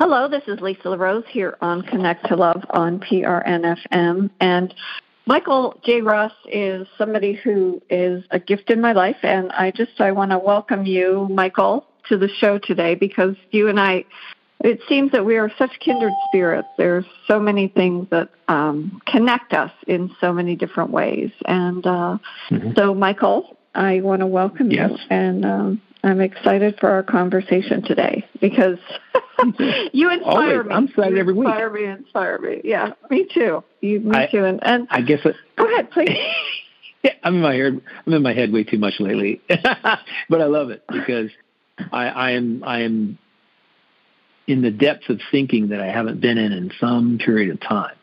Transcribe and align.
Hello, 0.00 0.26
this 0.28 0.42
is 0.48 0.60
Lisa 0.60 0.88
LeRose 0.88 1.24
here 1.28 1.56
on 1.60 1.82
Connect 1.82 2.26
to 2.26 2.34
Love 2.34 2.64
on 2.70 2.98
PRNFM. 2.98 4.28
And 4.40 4.74
Michael 5.24 5.80
J. 5.84 6.00
Russ 6.00 6.32
is 6.46 6.88
somebody 6.98 7.34
who 7.34 7.80
is 7.88 8.24
a 8.32 8.40
gift 8.40 8.70
in 8.70 8.80
my 8.80 8.92
life. 8.92 9.18
And 9.22 9.52
I 9.52 9.70
just, 9.70 10.00
I 10.00 10.10
want 10.10 10.32
to 10.32 10.38
welcome 10.38 10.84
you, 10.84 11.28
Michael, 11.30 11.86
to 12.08 12.18
the 12.18 12.28
show 12.28 12.58
today 12.58 12.96
because 12.96 13.36
you 13.52 13.68
and 13.68 13.78
I, 13.78 14.04
it 14.64 14.80
seems 14.88 15.12
that 15.12 15.24
we 15.24 15.36
are 15.36 15.50
such 15.56 15.70
kindred 15.78 16.12
spirits. 16.26 16.68
There's 16.76 17.06
so 17.28 17.38
many 17.38 17.68
things 17.68 18.08
that 18.10 18.30
um, 18.48 19.00
connect 19.06 19.52
us 19.52 19.70
in 19.86 20.10
so 20.20 20.32
many 20.32 20.56
different 20.56 20.90
ways. 20.90 21.30
And 21.46 21.86
uh, 21.86 22.18
mm-hmm. 22.50 22.72
so, 22.76 22.94
Michael, 22.94 23.56
I 23.76 24.00
want 24.00 24.20
to 24.20 24.26
welcome 24.26 24.72
yes. 24.72 24.90
you. 24.90 24.96
And 25.10 25.44
um, 25.44 25.82
I'm 26.04 26.20
excited 26.20 26.76
for 26.78 26.90
our 26.90 27.02
conversation 27.02 27.82
today 27.82 28.26
because 28.38 28.78
you 29.92 30.10
inspire 30.10 30.58
Always. 30.58 30.66
me. 30.66 30.74
I'm 30.74 30.88
excited 30.88 31.14
you 31.14 31.18
every 31.18 31.32
week. 31.32 31.48
Inspire 31.48 31.70
me, 31.70 31.84
inspire 31.84 32.38
me. 32.38 32.60
Yeah, 32.62 32.92
me 33.08 33.26
too. 33.32 33.64
You, 33.80 34.00
me 34.00 34.16
I, 34.16 34.26
too. 34.26 34.44
And, 34.44 34.60
and 34.62 34.86
I 34.90 35.00
guess 35.00 35.20
it, 35.24 35.34
go 35.56 35.64
ahead, 35.64 35.90
please. 35.90 36.10
yeah, 37.02 37.12
I'm 37.22 37.36
in 37.36 37.40
my 37.40 37.54
head. 37.54 37.80
I'm 38.06 38.12
in 38.12 38.22
my 38.22 38.34
head 38.34 38.52
way 38.52 38.64
too 38.64 38.78
much 38.78 39.00
lately, 39.00 39.40
but 39.48 40.40
I 40.42 40.44
love 40.44 40.68
it 40.68 40.84
because 40.86 41.30
I, 41.90 42.08
I 42.08 42.30
am 42.32 42.62
I 42.64 42.82
am 42.82 43.18
in 44.46 44.60
the 44.60 44.70
depths 44.70 45.08
of 45.08 45.20
thinking 45.30 45.68
that 45.68 45.80
I 45.80 45.86
haven't 45.86 46.20
been 46.20 46.36
in 46.36 46.52
in 46.52 46.70
some 46.78 47.16
period 47.16 47.50
of 47.50 47.60
time, 47.60 47.96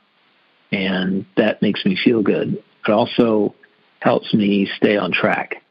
and 0.71 1.27
that 1.37 1.61
makes 1.61 1.85
me 1.85 1.95
feel 2.03 2.23
good. 2.23 2.63
It 2.87 2.91
also 2.91 3.53
helps 3.99 4.33
me 4.33 4.67
stay 4.77 4.97
on 4.97 5.11
track, 5.11 5.61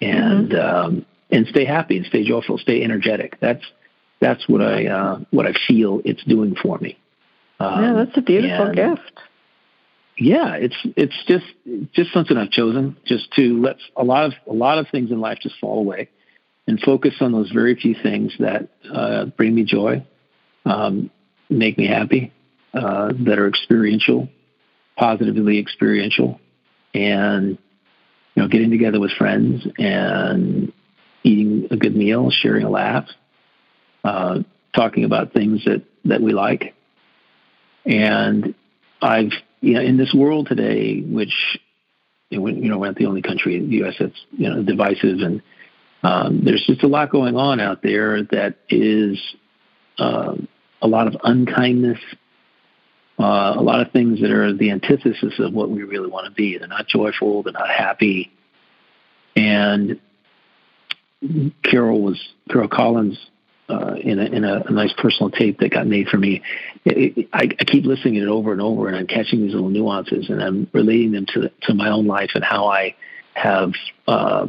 and 0.00 0.50
mm-hmm. 0.50 0.86
um, 0.86 1.06
and 1.32 1.46
stay 1.48 1.64
happy 1.64 1.96
and 1.96 2.06
stay 2.06 2.24
joyful, 2.24 2.58
stay 2.58 2.84
energetic. 2.84 3.38
That's 3.40 3.64
that's 4.20 4.48
what 4.48 4.60
I 4.62 4.86
uh, 4.86 5.20
what 5.30 5.46
I 5.46 5.54
feel 5.66 6.00
it's 6.04 6.22
doing 6.24 6.54
for 6.54 6.78
me. 6.78 6.98
Um, 7.58 7.82
yeah, 7.82 7.92
that's 8.04 8.16
a 8.16 8.22
beautiful 8.22 8.72
gift. 8.72 9.18
Yeah, 10.18 10.54
it's 10.56 10.76
it's 10.96 11.24
just 11.26 11.46
just 11.92 12.12
something 12.12 12.36
I've 12.36 12.50
chosen 12.50 12.96
just 13.06 13.32
to 13.32 13.60
let 13.60 13.76
a 13.96 14.04
lot 14.04 14.26
of 14.26 14.32
a 14.46 14.52
lot 14.52 14.78
of 14.78 14.86
things 14.90 15.10
in 15.10 15.20
life 15.20 15.38
just 15.42 15.58
fall 15.58 15.78
away 15.78 16.10
and 16.68 16.78
focus 16.80 17.14
on 17.20 17.32
those 17.32 17.50
very 17.50 17.74
few 17.74 17.94
things 18.00 18.34
that 18.38 18.68
uh, 18.92 19.24
bring 19.24 19.54
me 19.54 19.64
joy, 19.64 20.06
um, 20.64 21.10
make 21.50 21.76
me 21.76 21.88
happy, 21.88 22.32
uh, 22.72 23.12
that 23.24 23.38
are 23.38 23.48
experiential, 23.48 24.28
positively 24.96 25.58
experiential, 25.58 26.40
and 26.94 27.58
you 28.34 28.42
know, 28.42 28.48
getting 28.48 28.70
together 28.70 29.00
with 29.00 29.10
friends 29.12 29.66
and 29.78 30.72
eating 31.22 31.68
a 31.70 31.76
good 31.76 31.96
meal, 31.96 32.30
sharing 32.30 32.64
a 32.64 32.70
laugh, 32.70 33.06
uh, 34.04 34.40
talking 34.74 35.04
about 35.04 35.32
things 35.32 35.64
that, 35.64 35.82
that 36.04 36.20
we 36.20 36.32
like. 36.32 36.74
And 37.84 38.54
I've, 39.00 39.32
you 39.60 39.74
know, 39.74 39.80
in 39.80 39.96
this 39.96 40.14
world 40.14 40.48
today, 40.48 41.00
which, 41.00 41.34
you 42.30 42.38
know, 42.40 42.78
we're 42.78 42.86
not 42.86 42.96
the 42.96 43.06
only 43.06 43.22
country 43.22 43.56
in 43.56 43.68
the 43.68 43.76
U.S. 43.76 43.94
that's, 43.98 44.20
you 44.36 44.48
know, 44.48 44.62
divisive 44.62 45.20
and 45.20 45.42
um, 46.02 46.42
there's 46.44 46.64
just 46.66 46.82
a 46.82 46.88
lot 46.88 47.10
going 47.10 47.36
on 47.36 47.60
out 47.60 47.82
there 47.82 48.22
that 48.24 48.56
is 48.68 49.20
uh, 49.98 50.34
a 50.80 50.88
lot 50.88 51.06
of 51.06 51.16
unkindness, 51.22 51.98
uh, 53.18 53.54
a 53.56 53.62
lot 53.62 53.80
of 53.80 53.92
things 53.92 54.20
that 54.20 54.30
are 54.32 54.52
the 54.52 54.72
antithesis 54.72 55.34
of 55.38 55.52
what 55.52 55.70
we 55.70 55.84
really 55.84 56.08
want 56.08 56.26
to 56.26 56.32
be. 56.32 56.58
They're 56.58 56.66
not 56.66 56.88
joyful, 56.88 57.44
they're 57.44 57.52
not 57.52 57.70
happy. 57.70 58.32
And 59.36 60.00
Carol 61.62 62.02
was 62.02 62.20
Carol 62.50 62.68
Collins 62.68 63.18
uh, 63.68 63.94
in, 63.94 64.18
a, 64.18 64.24
in 64.24 64.44
a, 64.44 64.64
a, 64.66 64.72
nice 64.72 64.92
personal 64.98 65.30
tape 65.30 65.60
that 65.60 65.70
got 65.70 65.86
made 65.86 66.08
for 66.08 66.18
me. 66.18 66.42
It, 66.84 67.16
it, 67.16 67.28
I, 67.32 67.48
I, 67.58 67.64
keep 67.64 67.84
listening 67.84 68.14
to 68.14 68.22
it 68.22 68.28
over 68.28 68.52
and 68.52 68.60
over, 68.60 68.88
and 68.88 68.96
I'm 68.96 69.06
catching 69.06 69.42
these 69.42 69.54
little 69.54 69.70
nuances, 69.70 70.28
and 70.28 70.42
I'm 70.42 70.68
relating 70.72 71.12
them 71.12 71.26
to 71.34 71.50
to 71.62 71.74
my 71.74 71.90
own 71.90 72.06
life 72.06 72.30
and 72.34 72.44
how 72.44 72.66
I 72.66 72.96
have 73.34 73.72
uh, 74.06 74.46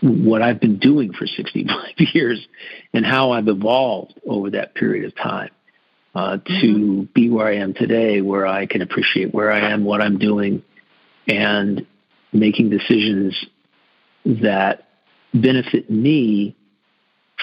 what 0.00 0.42
I've 0.42 0.60
been 0.60 0.78
doing 0.78 1.12
for 1.12 1.26
65 1.26 1.94
years, 2.14 2.46
and 2.94 3.04
how 3.04 3.32
I've 3.32 3.48
evolved 3.48 4.14
over 4.26 4.50
that 4.50 4.74
period 4.74 5.06
of 5.06 5.16
time. 5.16 5.50
Uh, 6.14 6.36
to 6.36 6.42
mm-hmm. 6.44 7.02
be 7.14 7.30
where 7.30 7.46
I 7.46 7.56
am 7.56 7.72
today, 7.72 8.20
where 8.20 8.46
I 8.46 8.66
can 8.66 8.82
appreciate 8.82 9.32
where 9.32 9.50
I 9.50 9.72
am, 9.72 9.84
what 9.84 10.02
I'm 10.02 10.18
doing, 10.18 10.62
and 11.26 11.86
making 12.34 12.68
decisions 12.68 13.34
that 14.26 14.91
benefit 15.34 15.90
me 15.90 16.56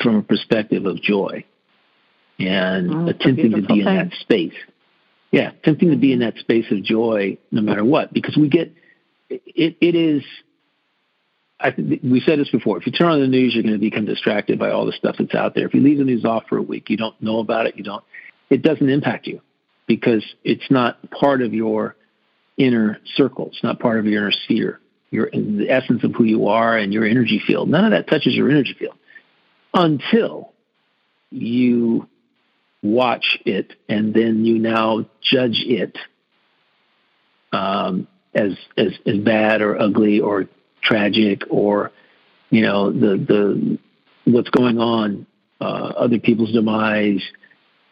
from 0.02 0.18
a 0.18 0.22
perspective 0.22 0.86
of 0.86 1.02
joy 1.02 1.44
and 2.40 2.94
oh, 2.94 3.08
attempting 3.08 3.52
to 3.52 3.62
be 3.62 3.68
thing. 3.68 3.80
in 3.80 3.86
that 3.86 4.14
space. 4.20 4.54
Yeah, 5.32 5.52
attempting 5.52 5.92
to 5.92 5.98
be 5.98 6.14
in 6.14 6.20
that 6.20 6.38
space 6.38 6.66
of 6.72 6.84
joy 6.84 7.38
no 7.52 7.62
matter 7.62 7.86
what, 7.86 8.14
because 8.14 8.36
we 8.38 8.50
get 8.50 8.74
it. 9.30 9.78
It 9.80 9.96
is. 9.96 10.24
I 11.60 11.74
we 11.78 12.22
said 12.22 12.40
this 12.40 12.50
before. 12.50 12.78
If 12.78 12.86
you 12.86 12.92
turn 12.94 13.10
on 13.10 13.20
the 13.20 13.28
news, 13.28 13.54
you're 13.54 13.64
going 13.64 13.76
to 13.76 13.80
become 13.80 14.06
distracted 14.06 14.58
by 14.58 14.72
all 14.72 14.86
the 14.86 14.94
stuff 14.94 15.18
that's 15.20 15.36
out 15.36 15.56
there. 15.56 15.68
If 15.68 15.74
you 15.74 15.82
leave 15.82 15.98
the 15.98 16.06
news 16.06 16.26
off 16.26 16.44
for 16.48 16.58
a 16.58 16.62
week, 16.62 16.90
you 16.90 16.98
don't 16.98 17.22
know 17.22 17.40
about 17.40 17.68
it. 17.68 17.76
You 17.78 17.84
don't. 17.84 18.04
It 18.50 18.64
doesn't 18.64 18.90
impact 18.90 19.28
you 19.28 19.42
because 19.86 20.24
it's 20.44 20.72
not 20.72 20.98
part 21.12 21.42
of 21.42 21.54
your 21.54 21.96
inner 22.58 23.00
circle. 23.16 23.48
It's 23.48 23.64
not 23.64 23.80
part 23.80 24.00
of 24.00 24.06
your 24.06 24.24
inner 24.24 24.32
sphere 24.32 24.80
your 25.12 25.30
the 25.32 25.68
essence 25.70 26.04
of 26.04 26.14
who 26.14 26.24
you 26.24 26.48
are 26.48 26.78
and 26.78 26.94
your 26.94 27.06
energy 27.06 27.42
field. 27.46 27.70
None 27.70 27.86
of 27.86 27.92
that 27.92 28.08
touches 28.08 28.36
your 28.36 28.50
energy 28.50 28.76
field 28.78 28.96
until 29.74 30.54
you 31.32 32.08
watch 32.82 33.40
it 33.46 33.74
and 33.88 34.14
then 34.14 34.46
you 34.46 34.58
now 34.60 35.06
judge 35.22 35.64
it 35.66 35.98
um, 37.52 38.08
as 38.34 38.54
as 38.78 38.94
as 39.06 39.18
bad 39.18 39.62
or 39.62 39.80
ugly 39.80 40.20
or 40.20 40.48
tragic 40.82 41.44
or 41.50 41.92
you 42.50 42.62
know 42.62 42.92
the 42.92 43.18
the 43.18 43.80
what's 44.26 44.50
going 44.50 44.80
on, 44.80 45.26
uh, 45.60 45.64
other 45.64 46.20
people's 46.20 46.52
demise. 46.52 47.24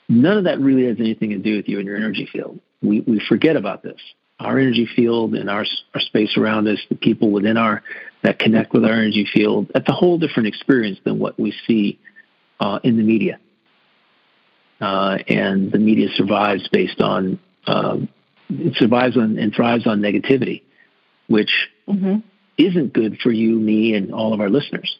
None 0.09 0.37
of 0.37 0.43
that 0.45 0.59
really 0.59 0.85
has 0.87 0.97
anything 0.99 1.31
to 1.31 1.37
do 1.37 1.57
with 1.57 1.67
you 1.67 1.79
and 1.79 1.87
your 1.87 1.97
energy 1.97 2.29
field. 2.31 2.59
We 2.81 3.01
we 3.01 3.19
forget 3.27 3.55
about 3.55 3.83
this 3.83 3.99
our 4.39 4.59
energy 4.59 4.87
field 4.95 5.33
and 5.33 5.49
our, 5.49 5.65
our 5.93 6.01
space 6.01 6.37
around 6.37 6.67
us, 6.67 6.79
the 6.89 6.95
people 6.95 7.31
within 7.31 7.57
our 7.57 7.83
that 8.23 8.39
connect 8.39 8.73
with 8.73 8.83
our 8.83 8.93
energy 8.93 9.27
field, 9.31 9.69
that's 9.73 9.87
a 9.89 9.93
whole 9.93 10.17
different 10.17 10.47
experience 10.47 10.99
than 11.03 11.19
what 11.19 11.39
we 11.39 11.53
see 11.65 11.99
uh, 12.59 12.79
in 12.83 12.97
the 12.97 13.03
media. 13.03 13.39
Uh, 14.79 15.17
and 15.27 15.71
the 15.71 15.79
media 15.79 16.07
survives 16.15 16.67
based 16.69 17.01
on 17.01 17.39
um, 17.65 18.09
it 18.49 18.75
survives 18.75 19.17
on 19.17 19.37
and 19.37 19.53
thrives 19.53 19.87
on 19.87 19.99
negativity, 19.99 20.61
which 21.27 21.69
mm-hmm. 21.87 22.17
isn't 22.57 22.93
good 22.93 23.17
for 23.21 23.31
you, 23.31 23.55
me, 23.55 23.95
and 23.95 24.13
all 24.13 24.33
of 24.33 24.39
our 24.39 24.49
listeners. 24.49 24.97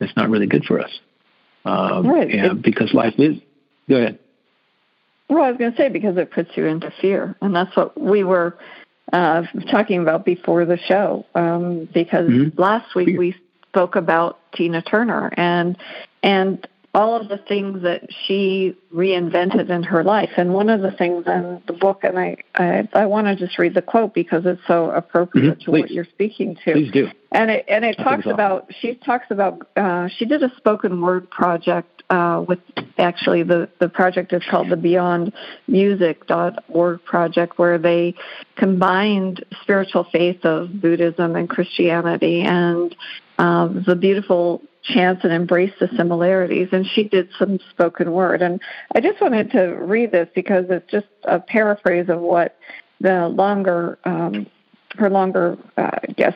It's 0.00 0.16
not 0.16 0.30
really 0.30 0.46
good 0.46 0.64
for 0.64 0.80
us. 0.80 0.90
Um, 1.64 2.06
right. 2.06 2.62
because 2.62 2.94
life 2.94 3.14
is. 3.18 3.36
Go 3.88 3.96
ahead. 3.96 4.18
Well, 5.30 5.44
I 5.44 5.50
was 5.50 5.58
going 5.58 5.70
to 5.70 5.76
say 5.76 5.88
because 5.88 6.16
it 6.16 6.32
puts 6.32 6.50
you 6.56 6.66
into 6.66 6.92
fear, 7.00 7.36
and 7.40 7.54
that's 7.54 7.74
what 7.76 7.98
we 7.98 8.24
were 8.24 8.58
uh, 9.12 9.44
talking 9.70 10.02
about 10.02 10.24
before 10.24 10.64
the 10.64 10.76
show. 10.76 11.24
Um, 11.36 11.88
because 11.94 12.28
mm-hmm. 12.28 12.60
last 12.60 12.96
week 12.96 13.16
we 13.16 13.36
spoke 13.68 13.94
about 13.94 14.40
Tina 14.52 14.82
Turner 14.82 15.32
and 15.36 15.78
and 16.24 16.66
all 16.92 17.20
of 17.20 17.28
the 17.28 17.38
things 17.38 17.82
that 17.82 18.08
she 18.26 18.76
reinvented 18.92 19.70
in 19.70 19.84
her 19.84 20.02
life. 20.02 20.30
And 20.36 20.52
one 20.52 20.68
of 20.68 20.80
the 20.80 20.90
things 20.90 21.24
in 21.28 21.62
the 21.68 21.74
book, 21.74 22.00
and 22.02 22.18
I 22.18 22.36
I, 22.56 22.88
I 22.92 23.06
want 23.06 23.28
to 23.28 23.36
just 23.36 23.56
read 23.56 23.74
the 23.74 23.82
quote 23.82 24.12
because 24.12 24.44
it's 24.46 24.60
so 24.66 24.90
appropriate 24.90 25.60
mm-hmm. 25.60 25.64
to 25.64 25.70
what 25.70 25.92
you're 25.92 26.04
speaking 26.06 26.56
to. 26.64 26.72
Please 26.72 26.90
do. 26.90 27.08
And 27.30 27.52
it 27.52 27.66
and 27.68 27.84
it 27.84 27.98
talks 27.98 28.26
about 28.26 28.68
she 28.80 28.96
talks 28.96 29.26
about 29.30 29.68
uh, 29.76 30.08
she 30.08 30.24
did 30.24 30.42
a 30.42 30.50
spoken 30.56 31.00
word 31.00 31.30
project 31.30 31.99
uh, 32.10 32.44
with 32.46 32.58
actually 32.98 33.42
the 33.42 33.68
the 33.78 33.88
project 33.88 34.32
is 34.32 34.42
called 34.50 34.68
the 34.68 34.76
Beyond 34.76 35.32
Music.org 35.68 37.04
project 37.04 37.58
where 37.58 37.78
they 37.78 38.14
combined 38.56 39.44
spiritual 39.62 40.04
faith 40.12 40.44
of 40.44 40.80
Buddhism 40.80 41.36
and 41.36 41.48
Christianity 41.48 42.42
and 42.42 42.94
uh, 43.38 43.68
the 43.86 43.96
beautiful 43.96 44.60
chance 44.82 45.20
and 45.22 45.32
embrace 45.32 45.72
the 45.78 45.88
similarities. 45.96 46.68
And 46.72 46.86
she 46.86 47.04
did 47.04 47.28
some 47.38 47.58
spoken 47.70 48.12
word. 48.12 48.42
And 48.42 48.60
I 48.94 49.00
just 49.00 49.20
wanted 49.20 49.50
to 49.52 49.62
read 49.66 50.10
this 50.10 50.28
because 50.34 50.66
it's 50.68 50.90
just 50.90 51.06
a 51.24 51.38
paraphrase 51.38 52.08
of 52.08 52.20
what 52.20 52.56
the 53.00 53.28
longer, 53.28 53.98
um, 54.04 54.46
her 54.96 55.10
longer, 55.10 55.56
uh, 55.76 55.90
I 56.02 56.12
guess, 56.12 56.34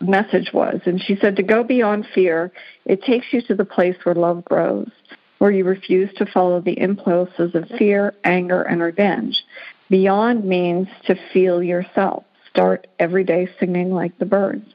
message 0.00 0.50
was. 0.52 0.80
And 0.84 1.00
she 1.00 1.16
said, 1.16 1.36
To 1.36 1.42
go 1.42 1.64
beyond 1.64 2.06
fear, 2.14 2.52
it 2.84 3.02
takes 3.02 3.26
you 3.32 3.40
to 3.42 3.54
the 3.54 3.64
place 3.64 3.96
where 4.04 4.14
love 4.14 4.44
grows, 4.44 4.90
where 5.38 5.50
you 5.50 5.64
refuse 5.64 6.12
to 6.16 6.26
follow 6.26 6.60
the 6.60 6.78
impulses 6.78 7.54
of 7.54 7.68
fear, 7.78 8.14
anger, 8.24 8.62
and 8.62 8.82
revenge. 8.82 9.36
Beyond 9.90 10.44
means 10.44 10.88
to 11.06 11.14
feel 11.32 11.62
yourself. 11.62 12.24
Start 12.50 12.86
every 12.98 13.24
day 13.24 13.48
singing 13.58 13.92
like 13.92 14.18
the 14.18 14.26
birds. 14.26 14.66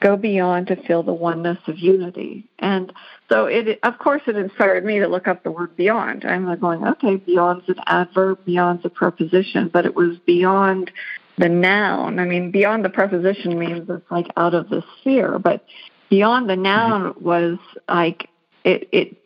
go 0.00 0.16
beyond 0.16 0.68
to 0.68 0.76
feel 0.86 1.02
the 1.02 1.12
oneness 1.12 1.58
of 1.66 1.78
unity. 1.78 2.44
And 2.58 2.92
so 3.28 3.46
it, 3.46 3.78
of 3.82 3.98
course, 3.98 4.22
it 4.26 4.36
inspired 4.36 4.84
me 4.84 4.98
to 5.00 5.08
look 5.08 5.26
up 5.28 5.42
the 5.42 5.50
word 5.50 5.76
beyond. 5.76 6.24
I'm 6.24 6.46
like 6.46 6.60
going, 6.60 6.86
okay, 6.86 7.16
beyond's 7.16 7.68
an 7.68 7.76
adverb, 7.86 8.44
beyond's 8.44 8.84
a 8.84 8.88
preposition, 8.88 9.68
but 9.72 9.86
it 9.86 9.94
was 9.94 10.18
beyond 10.26 10.90
the 11.38 11.48
noun. 11.48 12.18
I 12.18 12.24
mean, 12.24 12.50
beyond 12.50 12.84
the 12.84 12.90
preposition 12.90 13.58
means 13.58 13.88
it's 13.88 14.10
like 14.10 14.26
out 14.36 14.54
of 14.54 14.68
the 14.68 14.82
sphere, 15.00 15.38
but 15.38 15.64
beyond 16.10 16.50
the 16.50 16.56
noun 16.56 17.12
mm-hmm. 17.12 17.24
was 17.24 17.58
like 17.88 18.28
it, 18.64 18.88
it 18.92 19.16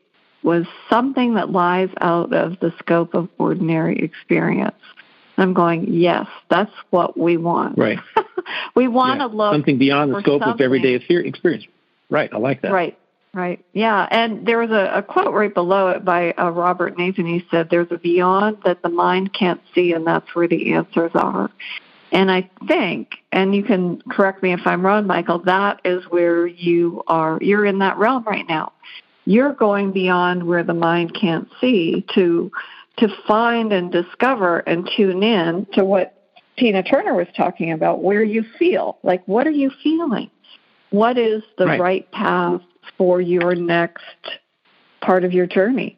was 0.43 0.67
something 0.91 1.35
that 1.35 1.51
lies 1.51 1.89
out 2.01 2.33
of 2.33 2.59
the 2.61 2.73
scope 2.79 3.15
of 3.15 3.29
ordinary 3.39 3.99
experience. 3.99 4.77
I'm 5.39 5.55
going, 5.55 5.93
yes, 5.93 6.27
that's 6.51 6.73
what 6.91 7.19
we 7.19 7.37
want. 7.37 7.79
Right. 7.79 7.99
we 8.75 8.89
want 8.89 9.21
yeah. 9.21 9.29
to 9.29 9.35
look 9.35 9.55
something 9.55 9.79
beyond 9.79 10.15
the 10.15 10.21
scope 10.21 10.43
something. 10.43 10.55
of 10.55 10.61
everyday 10.61 10.95
experience. 10.95 11.67
Right. 12.11 12.31
I 12.33 12.39
like 12.39 12.63
that. 12.63 12.73
Right. 12.73 12.99
Right. 13.35 13.65
Yeah. 13.73 14.07
And 14.11 14.47
there 14.47 14.59
was 14.59 14.71
a, 14.71 14.99
a 14.99 15.03
quote 15.03 15.33
right 15.33 15.53
below 15.53 15.89
it 15.89 16.05
by 16.05 16.33
uh, 16.33 16.51
Robert 16.51 16.99
Nathan. 16.99 17.25
He 17.25 17.47
said, 17.51 17.71
"There's 17.71 17.91
a 17.91 17.97
beyond 17.97 18.59
that 18.67 18.83
the 18.83 18.91
mind 18.91 19.33
can't 19.33 19.63
see, 19.75 19.95
and 19.95 20.07
that's 20.07 20.35
where 20.35 20.47
the 20.47 20.75
answers 20.75 21.13
are." 21.15 21.51
And 22.13 22.31
I 22.31 22.49
think, 22.69 23.15
and 23.33 23.55
you 23.55 23.65
can 23.65 24.03
correct 24.11 24.43
me 24.43 24.53
if 24.53 24.61
I'm 24.67 24.85
wrong, 24.85 25.07
Michael, 25.07 25.39
that 25.45 25.81
is 25.83 26.05
where 26.11 26.47
you 26.47 27.03
are. 27.07 27.39
You're 27.41 27.65
in 27.65 27.79
that 27.79 27.97
realm 27.97 28.23
right 28.25 28.47
now. 28.47 28.73
You're 29.25 29.55
going 29.55 29.93
beyond 29.93 30.47
where 30.47 30.63
the 30.63 30.75
mind 30.75 31.19
can't 31.19 31.49
see 31.61 32.05
to 32.15 32.53
to 32.99 33.09
find 33.27 33.73
and 33.73 33.91
discover 33.91 34.59
and 34.59 34.89
tune 34.95 35.23
in 35.23 35.67
to 35.73 35.83
what 35.83 36.15
Tina 36.59 36.83
Turner 36.83 37.15
was 37.15 37.29
talking 37.35 37.73
about, 37.73 38.03
where 38.03 38.23
you 38.23 38.45
feel. 38.59 38.99
Like, 39.03 39.27
what 39.27 39.47
are 39.47 39.53
you 39.53 39.71
feeling? 39.83 40.31
What 40.91 41.17
is 41.17 41.43
the 41.57 41.65
right, 41.65 41.81
right 41.81 42.13
path 42.13 42.61
for 42.99 43.23
your 43.23 43.55
next 43.55 44.05
part 45.01 45.25
of 45.25 45.33
your 45.33 45.47
journey? 45.47 45.97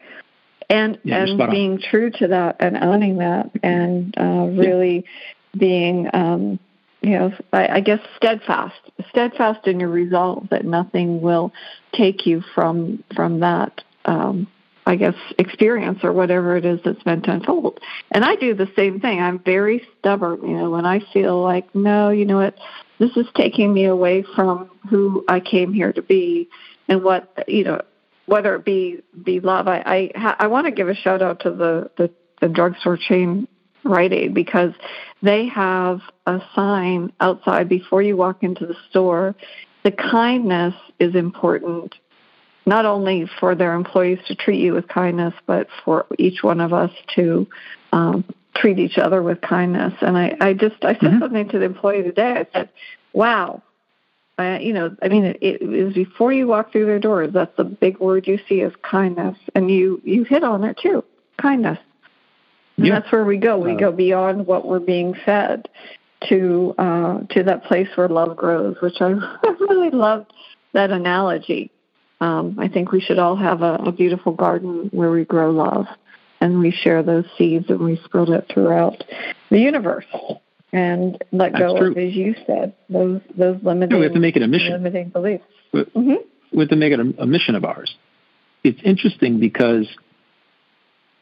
And 0.70 0.98
yeah, 1.02 1.24
and 1.24 1.50
being 1.50 1.80
true 1.80 2.10
to 2.10 2.28
that 2.28 2.56
and 2.60 2.76
owning 2.76 3.18
that 3.18 3.50
and 3.64 4.14
uh, 4.16 4.46
really 4.52 5.04
yeah. 5.04 5.10
Being 5.58 6.08
um, 6.12 6.58
you 7.02 7.18
know, 7.18 7.32
I, 7.52 7.68
I 7.68 7.80
guess 7.80 8.00
steadfast, 8.16 8.80
steadfast 9.10 9.66
in 9.66 9.78
your 9.78 9.90
resolve 9.90 10.48
that 10.50 10.64
nothing 10.64 11.20
will 11.20 11.52
take 11.92 12.24
you 12.26 12.42
from 12.54 13.04
from 13.14 13.40
that 13.40 13.82
um, 14.06 14.46
I 14.86 14.96
guess, 14.96 15.14
experience 15.38 16.00
or 16.02 16.12
whatever 16.12 16.56
it 16.56 16.64
is 16.64 16.80
that's 16.84 17.04
meant 17.06 17.24
to 17.24 17.32
unfold. 17.32 17.80
And 18.10 18.24
I 18.24 18.36
do 18.36 18.54
the 18.54 18.70
same 18.76 19.00
thing. 19.00 19.18
I'm 19.18 19.38
very 19.38 19.86
stubborn, 19.98 20.46
you 20.46 20.56
know, 20.56 20.70
when 20.70 20.84
I 20.84 21.00
feel 21.12 21.40
like, 21.42 21.74
no, 21.74 22.10
you 22.10 22.26
know 22.26 22.36
what, 22.36 22.56
this 22.98 23.16
is 23.16 23.26
taking 23.34 23.72
me 23.72 23.86
away 23.86 24.24
from 24.36 24.70
who 24.90 25.24
I 25.26 25.40
came 25.40 25.72
here 25.72 25.92
to 25.92 26.02
be 26.02 26.48
and 26.86 27.02
what, 27.02 27.44
you 27.48 27.64
know, 27.64 27.80
whether 28.26 28.54
it 28.54 28.64
be 28.64 29.02
be 29.22 29.40
love. 29.40 29.68
I 29.68 30.10
I, 30.14 30.36
I 30.40 30.46
want 30.48 30.66
to 30.66 30.70
give 30.70 30.88
a 30.88 30.94
shout 30.94 31.22
out 31.22 31.40
to 31.40 31.50
the, 31.50 31.90
the, 31.96 32.10
the 32.40 32.48
drugstore 32.48 32.98
chain 32.98 33.48
Rite 33.84 34.12
Aid 34.12 34.34
because 34.34 34.72
they 35.22 35.46
have 35.46 36.00
a 36.26 36.40
sign 36.54 37.12
outside 37.20 37.68
before 37.68 38.02
you 38.02 38.16
walk 38.16 38.42
into 38.42 38.66
the 38.66 38.76
store. 38.90 39.34
The 39.82 39.92
kindness 39.92 40.74
is 40.98 41.14
important 41.14 41.94
not 42.66 42.86
only 42.86 43.28
for 43.40 43.54
their 43.54 43.74
employees 43.74 44.18
to 44.26 44.34
treat 44.34 44.60
you 44.60 44.72
with 44.72 44.88
kindness, 44.88 45.34
but 45.46 45.68
for 45.84 46.06
each 46.18 46.42
one 46.42 46.60
of 46.60 46.72
us 46.72 46.90
to 47.14 47.46
um, 47.92 48.24
treat 48.54 48.78
each 48.78 48.98
other 48.98 49.22
with 49.22 49.40
kindness. 49.40 49.92
And 50.00 50.16
I, 50.16 50.36
I 50.40 50.54
just 50.54 50.76
I 50.82 50.94
said 50.94 51.02
mm-hmm. 51.02 51.18
something 51.20 51.48
to 51.50 51.58
the 51.58 51.64
employee 51.64 52.02
today. 52.02 52.32
I 52.32 52.46
said, 52.52 52.70
"Wow." 53.12 53.62
Uh, 54.36 54.58
you 54.60 54.72
know, 54.72 54.96
I 55.00 55.06
mean, 55.08 55.24
it, 55.26 55.38
it 55.40 55.62
is 55.62 55.94
before 55.94 56.32
you 56.32 56.48
walk 56.48 56.72
through 56.72 56.86
their 56.86 56.98
doors. 56.98 57.32
That's 57.32 57.56
the 57.56 57.62
big 57.62 58.00
word 58.00 58.26
you 58.26 58.40
see 58.48 58.62
is 58.62 58.72
kindness, 58.82 59.36
and 59.54 59.70
you 59.70 60.00
you 60.04 60.24
hit 60.24 60.42
on 60.42 60.64
it 60.64 60.78
too, 60.82 61.04
kindness. 61.40 61.78
And 62.76 62.86
yeah. 62.86 63.00
that's 63.00 63.12
where 63.12 63.24
we 63.24 63.36
go. 63.36 63.58
We 63.58 63.72
uh, 63.72 63.78
go 63.78 63.92
beyond 63.92 64.46
what 64.46 64.66
we're 64.66 64.80
being 64.80 65.14
fed 65.24 65.68
to 66.28 66.74
uh, 66.78 67.20
to 67.30 67.42
that 67.44 67.64
place 67.64 67.88
where 67.94 68.08
love 68.08 68.36
grows, 68.36 68.76
which 68.80 68.96
I 69.00 69.08
really 69.60 69.90
loved 69.90 70.32
that 70.72 70.90
analogy. 70.90 71.70
Um, 72.20 72.56
I 72.58 72.68
think 72.68 72.92
we 72.92 73.00
should 73.00 73.18
all 73.18 73.36
have 73.36 73.62
a, 73.62 73.74
a 73.74 73.92
beautiful 73.92 74.32
garden 74.32 74.88
where 74.92 75.10
we 75.10 75.24
grow 75.24 75.50
love 75.50 75.86
and 76.40 76.60
we 76.60 76.70
share 76.70 77.02
those 77.02 77.24
seeds 77.36 77.66
and 77.68 77.80
we 77.80 78.00
spread 78.04 78.28
it 78.28 78.46
throughout 78.52 79.02
the 79.50 79.58
universe 79.58 80.06
and 80.72 81.22
let 81.32 81.52
That's 81.52 81.64
go 81.64 81.78
true. 81.78 81.90
of, 81.92 81.98
as 81.98 82.14
you 82.14 82.34
said, 82.46 82.74
those 82.88 83.20
those 83.36 83.58
limiting. 83.62 83.98
We 83.98 84.04
have 84.04 84.12
to 84.14 84.20
make 84.20 84.36
it 84.36 84.42
a 84.42 84.48
mission. 84.48 84.72
Limiting 84.72 85.10
beliefs. 85.10 85.44
We, 85.72 85.84
mm-hmm. 85.84 86.14
we 86.52 86.60
have 86.60 86.68
to 86.68 86.76
make 86.76 86.92
it 86.92 87.00
a, 87.00 87.22
a, 87.22 87.26
mission 87.26 87.54
of 87.54 87.64
ours. 87.64 87.94
It's 88.64 88.80
interesting 88.84 89.38
because, 89.38 89.86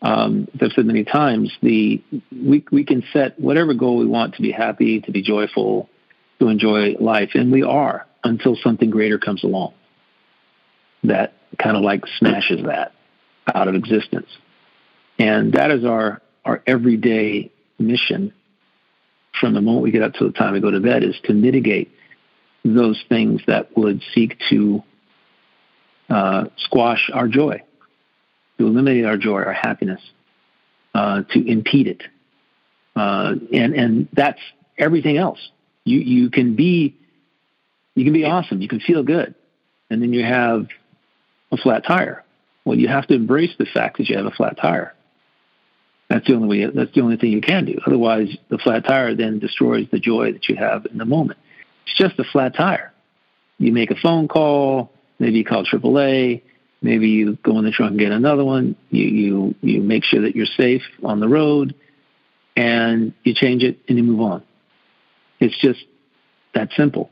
um, 0.02 0.48
I've 0.60 0.72
said 0.72 0.84
many 0.84 1.04
times, 1.04 1.52
the 1.62 2.02
we 2.30 2.64
we 2.70 2.84
can 2.84 3.04
set 3.12 3.38
whatever 3.38 3.72
goal 3.72 3.98
we 3.98 4.06
want 4.06 4.34
to 4.34 4.42
be 4.42 4.50
happy, 4.50 5.00
to 5.00 5.12
be 5.12 5.22
joyful, 5.22 5.88
to 6.40 6.48
enjoy 6.48 6.96
life, 6.98 7.30
and 7.34 7.52
we 7.52 7.62
are 7.62 8.06
until 8.24 8.56
something 8.56 8.90
greater 8.90 9.18
comes 9.18 9.44
along 9.44 9.74
that 11.04 11.34
kind 11.58 11.76
of 11.76 11.82
like 11.82 12.04
smashes 12.18 12.64
that 12.64 12.92
out 13.54 13.68
of 13.68 13.74
existence. 13.74 14.28
And 15.18 15.52
that 15.54 15.70
is 15.70 15.84
our, 15.84 16.22
our 16.44 16.62
everyday 16.66 17.50
mission 17.78 18.32
from 19.38 19.54
the 19.54 19.60
moment 19.60 19.82
we 19.82 19.90
get 19.90 20.02
up 20.02 20.14
to 20.14 20.24
the 20.24 20.32
time 20.32 20.52
we 20.52 20.60
go 20.60 20.70
to 20.70 20.80
bed 20.80 21.02
is 21.02 21.16
to 21.24 21.32
mitigate 21.32 21.90
those 22.64 23.02
things 23.08 23.40
that 23.46 23.76
would 23.76 24.02
seek 24.14 24.38
to 24.50 24.82
uh, 26.08 26.44
squash 26.58 27.10
our 27.12 27.26
joy, 27.26 27.62
to 28.62 28.68
eliminate 28.68 29.04
our 29.04 29.16
joy, 29.16 29.42
our 29.42 29.52
happiness, 29.52 30.00
uh, 30.94 31.22
to 31.30 31.50
impede 31.50 31.88
it. 31.88 32.02
Uh, 32.94 33.34
and, 33.52 33.74
and 33.74 34.08
that's 34.12 34.40
everything 34.78 35.16
else. 35.16 35.50
You, 35.84 35.98
you 35.98 36.30
can 36.30 36.54
be, 36.54 36.94
you 37.94 38.04
can 38.04 38.12
be 38.12 38.24
awesome. 38.24 38.62
You 38.62 38.68
can 38.68 38.80
feel 38.80 39.02
good. 39.02 39.34
And 39.90 40.00
then 40.00 40.12
you 40.12 40.24
have 40.24 40.68
a 41.50 41.56
flat 41.56 41.84
tire. 41.84 42.24
Well, 42.64 42.78
you 42.78 42.88
have 42.88 43.06
to 43.08 43.14
embrace 43.14 43.50
the 43.58 43.66
fact 43.66 43.98
that 43.98 44.08
you 44.08 44.16
have 44.16 44.26
a 44.26 44.30
flat 44.30 44.56
tire. 44.60 44.94
That's 46.08 46.26
the 46.26 46.34
only 46.34 46.48
way. 46.48 46.70
That's 46.72 46.94
the 46.94 47.00
only 47.00 47.16
thing 47.16 47.32
you 47.32 47.40
can 47.40 47.64
do. 47.64 47.78
Otherwise, 47.86 48.36
the 48.48 48.58
flat 48.58 48.84
tire 48.84 49.14
then 49.14 49.38
destroys 49.38 49.86
the 49.90 49.98
joy 49.98 50.32
that 50.32 50.48
you 50.48 50.56
have 50.56 50.86
in 50.86 50.98
the 50.98 51.04
moment. 51.04 51.38
It's 51.86 51.96
just 51.96 52.18
a 52.18 52.24
flat 52.24 52.54
tire. 52.54 52.92
You 53.58 53.72
make 53.72 53.90
a 53.90 53.96
phone 53.96 54.28
call. 54.28 54.92
Maybe 55.18 55.38
you 55.38 55.44
call 55.44 55.64
AAA. 55.64 56.42
Maybe 56.82 57.08
you 57.08 57.38
go 57.42 57.58
in 57.58 57.64
the 57.64 57.70
trunk 57.70 57.92
and 57.92 58.00
get 58.00 58.12
another 58.12 58.44
one. 58.44 58.76
You 58.90 59.04
you 59.04 59.54
you 59.60 59.80
make 59.80 60.04
sure 60.04 60.22
that 60.22 60.34
you're 60.34 60.46
safe 60.46 60.82
on 61.02 61.20
the 61.20 61.28
road, 61.28 61.74
and 62.56 63.14
you 63.22 63.34
change 63.34 63.62
it 63.62 63.78
and 63.88 63.96
you 63.96 64.04
move 64.04 64.20
on. 64.20 64.42
It's 65.40 65.56
just 65.58 65.84
that 66.54 66.70
simple 66.76 67.10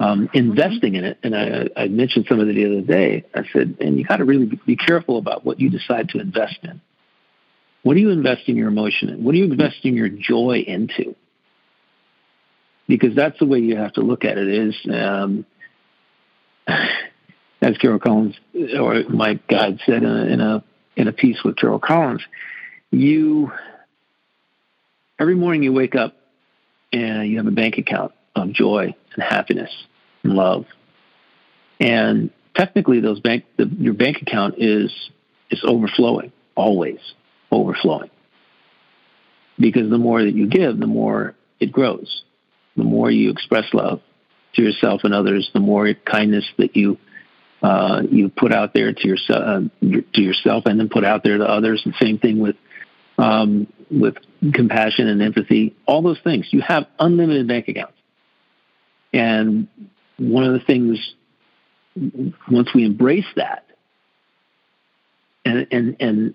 um, 0.00 0.26
mm-hmm. 0.26 0.36
investing 0.36 0.94
in 0.94 1.04
it. 1.04 1.18
And 1.22 1.36
I, 1.36 1.68
I 1.76 1.88
mentioned 1.88 2.26
some 2.28 2.40
of 2.40 2.48
it 2.48 2.54
the 2.54 2.66
other 2.66 2.80
day. 2.80 3.24
I 3.34 3.42
said, 3.52 3.76
and 3.80 3.98
you 3.98 4.04
got 4.04 4.16
to 4.16 4.24
really 4.24 4.58
be 4.66 4.74
careful 4.74 5.18
about 5.18 5.44
what 5.44 5.60
you 5.60 5.68
decide 5.70 6.08
to 6.10 6.18
invest 6.18 6.58
in. 6.62 6.80
What 7.82 7.96
are 7.96 8.00
you 8.00 8.10
investing 8.10 8.56
your 8.56 8.68
emotion 8.68 9.10
in? 9.10 9.22
What 9.22 9.34
are 9.34 9.38
you 9.38 9.44
investing 9.44 9.94
your 9.94 10.08
joy 10.08 10.64
into? 10.66 11.14
Because 12.88 13.14
that's 13.14 13.38
the 13.38 13.46
way 13.46 13.60
you 13.60 13.76
have 13.76 13.92
to 13.94 14.00
look 14.00 14.24
at 14.24 14.36
it. 14.36 14.48
Is 14.48 14.74
um, 14.92 15.46
as 17.60 17.76
Carol 17.78 17.98
Collins 17.98 18.36
or 18.78 19.02
Mike 19.08 19.46
Guide 19.46 19.80
said 19.84 20.02
in 20.02 20.06
a, 20.06 20.24
in 20.24 20.40
a 20.40 20.64
in 20.96 21.08
a 21.08 21.12
piece 21.12 21.42
with 21.44 21.56
Carol 21.56 21.78
Collins, 21.78 22.22
you 22.90 23.50
every 25.18 25.34
morning 25.34 25.62
you 25.62 25.72
wake 25.72 25.94
up 25.94 26.16
and 26.92 27.28
you 27.28 27.36
have 27.36 27.46
a 27.46 27.52
bank 27.52 27.78
account 27.78 28.12
of 28.34 28.52
joy 28.52 28.94
and 29.14 29.22
happiness 29.22 29.70
and 30.22 30.34
love. 30.34 30.66
And 31.78 32.30
technically, 32.54 33.00
those 33.00 33.20
bank 33.20 33.44
the, 33.56 33.66
your 33.66 33.94
bank 33.94 34.22
account 34.22 34.54
is 34.58 34.92
is 35.50 35.60
overflowing, 35.64 36.32
always 36.54 37.00
overflowing. 37.50 38.10
Because 39.58 39.90
the 39.90 39.98
more 39.98 40.22
that 40.22 40.34
you 40.34 40.48
give, 40.48 40.78
the 40.78 40.86
more 40.86 41.34
it 41.58 41.70
grows. 41.70 42.22
The 42.76 42.84
more 42.84 43.10
you 43.10 43.30
express 43.30 43.64
love 43.74 44.00
to 44.54 44.62
yourself 44.62 45.02
and 45.04 45.12
others, 45.12 45.50
the 45.52 45.60
more 45.60 45.92
kindness 45.92 46.46
that 46.56 46.76
you 46.76 46.98
uh, 47.62 48.02
you 48.10 48.28
put 48.28 48.52
out 48.52 48.72
there 48.74 48.92
to 48.92 49.08
yourself, 49.08 49.42
uh, 49.44 49.60
to 50.14 50.22
yourself, 50.22 50.64
and 50.66 50.78
then 50.78 50.88
put 50.88 51.04
out 51.04 51.22
there 51.24 51.38
to 51.38 51.44
others. 51.44 51.82
And 51.84 51.94
same 52.00 52.18
thing 52.18 52.38
with 52.40 52.56
um, 53.18 53.66
with 53.90 54.16
compassion 54.54 55.08
and 55.08 55.20
empathy. 55.22 55.76
All 55.86 56.02
those 56.02 56.20
things. 56.24 56.46
You 56.50 56.62
have 56.62 56.86
unlimited 56.98 57.48
bank 57.48 57.68
accounts, 57.68 57.98
and 59.12 59.68
one 60.18 60.44
of 60.44 60.52
the 60.52 60.60
things 60.60 61.14
once 62.48 62.72
we 62.74 62.84
embrace 62.84 63.26
that 63.36 63.66
and 65.44 65.66
and 65.70 65.96
and 66.00 66.34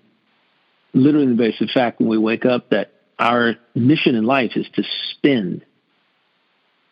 literally 0.94 1.27
the 1.27 1.36
basic 1.36 1.70
fact 1.70 2.00
when 2.00 2.10
we 2.10 2.17
wake 2.17 2.46
up 2.46 2.70
that 2.70 2.91
our 3.20 3.55
mission 3.74 4.15
in 4.15 4.25
life 4.25 4.51
is 4.55 4.67
to 4.75 4.84
spend 5.12 5.65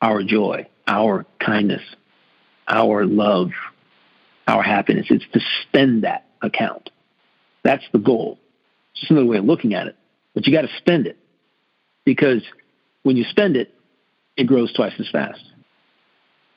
our 0.02 0.24
joy, 0.24 0.68
our 0.88 1.26
kindness, 1.40 1.82
our 2.68 3.06
love, 3.06 3.50
our 4.48 4.64
happiness. 4.64 5.08
It's 5.10 5.26
to 5.34 5.40
spend 5.64 6.04
that 6.04 6.28
account. 6.42 6.90
That's 7.64 7.84
the 7.92 8.00
goal. 8.00 8.40
It's 8.92 9.02
just 9.02 9.12
another 9.12 9.28
way 9.28 9.38
of 9.38 9.46
looking 9.46 9.74
at 9.74 9.88
it. 9.88 9.96
But 10.34 10.46
you 10.46 10.54
got 10.54 10.64
to 10.64 10.78
spend 10.78 11.08
it 11.08 11.18
because 12.06 12.44
when 13.04 13.18
you 13.18 13.24
spend 13.26 13.56
it, 13.56 13.74
it 14.36 14.46
grows 14.46 14.74
twice 14.74 14.94
as 15.00 15.10
fast. 15.10 15.44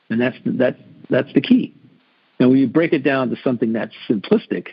And 0.08 0.20
that's 0.20 0.36
the, 0.44 0.52
that, 0.52 0.76
that's 1.10 1.32
the 1.32 1.40
key. 1.40 1.74
And 2.38 2.50
when 2.50 2.58
you 2.58 2.66
break 2.66 2.92
it 2.92 3.02
down 3.02 3.30
to 3.30 3.36
something 3.42 3.72
that's 3.72 3.94
simplistic, 4.08 4.68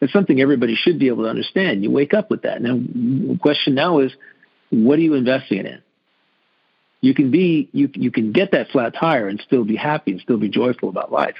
it's 0.00 0.12
something 0.12 0.40
everybody 0.40 0.74
should 0.76 0.98
be 0.98 1.08
able 1.08 1.24
to 1.24 1.30
understand. 1.30 1.82
You 1.82 1.90
wake 1.90 2.14
up 2.14 2.30
with 2.30 2.42
that. 2.42 2.62
Now, 2.62 2.76
the 2.76 3.38
question 3.40 3.74
now 3.74 3.98
is, 3.98 4.12
what 4.70 4.98
are 4.98 5.02
you 5.02 5.14
investing 5.14 5.58
it 5.58 5.66
in? 5.66 5.82
You 7.00 7.14
can 7.14 7.30
be, 7.30 7.68
you, 7.72 7.90
you 7.94 8.10
can 8.10 8.32
get 8.32 8.52
that 8.52 8.70
flat 8.70 8.94
tire 8.94 9.28
and 9.28 9.40
still 9.40 9.64
be 9.64 9.76
happy 9.76 10.12
and 10.12 10.20
still 10.20 10.36
be 10.36 10.48
joyful 10.48 10.88
about 10.88 11.12
life. 11.12 11.36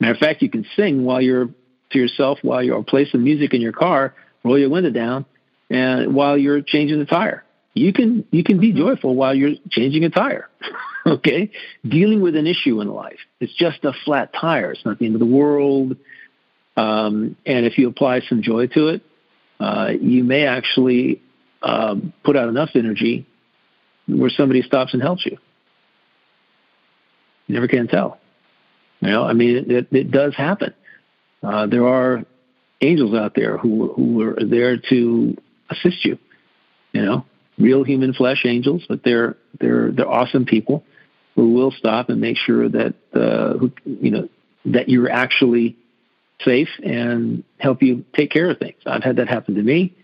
Matter 0.00 0.12
of 0.12 0.18
fact, 0.18 0.42
you 0.42 0.50
can 0.50 0.66
sing 0.76 1.04
while 1.04 1.20
you're 1.20 1.48
to 1.90 1.98
yourself 1.98 2.38
while 2.42 2.62
you're 2.62 2.82
play 2.82 3.06
some 3.06 3.24
music 3.24 3.54
in 3.54 3.60
your 3.60 3.72
car, 3.72 4.14
roll 4.42 4.58
your 4.58 4.68
window 4.68 4.90
down, 4.90 5.24
and 5.70 6.14
while 6.14 6.36
you're 6.36 6.60
changing 6.60 6.98
the 6.98 7.06
tire. 7.06 7.44
You 7.72 7.92
can 7.92 8.24
you 8.30 8.44
can 8.44 8.60
be 8.60 8.72
joyful 8.72 9.14
while 9.14 9.34
you're 9.34 9.54
changing 9.70 10.04
a 10.04 10.10
tire. 10.10 10.48
okay? 11.06 11.50
Dealing 11.86 12.20
with 12.20 12.36
an 12.36 12.46
issue 12.46 12.80
in 12.80 12.88
life. 12.88 13.18
It's 13.40 13.54
just 13.54 13.84
a 13.84 13.92
flat 14.04 14.32
tire. 14.32 14.72
It's 14.72 14.84
not 14.84 14.98
the 14.98 15.06
end 15.06 15.14
of 15.14 15.20
the 15.20 15.26
world. 15.26 15.96
Um, 16.76 17.36
and 17.46 17.66
if 17.66 17.78
you 17.78 17.88
apply 17.88 18.20
some 18.20 18.42
joy 18.42 18.66
to 18.68 18.88
it, 18.88 19.02
uh, 19.60 19.92
you 20.00 20.24
may 20.24 20.46
actually 20.46 21.22
um, 21.62 22.12
put 22.24 22.36
out 22.36 22.48
enough 22.48 22.70
energy 22.74 23.26
where 24.06 24.30
somebody 24.30 24.62
stops 24.62 24.92
and 24.92 25.02
helps 25.02 25.24
you. 25.24 25.38
You 27.46 27.54
never 27.54 27.68
can 27.68 27.88
tell. 27.88 28.18
You 29.04 29.10
know, 29.10 29.24
I 29.24 29.34
mean, 29.34 29.70
it, 29.70 29.88
it 29.92 30.10
does 30.10 30.34
happen. 30.34 30.72
Uh, 31.42 31.66
there 31.66 31.86
are 31.86 32.24
angels 32.80 33.14
out 33.14 33.34
there 33.34 33.58
who 33.58 33.92
who 33.92 34.22
are 34.22 34.38
there 34.42 34.78
to 34.78 35.36
assist 35.68 36.06
you. 36.06 36.18
You 36.92 37.02
know, 37.02 37.26
real 37.58 37.84
human 37.84 38.14
flesh 38.14 38.46
angels, 38.46 38.84
but 38.88 39.04
they're 39.04 39.36
they're 39.60 39.90
they're 39.92 40.08
awesome 40.10 40.46
people 40.46 40.84
who 41.34 41.52
will 41.52 41.70
stop 41.70 42.08
and 42.08 42.18
make 42.18 42.38
sure 42.38 42.66
that 42.66 42.94
uh, 43.12 43.58
who 43.58 43.72
you 43.84 44.10
know 44.10 44.28
that 44.64 44.88
you're 44.88 45.10
actually 45.10 45.76
safe 46.40 46.70
and 46.82 47.44
help 47.58 47.82
you 47.82 48.06
take 48.14 48.30
care 48.30 48.48
of 48.48 48.58
things. 48.58 48.78
I've 48.86 49.04
had 49.04 49.16
that 49.16 49.28
happen 49.28 49.56
to 49.56 49.62
me. 49.62 49.94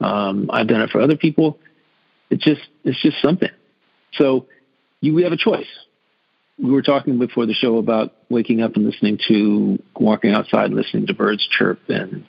Um, 0.00 0.50
I've 0.52 0.66
done 0.66 0.80
it 0.80 0.90
for 0.90 1.00
other 1.00 1.16
people. 1.16 1.60
It's 2.30 2.42
just 2.42 2.62
it's 2.82 3.00
just 3.00 3.22
something. 3.22 3.50
So 4.14 4.48
you 5.00 5.14
we 5.14 5.22
have 5.22 5.32
a 5.32 5.36
choice 5.36 5.68
we 6.62 6.70
were 6.70 6.82
talking 6.82 7.18
before 7.18 7.46
the 7.46 7.54
show 7.54 7.78
about 7.78 8.12
waking 8.28 8.60
up 8.60 8.76
and 8.76 8.84
listening 8.84 9.18
to 9.28 9.82
walking 9.96 10.32
outside, 10.32 10.72
listening 10.72 11.06
to 11.06 11.14
birds 11.14 11.46
chirp 11.48 11.80
and 11.88 12.26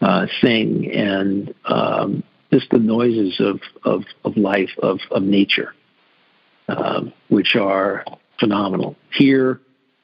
uh, 0.00 0.26
sing, 0.40 0.90
and 0.92 1.54
um, 1.64 2.22
just 2.52 2.70
the 2.70 2.78
noises 2.78 3.40
of 3.40 3.60
of, 3.82 4.04
of 4.24 4.36
life 4.36 4.70
of 4.82 5.00
of 5.10 5.22
nature, 5.22 5.74
um, 6.68 7.12
which 7.28 7.56
are 7.56 8.04
phenomenal. 8.38 8.96
Here, 9.12 9.60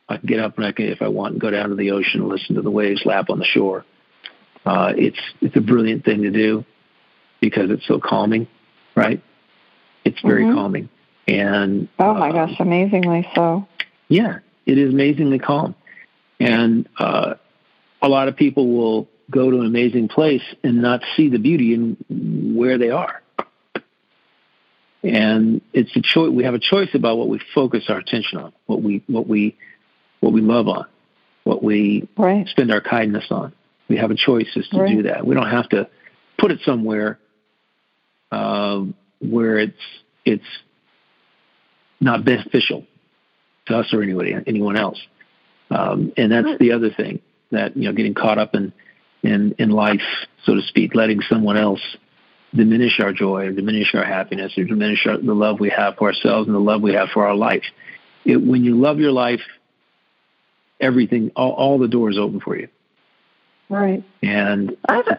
I 0.09 0.17
can 0.17 0.27
get 0.27 0.41
up 0.41 0.57
and 0.57 0.67
I 0.67 0.73
can, 0.73 0.87
if 0.87 1.03
I 1.03 1.09
want, 1.09 1.33
and 1.33 1.41
go 1.41 1.51
down 1.51 1.69
to 1.69 1.75
the 1.75 1.91
ocean 1.91 2.23
and 2.23 2.29
listen 2.29 2.57
to 2.57 2.63
the 2.63 2.71
waves 2.71 3.03
lap 3.05 3.29
on 3.29 3.39
the 3.39 3.45
shore. 3.45 3.85
Uh, 4.65 4.93
it's 4.97 5.21
it's 5.41 5.57
a 5.57 5.61
brilliant 5.61 6.05
thing 6.05 6.23
to 6.23 6.31
do 6.31 6.65
because 7.41 7.71
it's 7.71 7.87
so 7.87 8.01
calming, 8.01 8.47
right? 8.95 9.23
It's 10.05 10.21
very 10.23 10.45
mm-hmm. 10.45 10.55
calming. 10.55 10.89
And 11.27 11.89
oh 11.99 12.15
my 12.15 12.31
uh, 12.31 12.47
gosh, 12.47 12.61
amazingly 12.61 13.29
so. 13.35 13.67
Yeah, 14.09 14.39
it 14.67 14.79
is 14.79 14.93
amazingly 14.93 15.39
calm. 15.39 15.75
And 16.41 16.89
uh, 16.99 17.35
a 18.03 18.09
lot 18.09 18.29
of 18.29 18.37
people 18.37 18.69
will 18.69 19.09
go 19.31 19.51
to 19.51 19.61
an 19.61 19.67
amazing 19.67 20.09
place 20.09 20.43
and 20.65 20.83
not 20.83 21.03
see 21.17 21.29
the 21.29 21.39
beauty 21.39 21.75
in 21.75 22.55
where 22.57 22.79
they 22.79 22.91
are. 22.91 23.23
And 25.03 25.63
it's 25.73 25.95
a 25.97 26.03
choice. 26.03 26.31
We 26.31 26.45
have 26.45 26.55
a 26.55 26.59
choice 26.59 26.91
about 26.95 27.17
what 27.17 27.29
we 27.29 27.41
focus 27.55 27.85
our 27.89 27.99
attention 27.99 28.39
on, 28.39 28.53
what 28.67 28.83
we 28.83 29.03
what 29.07 29.27
we 29.27 29.57
what 30.21 30.33
we 30.33 30.43
love 30.43 30.69
on, 30.69 30.87
what 31.45 31.63
we 31.63 32.07
right. 32.19 32.47
spend 32.49 32.71
our 32.71 32.83
kindness 32.83 33.25
on. 33.31 33.55
We 33.89 33.97
have 33.97 34.11
a 34.11 34.15
choice 34.15 34.49
as 34.57 34.69
to 34.69 34.79
right. 34.79 34.97
do 34.97 35.03
that. 35.05 35.27
We 35.27 35.35
don't 35.35 35.51
have 35.51 35.69
to 35.71 35.89
put 36.39 36.51
it 36.51 36.61
somewhere 36.65 37.19
uh, 38.31 38.83
where 39.21 39.59
it's 39.59 39.81
it's 40.25 40.45
not 42.01 42.25
beneficial 42.25 42.87
to 43.67 43.79
us 43.79 43.93
or 43.93 44.03
anybody, 44.03 44.35
anyone 44.47 44.77
else. 44.77 44.99
Um, 45.71 46.13
and 46.17 46.33
that's 46.33 46.59
the 46.59 46.73
other 46.73 46.91
thing 46.91 47.21
that 47.51 47.77
you 47.77 47.85
know, 47.85 47.93
getting 47.93 48.15
caught 48.15 48.39
up 48.39 48.55
in 48.55 48.73
in 49.23 49.55
in 49.59 49.71
life, 49.71 50.03
so 50.45 50.55
to 50.55 50.63
speak, 50.63 50.95
letting 50.95 51.21
someone 51.23 51.57
else 51.57 51.81
diminish 52.55 52.99
our 53.01 53.13
joy 53.13 53.47
or 53.47 53.53
diminish 53.53 53.95
our 53.95 54.05
happiness 54.05 54.57
or 54.59 54.65
diminish 54.65 55.07
our, 55.07 55.19
the 55.19 55.35
love 55.35 55.61
we 55.61 55.71
have 55.71 55.97
for 55.97 56.09
ourselves 56.09 56.49
and 56.49 56.55
the 56.55 56.61
love 56.61 56.83
we 56.83 56.95
have 56.95 57.09
for 57.11 57.27
our 57.27 57.35
life. 57.35 57.63
It, 58.25 58.37
when 58.37 58.65
you 58.65 58.77
love 58.77 58.99
your 58.99 59.13
life, 59.13 59.41
everything, 60.81 61.31
all, 61.37 61.53
all 61.53 61.79
the 61.79 61.89
doors 61.89 62.19
open 62.19 62.41
for 62.41 62.57
you. 62.57 62.69
Right. 63.69 64.03
And 64.23 64.77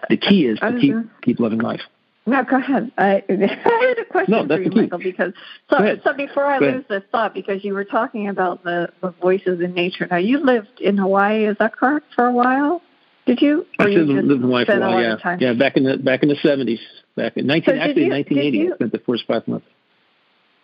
the 0.09 0.17
key 0.17 0.45
is 0.45 0.59
to 0.59 0.77
keep 0.79 0.95
keep 1.21 1.39
loving 1.39 1.59
life. 1.59 1.81
No, 2.25 2.43
go 2.43 2.57
ahead. 2.57 2.91
I, 2.97 3.23
I 3.29 3.85
had 3.87 3.99
a 3.99 4.05
question 4.05 4.47
no, 4.47 4.55
for 4.55 4.61
you, 4.61 4.69
Michael, 4.69 4.99
because 4.99 5.33
so, 5.69 5.97
so 6.03 6.13
before 6.13 6.45
I 6.45 6.59
lose 6.59 6.85
this 6.87 7.03
thought, 7.11 7.33
because 7.33 7.63
you 7.63 7.73
were 7.73 7.85
talking 7.85 8.29
about 8.29 8.63
the, 8.63 8.89
the 9.01 9.09
voices 9.09 9.59
in 9.59 9.73
nature. 9.73 10.07
Now, 10.09 10.17
you 10.17 10.43
lived 10.43 10.79
in 10.79 10.97
Hawaii, 10.97 11.45
is 11.45 11.57
that 11.57 11.75
correct, 11.75 12.07
for 12.15 12.27
a 12.27 12.31
while? 12.31 12.81
Did 13.25 13.41
you? 13.41 13.65
I 13.79 13.85
lived 13.85 14.31
in 14.31 14.41
Hawaii 14.41 14.65
for 14.65 14.73
a 14.73 14.79
while. 14.79 15.01
Yeah, 15.01 15.15
time? 15.15 15.39
yeah. 15.41 15.53
Back 15.53 15.77
in 15.77 15.83
the 15.83 15.97
back 15.97 16.23
in 16.23 16.29
the 16.29 16.37
seventies, 16.41 16.79
back 17.15 17.37
in 17.37 17.47
nineteen 17.47 17.75
so 17.75 17.81
actually 17.81 18.09
nineteen 18.09 18.39
eighty. 18.39 18.71
I 18.71 18.75
spent 18.75 18.91
the 18.91 18.99
first 18.99 19.25
five 19.27 19.47
months. 19.47 19.67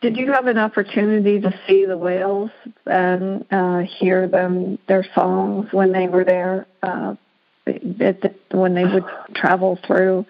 Did 0.01 0.17
you 0.17 0.31
have 0.31 0.45
an 0.47 0.57
opportunity 0.57 1.39
to 1.41 1.59
see 1.67 1.85
the 1.85 1.97
whales 1.97 2.51
and 2.85 3.45
uh, 3.51 3.79
hear 3.79 4.27
them 4.27 4.77
their 4.87 5.05
songs 5.15 5.69
when 5.71 5.91
they 5.91 6.07
were 6.07 6.23
there? 6.23 6.67
Uh, 6.83 7.15
the, 7.65 8.33
when 8.51 8.73
they 8.73 8.85
would 8.85 9.03
travel 9.35 9.77
through 9.85 10.25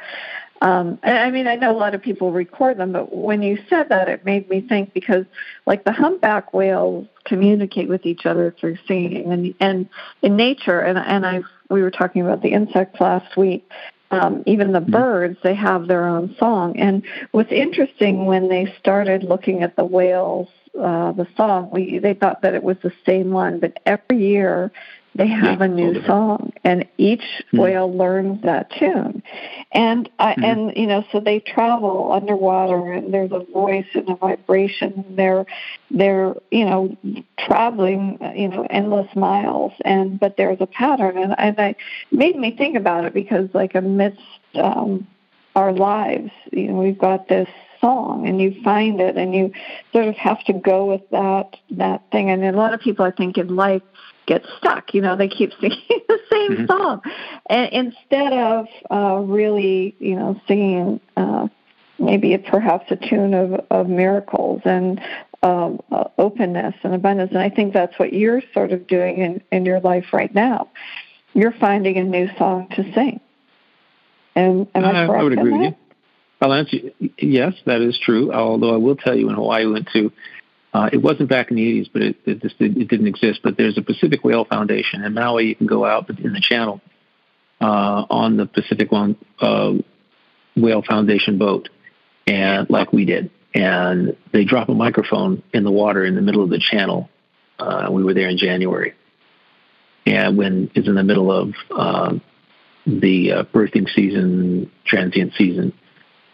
um, 0.61 0.97
I 1.03 1.29
mean, 1.29 1.47
I 1.47 1.55
know 1.55 1.71
a 1.71 1.77
lot 1.77 1.93
of 1.93 2.01
people 2.01 2.31
record 2.31 2.77
them, 2.77 2.91
but 2.91 3.15
when 3.15 3.43
you 3.43 3.59
said 3.69 3.89
that, 3.89 4.09
it 4.09 4.25
made 4.25 4.49
me 4.49 4.61
think 4.61 4.93
because, 4.93 5.25
like, 5.65 5.83
the 5.83 5.91
humpback 5.91 6.53
whales 6.53 7.07
communicate 7.25 7.87
with 7.87 8.05
each 8.05 8.25
other 8.25 8.55
through 8.59 8.77
singing, 8.87 9.31
and 9.31 9.53
and 9.59 9.89
in 10.21 10.35
nature, 10.35 10.79
and 10.79 10.97
and 10.97 11.25
I 11.25 11.41
we 11.69 11.81
were 11.81 11.91
talking 11.91 12.21
about 12.21 12.41
the 12.41 12.49
insects 12.49 12.99
last 12.99 13.37
week. 13.37 13.69
Um, 14.09 14.43
even 14.45 14.71
the 14.71 14.79
mm-hmm. 14.79 14.91
birds, 14.91 15.37
they 15.43 15.53
have 15.55 15.87
their 15.87 16.05
own 16.05 16.33
song. 16.39 16.79
And 16.79 17.03
what's 17.31 17.51
interesting 17.51 18.25
when 18.25 18.47
they 18.47 18.73
started 18.79 19.23
looking 19.23 19.63
at 19.63 19.75
the 19.75 19.83
whales, 19.83 20.47
uh, 20.79 21.11
the 21.11 21.27
song, 21.35 21.69
we 21.71 21.99
they 21.99 22.13
thought 22.13 22.41
that 22.41 22.55
it 22.55 22.63
was 22.63 22.77
the 22.81 22.93
same 23.05 23.31
one, 23.31 23.59
but 23.59 23.77
every 23.85 24.17
year 24.17 24.71
they 25.17 25.27
have 25.27 25.61
a 25.61 25.67
new 25.67 26.05
song, 26.05 26.53
and 26.63 26.87
each 26.97 27.21
mm-hmm. 27.21 27.57
whale 27.57 27.91
learns 27.95 28.43
that 28.43 28.71
tune, 28.71 29.23
and 29.71 30.09
I, 30.19 30.33
mm-hmm. 30.33 30.43
and 30.43 30.77
you 30.77 30.87
know, 30.87 31.03
so 31.11 31.19
they 31.19 31.39
travel 31.39 32.11
underwater, 32.11 32.93
and 32.93 33.13
there's 33.13 33.31
a 33.31 33.39
voice 33.51 33.87
and 33.95 34.09
a 34.09 34.15
vibration. 34.15 35.03
They're 35.15 35.45
they're 35.89 36.35
you 36.51 36.65
know 36.65 36.97
traveling 37.39 38.19
you 38.35 38.47
know 38.49 38.67
endless 38.69 39.13
miles, 39.15 39.73
and 39.83 40.19
but 40.19 40.37
there's 40.37 40.61
a 40.61 40.67
pattern, 40.67 41.17
and 41.17 41.35
and 41.37 41.59
I 41.59 41.75
made 42.11 42.37
me 42.37 42.55
think 42.55 42.77
about 42.77 43.05
it 43.05 43.13
because 43.13 43.49
like 43.53 43.75
amidst 43.75 44.21
um, 44.53 45.07
our 45.55 45.73
lives, 45.73 46.31
you 46.51 46.67
know, 46.67 46.75
we've 46.75 46.99
got 46.99 47.27
this 47.27 47.49
song 47.81 48.27
and 48.27 48.41
you 48.41 48.55
find 48.63 48.99
it 48.99 49.17
and 49.17 49.35
you 49.35 49.51
sort 49.91 50.07
of 50.07 50.15
have 50.15 50.43
to 50.45 50.53
go 50.53 50.85
with 50.85 51.01
that 51.11 51.55
that 51.69 52.01
thing 52.11 52.29
and 52.29 52.43
a 52.43 52.51
lot 52.51 52.73
of 52.73 52.79
people 52.79 53.05
i 53.05 53.11
think 53.11 53.37
in 53.37 53.55
life 53.55 53.81
get 54.27 54.43
stuck. 54.57 54.93
You 54.93 55.01
know, 55.01 55.15
they 55.15 55.27
keep 55.27 55.51
singing 55.59 55.79
the 56.07 56.19
same 56.31 56.51
mm-hmm. 56.51 56.65
song, 56.67 57.01
and 57.49 57.69
instead 57.73 58.33
of 58.33 58.67
uh, 58.91 59.21
really, 59.21 59.95
you 59.99 60.15
know, 60.15 60.39
singing 60.47 60.99
uh, 61.15 61.47
maybe 61.99 62.33
a, 62.33 62.39
perhaps 62.39 62.91
a 62.91 62.95
tune 62.95 63.33
of, 63.33 63.65
of 63.71 63.87
miracles 63.87 64.61
and 64.65 65.01
um, 65.43 65.79
uh, 65.91 66.05
openness 66.17 66.75
and 66.83 66.93
abundance. 66.93 67.31
And 67.31 67.39
I 67.39 67.49
think 67.49 67.73
that's 67.73 67.97
what 67.97 68.13
you're 68.13 68.41
sort 68.53 68.71
of 68.71 68.87
doing 68.87 69.17
in, 69.17 69.41
in 69.51 69.65
your 69.65 69.79
life 69.79 70.05
right 70.13 70.33
now. 70.33 70.69
You're 71.33 71.53
finding 71.53 71.97
a 71.97 72.03
new 72.03 72.27
song 72.37 72.67
to 72.75 72.93
sing. 72.93 73.19
And 74.35 74.67
am 74.75 74.83
I, 74.83 75.05
I 75.05 75.23
would 75.23 75.33
agree 75.33 75.51
with 75.51 75.61
you. 75.61 75.75
I'll 76.39 76.53
answer. 76.53 76.77
Yes, 77.17 77.53
that 77.65 77.81
is 77.81 77.99
true. 78.03 78.31
Although 78.31 78.73
I 78.73 78.77
will 78.77 78.95
tell 78.95 79.15
you, 79.15 79.29
in 79.29 79.35
Hawaii, 79.35 79.65
we 79.65 79.73
went 79.73 79.89
to 79.93 80.11
uh, 80.73 80.89
it 80.91 80.97
wasn't 80.97 81.29
back 81.29 81.49
in 81.49 81.55
the 81.55 81.81
80s, 81.81 81.89
but 81.91 82.01
it, 82.01 82.15
it, 82.25 82.41
just, 82.41 82.55
it, 82.59 82.87
didn't 82.87 83.07
exist. 83.07 83.39
But 83.43 83.57
there's 83.57 83.77
a 83.77 83.81
Pacific 83.81 84.23
Whale 84.23 84.45
Foundation 84.45 85.03
in 85.03 85.13
Maui. 85.13 85.47
You 85.47 85.55
can 85.55 85.67
go 85.67 85.85
out 85.85 86.09
in 86.09 86.33
the 86.33 86.41
channel 86.41 86.81
uh, 87.61 88.05
on 88.09 88.37
the 88.37 88.45
Pacific 88.45 88.91
One 88.91 89.15
uh, 89.39 89.73
Whale 90.55 90.83
Foundation 90.83 91.37
boat, 91.37 91.69
and 92.25 92.69
like 92.69 92.91
we 92.91 93.05
did, 93.05 93.31
and 93.53 94.17
they 94.33 94.43
drop 94.43 94.69
a 94.69 94.73
microphone 94.73 95.41
in 95.53 95.63
the 95.63 95.71
water 95.71 96.03
in 96.05 96.15
the 96.15 96.21
middle 96.21 96.43
of 96.43 96.49
the 96.49 96.59
channel, 96.59 97.09
Uh, 97.57 97.87
we 97.89 98.03
were 98.03 98.13
there 98.13 98.29
in 98.29 98.37
January, 98.37 98.93
and 100.05 100.37
when 100.37 100.69
it's 100.75 100.87
in 100.87 100.95
the 100.95 101.03
middle 101.03 101.31
of 101.31 101.53
um, 101.75 102.21
the 102.85 103.31
uh, 103.31 103.43
birthing 103.45 103.89
season, 103.95 104.71
transient 104.85 105.33
season, 105.37 105.73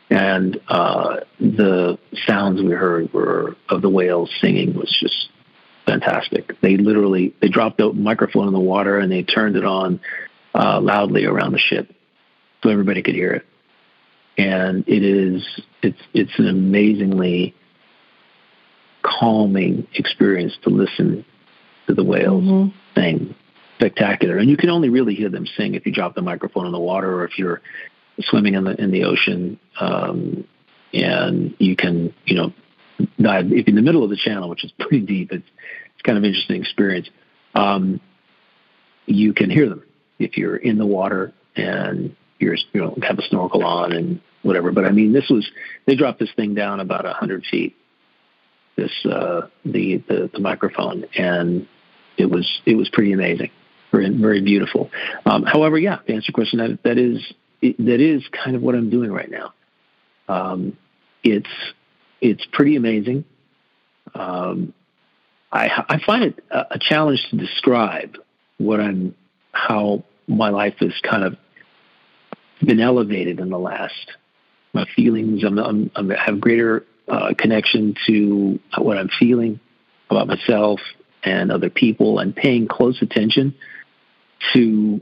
and 0.10 0.60
uh, 0.68 1.22
the 1.40 1.98
sounds 2.28 2.62
we 2.62 2.72
heard 2.72 3.12
were 3.14 3.56
of 3.70 3.82
the 3.82 3.90
whales 3.90 4.30
singing 4.42 4.76
was 4.76 4.96
just 5.00 5.30
fantastic. 5.86 6.60
They 6.62 6.78
literally 6.78 7.34
they 7.42 7.48
dropped 7.48 7.78
the 7.78 7.92
microphone 7.92 8.48
in 8.48 8.54
the 8.54 8.60
water 8.60 9.00
and 9.00 9.12
they 9.12 9.24
turned 9.24 9.56
it 9.56 9.66
on 9.66 10.00
uh, 10.54 10.80
loudly 10.82 11.26
around 11.26 11.54
the 11.54 11.60
ship 11.60 11.94
so 12.62 12.70
everybody 12.70 13.02
could 13.02 13.16
hear 13.16 13.34
it. 13.34 13.46
And 14.38 14.88
it 14.88 15.04
is 15.04 15.46
it's 15.82 16.00
it's 16.14 16.38
an 16.38 16.48
amazingly 16.48 17.56
calming 19.02 19.88
experience 19.96 20.54
to 20.64 20.70
listen 20.70 21.26
to 21.88 21.94
the 21.94 22.04
whales 22.04 22.44
mm-hmm. 22.44 23.00
sing. 23.00 23.36
Spectacular, 23.78 24.38
and 24.38 24.50
you 24.50 24.56
can 24.56 24.70
only 24.70 24.88
really 24.88 25.14
hear 25.14 25.28
them 25.28 25.46
sing 25.58 25.74
if 25.74 25.86
you 25.86 25.92
drop 25.92 26.16
the 26.16 26.22
microphone 26.22 26.68
in 26.68 26.72
the 26.72 26.80
water 26.80 27.16
or 27.16 27.26
if 27.26 27.38
you're 27.38 27.60
swimming 28.22 28.56
in 28.56 28.64
the 28.64 28.82
in 28.82 28.92
the 28.92 29.04
ocean. 29.06 29.60
Um, 29.80 30.48
and 30.94 31.56
you 31.58 31.76
can, 31.76 32.14
you 32.26 32.36
know, 32.36 32.54
dive 33.20 33.52
if 33.52 33.68
in 33.68 33.76
the 33.76 33.82
middle 33.82 34.04
of 34.04 34.10
the 34.10 34.18
channel, 34.18 34.50
which 34.50 34.64
is 34.64 34.72
pretty 34.80 35.02
deep. 35.02 35.32
It's 35.32 35.48
it's 35.94 36.02
kind 36.04 36.18
of 36.18 36.24
interesting 36.24 36.62
experience. 36.62 37.10
Um, 37.56 38.00
you 39.06 39.34
can 39.34 39.50
hear 39.50 39.70
them 39.70 39.84
if 40.20 40.38
you're 40.38 40.56
in 40.56 40.78
the 40.78 40.86
water 40.86 41.34
and 41.56 42.16
you're 42.40 42.56
you 42.74 42.82
know 42.82 42.98
have 43.04 43.20
a 43.20 43.24
snorkel 43.24 43.64
on 43.66 43.92
and 43.92 44.22
whatever. 44.42 44.72
But 44.72 44.86
I 44.86 44.92
mean, 44.92 45.14
this 45.14 45.30
was 45.30 45.50
they 45.86 45.96
dropped 45.96 46.20
this 46.20 46.32
thing 46.36 46.54
down 46.54 46.80
about 46.80 47.06
a 47.06 47.14
hundred 47.14 47.46
feet 47.46 47.76
this 48.76 48.92
uh, 49.06 49.48
the, 49.66 50.04
the 50.08 50.30
the 50.34 50.40
microphone, 50.40 51.06
and 51.16 51.68
it 52.18 52.30
was 52.30 52.62
it 52.66 52.76
was 52.76 52.90
pretty 52.90 53.14
amazing, 53.14 53.52
very 53.92 54.10
very 54.10 54.42
beautiful. 54.42 54.90
Um, 55.26 55.44
however, 55.44 55.78
yeah, 55.78 55.98
to 55.98 56.14
answer 56.14 56.28
your 56.30 56.34
question, 56.34 56.60
that 56.60 56.84
that 56.84 56.98
is 56.98 57.22
that 57.72 58.02
is 58.02 58.24
kind 58.32 58.56
of 58.56 58.62
what 58.62 58.76
I'm 58.76 58.90
doing 58.90 59.12
right 59.12 59.30
now. 59.30 59.54
Um, 60.28 60.78
it's 61.24 61.50
it's 62.22 62.46
pretty 62.52 62.76
amazing. 62.76 63.26
Um, 64.14 64.74
I 65.52 65.70
I 65.90 66.00
find 66.06 66.24
it 66.26 66.44
a, 66.52 66.76
a 66.76 66.80
challenge 66.80 67.26
to 67.32 67.38
describe 67.38 68.18
what 68.58 68.80
I'm 68.80 69.16
how 69.52 70.04
my 70.28 70.50
life 70.50 70.76
has 70.80 70.94
kind 71.04 71.24
of 71.24 71.38
been 72.62 72.80
elevated 72.80 73.40
in 73.40 73.50
the 73.50 73.60
last 73.60 74.12
my 74.74 74.86
feelings. 74.96 75.44
I'm, 75.44 75.58
I'm, 75.58 75.92
I'm 75.96 76.12
I 76.12 76.24
have 76.24 76.42
greater 76.42 76.86
uh, 77.08 77.34
connection 77.38 77.96
to 78.08 78.60
what 78.78 78.98
I'm 78.98 79.10
feeling 79.20 79.60
about 80.10 80.28
myself 80.28 80.80
and 81.24 81.52
other 81.52 81.70
people 81.70 82.20
and 82.20 82.36
paying 82.36 82.68
close 82.68 83.02
attention 83.02 83.56
to 84.54 85.02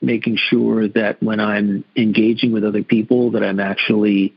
making 0.00 0.36
sure 0.36 0.88
that 0.88 1.22
when 1.22 1.40
I'm 1.40 1.84
engaging 1.96 2.52
with 2.52 2.64
other 2.64 2.82
people 2.82 3.32
that 3.32 3.42
I'm 3.42 3.60
actually 3.60 4.34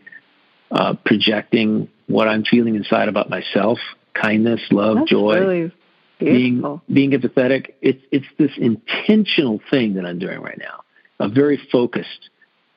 uh, 0.71 0.95
projecting 1.05 1.89
what 2.07 2.27
I'm 2.27 2.43
feeling 2.43 2.75
inside 2.75 3.07
about 3.07 3.29
myself, 3.29 3.79
kindness, 4.13 4.61
love, 4.71 4.97
That's 4.97 5.09
joy, 5.09 5.39
really 5.39 5.71
being 6.19 6.81
being 6.91 7.11
empathetic. 7.11 7.73
It's 7.81 8.03
it's 8.11 8.25
this 8.37 8.51
intentional 8.57 9.61
thing 9.69 9.95
that 9.95 10.05
I'm 10.05 10.19
doing 10.19 10.41
right 10.41 10.59
now. 10.59 10.83
A 11.19 11.29
very 11.29 11.61
focused 11.71 12.29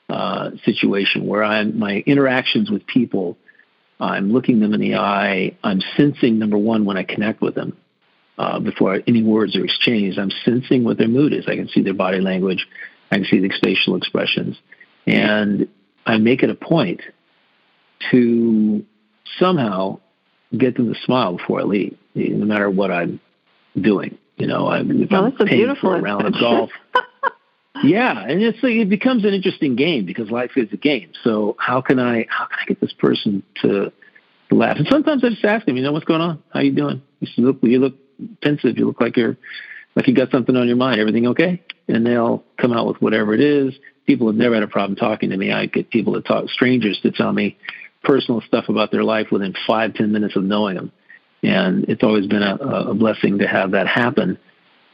uh, 0.08 0.50
situation 0.64 1.26
where 1.26 1.42
I'm 1.42 1.78
my 1.78 1.98
interactions 2.06 2.70
with 2.70 2.86
people 2.86 3.36
I'm 3.98 4.32
looking 4.32 4.60
them 4.60 4.74
in 4.74 4.80
the 4.80 4.96
eye. 4.96 5.56
I'm 5.62 5.80
sensing, 5.96 6.38
number 6.38 6.58
one, 6.58 6.84
when 6.84 6.96
I 6.96 7.02
connect 7.02 7.40
with 7.40 7.54
them 7.54 7.76
uh, 8.38 8.60
before 8.60 9.00
any 9.06 9.22
words 9.22 9.56
are 9.56 9.64
exchanged, 9.64 10.18
I'm 10.18 10.30
sensing 10.44 10.84
what 10.84 10.98
their 10.98 11.08
mood 11.08 11.32
is. 11.32 11.46
I 11.46 11.56
can 11.56 11.68
see 11.68 11.82
their 11.82 11.94
body 11.94 12.20
language. 12.20 12.66
I 13.10 13.16
can 13.16 13.24
see 13.24 13.40
the 13.40 13.50
facial 13.62 13.96
expressions. 13.96 14.56
And 15.06 15.68
I 16.04 16.18
make 16.18 16.42
it 16.42 16.50
a 16.50 16.54
point 16.54 17.00
to 18.10 18.84
somehow 19.38 20.00
get 20.56 20.76
them 20.76 20.92
to 20.92 21.00
smile 21.00 21.36
before 21.36 21.60
I 21.60 21.64
leave, 21.64 21.96
no 22.14 22.46
matter 22.46 22.70
what 22.70 22.90
I'm 22.90 23.20
doing. 23.80 24.18
You 24.36 24.46
know, 24.46 24.66
I, 24.66 24.80
if 24.80 25.10
well, 25.10 25.32
I'm 25.38 25.46
beautiful 25.46 25.90
for 25.90 25.96
a 25.96 26.02
round 26.02 26.26
of 26.26 26.34
golf. 26.34 26.70
yeah, 27.82 28.20
and 28.20 28.42
it's 28.42 28.62
like, 28.62 28.74
it 28.74 28.90
becomes 28.90 29.24
an 29.24 29.32
interesting 29.32 29.76
game 29.76 30.04
because 30.04 30.30
life 30.30 30.52
is 30.56 30.68
a 30.72 30.76
game. 30.76 31.12
So 31.24 31.56
how 31.58 31.80
can 31.80 31.98
I 31.98 32.26
how 32.28 32.46
can 32.46 32.58
I 32.60 32.64
get 32.66 32.80
this 32.80 32.92
person 32.92 33.42
to, 33.62 33.90
to 34.50 34.54
laugh? 34.54 34.76
And 34.76 34.86
sometimes 34.90 35.24
I 35.24 35.30
just 35.30 35.44
ask 35.44 35.64
them, 35.64 35.76
you 35.76 35.82
know, 35.82 35.92
what's 35.92 36.04
going 36.04 36.20
on? 36.20 36.42
How 36.52 36.60
you 36.60 36.72
doing? 36.72 37.02
You 37.20 37.46
look 37.46 37.58
you 37.62 37.78
look 37.78 37.94
pensive. 38.42 38.78
You 38.78 38.86
look 38.86 39.00
like 39.00 39.16
you're 39.16 39.36
like 39.94 40.06
you 40.08 40.14
got 40.14 40.30
something 40.30 40.56
on 40.56 40.66
your 40.66 40.76
mind. 40.76 41.00
Everything 41.00 41.28
okay? 41.28 41.62
And 41.88 42.06
they'll 42.06 42.44
come 42.58 42.72
out 42.72 42.86
with 42.86 43.00
whatever 43.00 43.34
it 43.34 43.40
is. 43.40 43.74
People 44.06 44.28
have 44.28 44.36
never 44.36 44.54
had 44.54 44.62
a 44.62 44.68
problem 44.68 44.96
talking 44.96 45.30
to 45.30 45.36
me. 45.36 45.52
I 45.52 45.66
get 45.66 45.90
people 45.90 46.14
to 46.14 46.20
talk, 46.20 46.48
strangers 46.50 46.98
to 47.02 47.10
tell 47.10 47.32
me 47.32 47.56
personal 48.04 48.40
stuff 48.42 48.68
about 48.68 48.92
their 48.92 49.02
life 49.02 49.28
within 49.32 49.54
five 49.66 49.94
ten 49.94 50.12
minutes 50.12 50.36
of 50.36 50.44
knowing 50.44 50.76
them, 50.76 50.92
and 51.42 51.84
it's 51.88 52.02
always 52.02 52.26
been 52.26 52.42
a, 52.42 52.54
a 52.54 52.94
blessing 52.94 53.38
to 53.38 53.48
have 53.48 53.72
that 53.72 53.88
happen. 53.88 54.38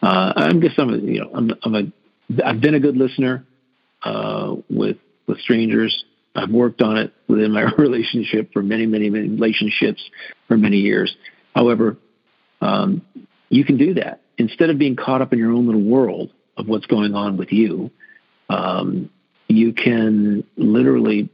Uh, 0.03 0.33
I'm 0.37 0.61
just 0.61 0.79
I'm 0.79 0.93
a, 0.93 0.97
you 0.97 1.21
know 1.21 1.31
I'm, 1.35 1.51
I'm 1.63 1.75
a 1.75 2.45
I've 2.45 2.61
been 2.61 2.75
a 2.75 2.81
good 2.81 2.97
listener 2.97 3.45
uh, 4.03 4.55
with 4.71 4.97
with 5.27 5.39
strangers. 5.41 6.05
I've 6.35 6.51
worked 6.51 6.81
on 6.81 6.97
it 6.97 7.13
within 7.29 7.53
my 7.53 7.63
relationship 7.79 8.53
for 8.53 8.63
many, 8.63 8.87
many, 8.87 9.11
many 9.11 9.29
relationships 9.29 10.03
for 10.49 10.57
many 10.57 10.79
years. 10.79 11.15
However, 11.55 11.99
um, 12.63 13.03
you 13.49 13.65
can 13.65 13.77
do 13.77 13.95
that 13.95 14.21
instead 14.39 14.71
of 14.71 14.79
being 14.79 14.97
caught 14.97 15.21
up 15.21 15.33
in 15.33 15.39
your 15.39 15.53
own 15.53 15.67
little 15.67 15.83
world 15.83 16.33
of 16.57 16.69
what's 16.69 16.87
going 16.87 17.15
on 17.15 17.37
with 17.37 17.53
you. 17.53 17.91
Um, 18.49 19.11
you 19.49 19.73
can 19.73 20.45
literally 20.57 21.29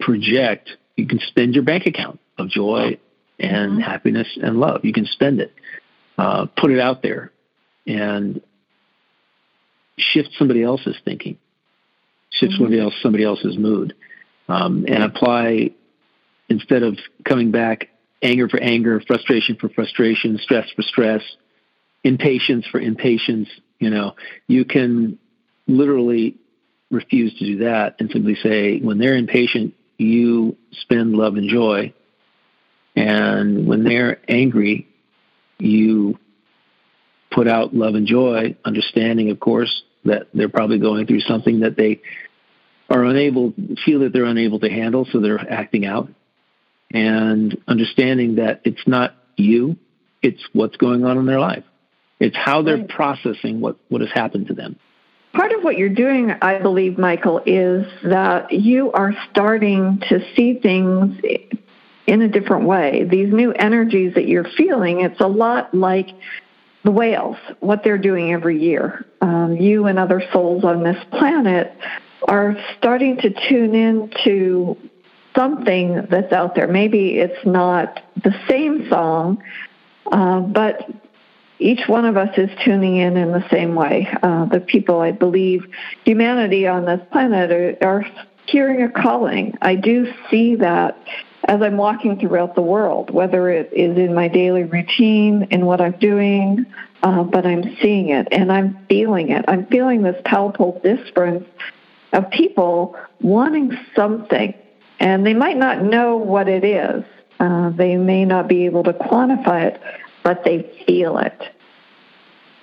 project. 0.00 0.70
You 0.96 1.06
can 1.06 1.20
spend 1.20 1.54
your 1.54 1.64
bank 1.64 1.86
account 1.86 2.20
of 2.36 2.48
joy 2.48 2.98
and 3.38 3.72
mm-hmm. 3.72 3.80
happiness 3.80 4.28
and 4.42 4.58
love. 4.58 4.84
You 4.84 4.92
can 4.92 5.06
spend 5.06 5.40
it, 5.40 5.54
uh, 6.18 6.46
put 6.56 6.70
it 6.70 6.80
out 6.80 7.02
there, 7.02 7.32
and 7.86 8.42
shift 9.96 10.30
somebody 10.38 10.62
else's 10.62 10.96
thinking, 11.04 11.38
shift 12.30 12.52
mm-hmm. 12.52 12.62
somebody 12.62 12.80
else 12.80 12.94
somebody 13.02 13.24
else's 13.24 13.56
mood, 13.56 13.94
um, 14.48 14.84
and 14.88 15.02
apply 15.02 15.70
instead 16.48 16.82
of 16.82 16.98
coming 17.24 17.50
back 17.50 17.88
anger 18.22 18.48
for 18.48 18.60
anger, 18.60 19.00
frustration 19.06 19.56
for 19.56 19.68
frustration, 19.68 20.38
stress 20.38 20.70
for 20.74 20.82
stress, 20.82 21.22
impatience 22.04 22.66
for 22.70 22.80
impatience. 22.80 23.48
You 23.78 23.90
know, 23.90 24.14
you 24.46 24.64
can 24.64 25.18
literally 25.66 26.36
refuse 26.90 27.36
to 27.38 27.44
do 27.44 27.58
that 27.58 27.96
and 27.98 28.10
simply 28.10 28.36
say, 28.36 28.78
when 28.78 28.98
they're 28.98 29.16
impatient, 29.16 29.74
you 29.98 30.56
spend 30.72 31.14
love 31.14 31.36
and 31.36 31.48
joy. 31.48 31.92
And 32.94 33.66
when 33.66 33.84
they're 33.84 34.20
angry, 34.28 34.88
you 35.58 36.18
put 37.30 37.48
out 37.48 37.74
love 37.74 37.94
and 37.94 38.06
joy, 38.06 38.56
understanding, 38.64 39.30
of 39.30 39.40
course, 39.40 39.82
that 40.04 40.28
they're 40.34 40.48
probably 40.48 40.78
going 40.78 41.06
through 41.06 41.20
something 41.20 41.60
that 41.60 41.76
they 41.76 42.02
are 42.90 43.04
unable, 43.04 43.54
feel 43.84 44.00
that 44.00 44.12
they're 44.12 44.24
unable 44.24 44.60
to 44.60 44.68
handle, 44.68 45.06
so 45.10 45.20
they're 45.20 45.40
acting 45.50 45.86
out. 45.86 46.10
And 46.92 47.56
understanding 47.66 48.36
that 48.36 48.60
it's 48.64 48.86
not 48.86 49.14
you, 49.36 49.76
it's 50.22 50.42
what's 50.52 50.76
going 50.76 51.04
on 51.04 51.18
in 51.18 51.26
their 51.26 51.40
life. 51.40 51.64
It's 52.20 52.36
how 52.36 52.62
they're 52.62 52.76
right. 52.76 52.88
processing 52.88 53.60
what, 53.60 53.76
what 53.88 54.00
has 54.00 54.10
happened 54.12 54.48
to 54.48 54.54
them. 54.54 54.76
Part 55.32 55.52
of 55.52 55.64
what 55.64 55.78
you're 55.78 55.88
doing, 55.88 56.30
I 56.30 56.58
believe, 56.58 56.98
Michael, 56.98 57.40
is 57.46 57.86
that 58.04 58.52
you 58.52 58.92
are 58.92 59.12
starting 59.30 60.02
to 60.10 60.20
see 60.36 60.58
things 60.60 61.20
in 62.06 62.22
a 62.22 62.28
different 62.28 62.66
way. 62.66 63.04
These 63.10 63.32
new 63.32 63.52
energies 63.52 64.14
that 64.14 64.28
you're 64.28 64.46
feeling, 64.56 65.00
it's 65.00 65.20
a 65.20 65.26
lot 65.26 65.74
like 65.74 66.10
the 66.84 66.90
whales, 66.90 67.36
what 67.60 67.82
they're 67.82 67.98
doing 67.98 68.32
every 68.32 68.60
year. 68.60 69.06
Um, 69.20 69.56
you 69.56 69.86
and 69.86 69.98
other 69.98 70.22
souls 70.32 70.64
on 70.64 70.82
this 70.82 71.02
planet 71.10 71.74
are 72.28 72.56
starting 72.78 73.16
to 73.18 73.30
tune 73.48 73.74
in 73.74 74.12
to 74.24 74.76
something 75.34 76.06
that's 76.10 76.32
out 76.32 76.54
there. 76.54 76.66
Maybe 76.66 77.18
it's 77.18 77.46
not 77.46 78.02
the 78.22 78.34
same 78.48 78.88
song, 78.88 79.42
uh, 80.10 80.40
but 80.40 80.88
each 81.58 81.86
one 81.86 82.04
of 82.04 82.16
us 82.16 82.36
is 82.36 82.50
tuning 82.64 82.96
in 82.96 83.16
in 83.16 83.32
the 83.32 83.48
same 83.50 83.74
way. 83.74 84.08
Uh, 84.22 84.46
the 84.46 84.60
people, 84.60 85.00
I 85.00 85.12
believe, 85.12 85.64
humanity 86.04 86.66
on 86.66 86.84
this 86.84 87.00
planet 87.12 87.50
are, 87.52 87.76
are 87.86 88.04
hearing 88.46 88.82
a 88.82 88.90
calling. 88.90 89.56
I 89.62 89.76
do 89.76 90.12
see 90.30 90.56
that 90.56 90.98
as 91.44 91.60
I'm 91.60 91.76
walking 91.76 92.18
throughout 92.18 92.54
the 92.54 92.62
world, 92.62 93.10
whether 93.10 93.48
it 93.48 93.72
is 93.72 93.96
in 93.96 94.14
my 94.14 94.28
daily 94.28 94.64
routine, 94.64 95.48
in 95.50 95.66
what 95.66 95.80
I'm 95.80 95.98
doing, 95.98 96.66
uh, 97.02 97.24
but 97.24 97.46
I'm 97.46 97.76
seeing 97.80 98.10
it 98.10 98.28
and 98.30 98.52
I'm 98.52 98.86
feeling 98.88 99.30
it. 99.30 99.44
I'm 99.48 99.66
feeling 99.66 100.02
this 100.02 100.20
palpable 100.24 100.80
difference 100.84 101.44
of 102.12 102.30
people 102.30 102.96
wanting 103.20 103.76
something, 103.96 104.54
and 105.02 105.26
they 105.26 105.34
might 105.34 105.56
not 105.56 105.82
know 105.82 106.16
what 106.16 106.48
it 106.48 106.64
is. 106.64 107.04
Uh, 107.40 107.70
they 107.70 107.96
may 107.96 108.24
not 108.24 108.46
be 108.46 108.64
able 108.66 108.84
to 108.84 108.92
quantify 108.92 109.64
it, 109.64 109.82
but 110.22 110.44
they 110.44 110.62
feel 110.86 111.18
it. 111.18 111.42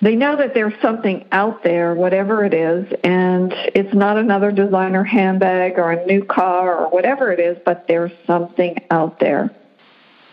they 0.01 0.15
know 0.15 0.37
that 0.37 0.53
there's 0.53 0.73
something 0.81 1.27
out 1.33 1.61
there, 1.61 1.93
whatever 1.93 2.45
it 2.45 2.53
is, 2.53 2.87
and 3.03 3.51
it's 3.75 3.93
not 3.93 4.17
another 4.17 4.49
designer 4.49 5.03
handbag 5.03 5.77
or 5.77 5.91
a 5.91 6.05
new 6.05 6.23
car 6.23 6.85
or 6.85 6.89
whatever 6.89 7.33
it 7.33 7.41
is, 7.41 7.57
but 7.65 7.85
there's 7.89 8.13
something 8.25 8.77
out 8.89 9.19
there. 9.19 9.53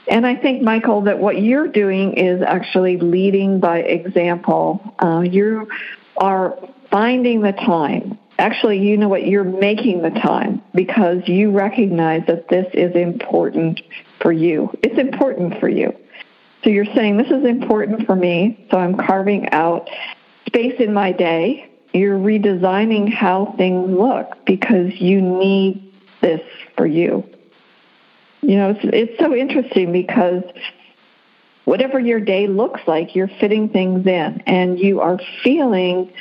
And 0.09 0.25
I 0.25 0.37
think, 0.37 0.63
Michael, 0.63 1.01
that 1.03 1.19
what 1.19 1.43
you're 1.43 1.67
doing 1.67 2.15
is 2.15 2.41
actually 2.41 2.99
leading 2.99 3.59
by 3.59 3.79
example. 3.79 4.95
Uh, 5.03 5.23
you 5.23 5.69
are 6.17 6.57
finding 6.93 7.41
the 7.41 7.51
time. 7.51 8.17
Actually, 8.39 8.79
you 8.79 8.97
know 8.99 9.09
what? 9.09 9.27
You're 9.27 9.45
making 9.45 10.03
the 10.03 10.11
time 10.11 10.63
because 10.75 11.27
you 11.27 11.51
recognize 11.51 12.27
that 12.27 12.49
this 12.49 12.67
is 12.75 12.95
important 12.95 13.81
for 14.21 14.31
you. 14.31 14.71
It's 14.83 14.99
important 14.99 15.59
for 15.59 15.69
you. 15.69 15.95
So 16.63 16.71
you're 16.71 16.93
saying, 16.95 17.17
this 17.17 17.31
is 17.31 17.45
important 17.45 18.07
for 18.07 18.17
me, 18.17 18.67
so 18.71 18.79
I'm 18.79 18.97
carving 18.97 19.49
out 19.51 19.89
space 20.47 20.75
in 20.81 20.93
my 20.93 21.13
day. 21.13 21.71
You're 21.95 22.19
redesigning 22.19 23.13
how 23.13 23.55
things 23.57 23.89
look 23.91 24.45
because 24.45 24.93
you 25.01 25.23
need 25.23 25.93
this 26.21 26.43
for 26.77 26.87
you. 26.87 27.25
You 28.43 28.57
know, 28.57 28.71
it's, 28.71 28.81
it's 28.83 29.19
so 29.19 29.35
interesting 29.35 29.93
because 29.93 30.43
whatever 31.65 31.99
your 31.99 32.21
day 32.21 32.49
looks 32.49 32.81
like, 32.87 33.15
you're 33.15 33.31
fitting 33.41 33.69
things 33.71 34.07
in 34.07 34.43
and 34.47 34.79
you 34.79 35.01
are 35.01 35.19
feeling 35.43 36.13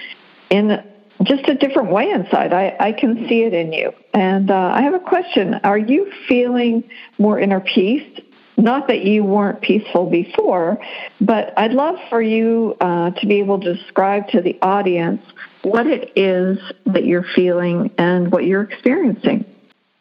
in 0.50 0.84
just 1.24 1.48
a 1.48 1.56
different 1.56 1.90
way 1.90 2.10
inside. 2.10 2.54
I, 2.54 2.76
I 2.80 2.92
can 2.92 3.28
see 3.28 3.44
it 3.44 3.54
in 3.54 3.74
you. 3.74 3.92
And 4.14 4.52
uh, 4.52 4.72
I 4.74 4.82
have 4.82 4.94
a 4.94 5.00
question. 5.00 5.56
Are 5.64 5.78
you 5.78 6.12
feeling 6.28 6.84
more 7.18 7.40
inner 7.40 7.62
peace 7.62 8.22
not 8.58 8.88
that 8.88 9.04
you 9.04 9.24
weren't 9.24 9.62
peaceful 9.62 10.10
before, 10.10 10.78
but 11.20 11.54
I'd 11.58 11.74
love 11.74 11.96
for 12.10 12.22
you 12.22 12.76
uh, 12.80 13.12
to 13.12 13.28
be 13.28 13.40
able 13.40 13.60
to 13.60 13.74
describe 13.74 14.30
to 14.30 14.42
the 14.42 14.58
audience 14.62 15.22
what 15.64 15.88
it 15.88 16.14
is 16.16 16.58
that 16.86 17.06
you're 17.06 17.26
feeling 17.36 17.92
and 17.98 18.32
what 18.32 18.46
you're 18.46 18.64
experiencing. 18.64 19.46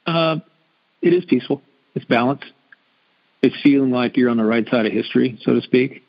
Uh, 0.06 0.36
it 1.02 1.12
is 1.12 1.24
peaceful. 1.24 1.62
It's 1.94 2.04
balanced. 2.04 2.44
It's 3.42 3.60
feeling 3.60 3.90
like 3.90 4.16
you're 4.16 4.30
on 4.30 4.36
the 4.36 4.44
right 4.44 4.68
side 4.68 4.86
of 4.86 4.92
history, 4.92 5.38
so 5.42 5.54
to 5.54 5.60
speak. 5.60 6.03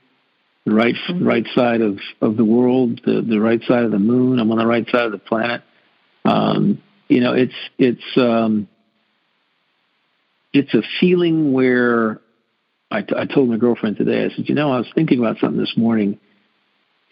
The 0.65 0.73
right 0.73 0.95
mm-hmm. 0.95 1.25
right 1.25 1.45
side 1.53 1.81
of, 1.81 1.99
of 2.21 2.37
the 2.37 2.45
world, 2.45 3.01
the, 3.05 3.21
the 3.21 3.39
right 3.39 3.61
side 3.63 3.83
of 3.83 3.91
the 3.91 3.99
moon. 3.99 4.39
I'm 4.39 4.51
on 4.51 4.57
the 4.57 4.65
right 4.65 4.87
side 4.89 5.05
of 5.05 5.11
the 5.11 5.19
planet. 5.19 5.61
Um, 6.23 6.81
you 7.07 7.21
know, 7.21 7.33
it's 7.33 7.53
it's 7.77 8.17
um, 8.17 8.67
it's 10.53 10.73
a 10.73 10.81
feeling 10.99 11.53
where 11.53 12.21
I, 12.89 13.01
t- 13.01 13.15
I 13.15 13.25
told 13.25 13.49
my 13.49 13.57
girlfriend 13.57 13.97
today, 13.97 14.25
I 14.25 14.29
said, 14.29 14.47
you 14.47 14.55
know, 14.55 14.71
I 14.71 14.77
was 14.77 14.87
thinking 14.95 15.19
about 15.19 15.37
something 15.39 15.59
this 15.59 15.75
morning 15.75 16.17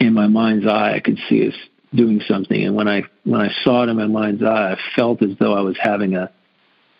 in 0.00 0.14
my 0.14 0.26
mind's 0.26 0.66
eye. 0.66 0.94
I 0.94 1.00
could 1.00 1.18
see 1.28 1.46
us 1.48 1.54
doing 1.94 2.22
something. 2.26 2.64
And 2.64 2.74
when 2.74 2.88
I, 2.88 3.02
when 3.24 3.40
I 3.40 3.50
saw 3.62 3.82
it 3.82 3.90
in 3.90 3.96
my 3.96 4.06
mind's 4.06 4.42
eye, 4.42 4.72
I 4.72 4.78
felt 4.96 5.22
as 5.22 5.36
though 5.38 5.54
I 5.54 5.60
was 5.60 5.76
having 5.78 6.16
a, 6.16 6.30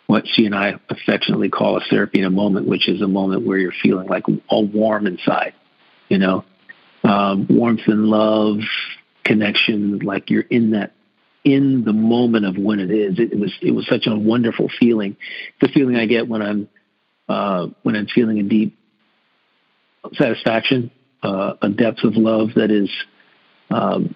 what 0.05 0.25
she 0.27 0.45
and 0.45 0.53
I 0.53 0.75
affectionately 0.87 1.49
call 1.49 1.77
a 1.77 1.81
therapy 1.89 2.19
in 2.19 2.25
a 2.25 2.29
moment, 2.29 2.67
which 2.67 2.87
is 2.87 3.01
a 3.01 3.07
moment 3.07 3.45
where 3.45 3.57
you're 3.57 3.73
feeling 3.81 4.07
like 4.07 4.25
all 4.47 4.67
warm 4.67 5.07
inside, 5.07 5.53
you 6.09 6.17
know, 6.17 6.43
um, 7.03 7.47
warmth 7.49 7.87
and 7.87 8.05
love, 8.05 8.59
connection, 9.23 9.99
like 9.99 10.29
you're 10.29 10.41
in 10.41 10.71
that 10.71 10.93
in 11.43 11.83
the 11.83 11.93
moment 11.93 12.45
of 12.45 12.57
when 12.57 12.79
it 12.79 12.91
is. 12.91 13.19
It, 13.19 13.33
it 13.33 13.39
was 13.39 13.53
it 13.61 13.71
was 13.71 13.87
such 13.87 14.07
a 14.07 14.15
wonderful 14.15 14.69
feeling. 14.79 15.15
The 15.61 15.67
feeling 15.67 15.95
I 15.95 16.05
get 16.05 16.27
when 16.27 16.41
I'm 16.41 16.69
uh, 17.29 17.67
when 17.83 17.95
I'm 17.95 18.07
feeling 18.07 18.39
a 18.39 18.43
deep 18.43 18.77
satisfaction, 20.13 20.91
uh, 21.23 21.53
a 21.61 21.69
depth 21.69 22.03
of 22.03 22.15
love 22.15 22.49
that 22.55 22.71
is 22.71 22.89
um, 23.69 24.15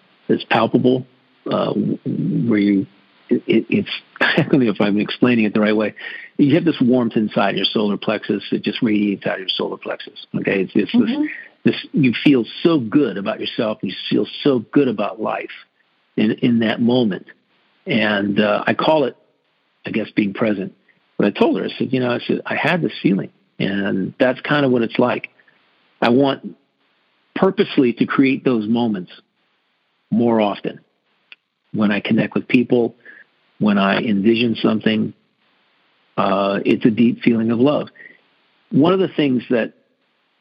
palpable, 0.49 1.06
uh, 1.49 1.73
where 1.73 2.60
you 2.60 2.88
it, 3.30 3.65
it's 3.69 3.89
I 4.21 4.43
don't 4.43 4.63
know 4.63 4.71
if 4.71 4.82
I'm 4.82 4.99
explaining 4.99 5.45
it 5.45 5.54
the 5.54 5.60
right 5.60 5.75
way. 5.75 5.95
You 6.38 6.56
have 6.56 6.65
this 6.65 6.82
warmth 6.82 7.15
inside 7.15 7.56
your 7.56 7.65
solar 7.65 7.97
plexus. 7.97 8.43
It 8.52 8.63
just 8.63 8.82
radiates 8.82 9.25
out 9.25 9.36
of 9.36 9.39
your 9.39 9.49
solar 9.49 9.78
plexus. 9.78 10.25
Okay, 10.36 10.62
it's, 10.62 10.71
it's 10.75 10.93
mm-hmm. 10.93 11.23
this, 11.23 11.32
You 11.92 12.14
feel 12.24 12.46
so 12.64 12.80
good 12.80 13.18
about 13.18 13.40
yourself. 13.40 13.80
You 13.82 13.94
feel 14.10 14.28
so 14.44 14.60
good 14.60 14.88
about 14.88 15.22
life 15.22 15.52
in 16.16 16.32
in 16.34 16.60
that 16.60 16.82
moment, 16.82 17.28
and 17.86 18.40
uh, 18.40 18.64
I 18.66 18.74
call 18.74 19.06
it, 19.06 19.16
I 19.86 19.92
guess, 19.92 20.10
being 20.12 20.34
present. 20.34 20.76
But 21.18 21.28
I 21.28 21.32
told 21.32 21.58
her, 21.58 21.66
I 21.66 21.70
said, 21.78 21.92
you 21.92 22.00
know, 22.00 22.12
I 22.12 22.20
said, 22.20 22.42
I 22.46 22.56
had 22.56 22.82
this 22.82 22.94
feeling, 23.02 23.32
and 23.60 24.14
that's 24.20 24.40
kind 24.42 24.66
of 24.66 24.72
what 24.72 24.82
it's 24.82 24.98
like. 24.98 25.30
I 26.02 26.10
want 26.10 26.56
purposely 27.36 27.94
to 27.94 28.06
create 28.06 28.44
those 28.44 28.68
moments 28.68 29.12
more 30.12 30.40
often 30.40 30.80
when 31.74 31.92
I 31.92 32.00
connect 32.00 32.36
with 32.36 32.48
people, 32.48 32.96
when 33.60 33.78
I 33.78 33.98
envision 33.98 34.56
something. 34.56 35.14
Uh, 36.18 36.60
it's 36.66 36.86
a 36.86 36.90
deep 36.90 37.22
feeling 37.22 37.52
of 37.52 37.60
love. 37.60 37.90
One 38.72 38.94
of 38.94 39.00
the 39.00 39.08
things 39.08 39.44
that 39.50 39.74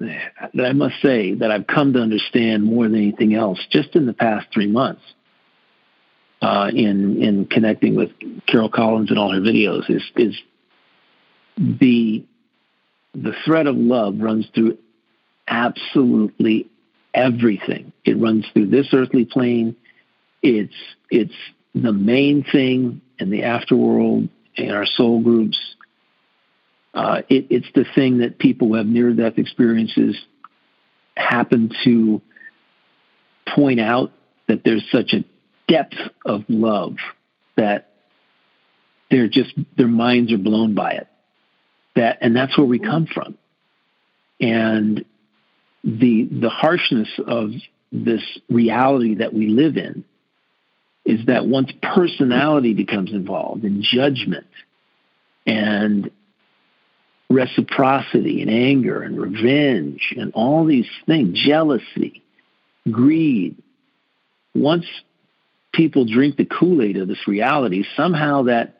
that 0.01 0.67
I 0.67 0.73
must 0.73 1.01
say 1.03 1.35
that 1.35 1.51
I've 1.51 1.67
come 1.67 1.93
to 1.95 2.01
understand 2.01 2.65
more 2.65 2.85
than 2.85 2.97
anything 2.97 3.35
else, 3.35 3.59
just 3.71 3.97
in 3.97 4.07
the 4.07 4.13
past 4.13 4.47
three 4.53 4.69
months, 4.69 5.03
uh, 6.41 6.71
in 6.73 7.23
in 7.23 7.47
connecting 7.47 7.97
with 7.97 8.11
Carol 8.47 8.69
Collins 8.69 9.11
and 9.11 9.19
all 9.19 9.33
her 9.33 9.41
videos, 9.41 9.91
is 9.91 10.03
is 10.17 10.41
the 11.57 12.25
the 13.15 13.33
thread 13.45 13.67
of 13.67 13.77
love 13.77 14.15
runs 14.19 14.47
through 14.55 14.79
absolutely 15.49 16.69
everything. 17.15 17.93
It 18.05 18.19
runs 18.19 18.47
through 18.53 18.67
this 18.67 18.89
earthly 18.93 19.25
plane. 19.25 19.75
It's 20.43 20.75
it's 21.11 21.35
the 21.75 21.93
main 21.93 22.45
thing 22.45 23.01
in 23.19 23.31
the 23.31 23.41
afterworld 23.41 24.29
in 24.55 24.71
our 24.71 24.87
soul 24.87 25.21
groups. 25.21 25.59
Uh, 26.95 27.23
it, 27.29 27.47
it's 27.51 27.69
the 27.75 27.85
thing 27.95 28.19
that 28.19 28.39
people 28.39 28.69
who 28.69 28.75
have 28.75 28.87
near 28.87 29.13
death 29.13 29.39
experiences 29.39 30.17
happen 31.17 31.71
to 31.85 32.21
point 33.55 33.81
out 33.81 34.13
that 34.47 34.63
there's 34.65 34.85
such 34.91 35.13
a 35.13 35.25
depth 35.71 35.97
of 36.25 36.45
love 36.49 36.97
that 37.57 37.93
they're 39.11 39.29
just 39.29 39.53
their 39.77 39.89
minds 39.89 40.33
are 40.33 40.39
blown 40.39 40.75
by 40.75 40.93
it. 40.93 41.09
That 41.97 42.19
and 42.21 42.35
that's 42.35 42.57
where 42.57 42.67
we 42.67 42.79
come 42.79 43.07
from. 43.07 43.37
And 44.41 45.05
the 45.83 46.29
the 46.31 46.51
harshness 46.51 47.09
of 47.27 47.51
this 47.91 48.23
reality 48.49 49.17
that 49.17 49.33
we 49.33 49.49
live 49.49 49.77
in 49.77 50.05
is 51.05 51.27
that 51.27 51.47
once 51.47 51.73
personality 51.83 52.75
becomes 52.75 53.13
involved 53.13 53.65
in 53.65 53.83
judgment 53.83 54.47
and 55.47 56.11
reciprocity 57.31 58.41
and 58.41 58.51
anger 58.51 59.03
and 59.03 59.21
revenge 59.21 60.15
and 60.17 60.33
all 60.33 60.65
these 60.65 60.89
things 61.07 61.39
jealousy 61.39 62.23
greed 62.91 63.57
once 64.55 64.87
people 65.75 66.07
drink 66.07 66.37
the 66.37 66.47
kool-aid 66.47 66.97
of 66.97 67.07
this 67.07 67.29
reality 67.29 67.85
somehow 67.97 68.45
that 68.45 68.79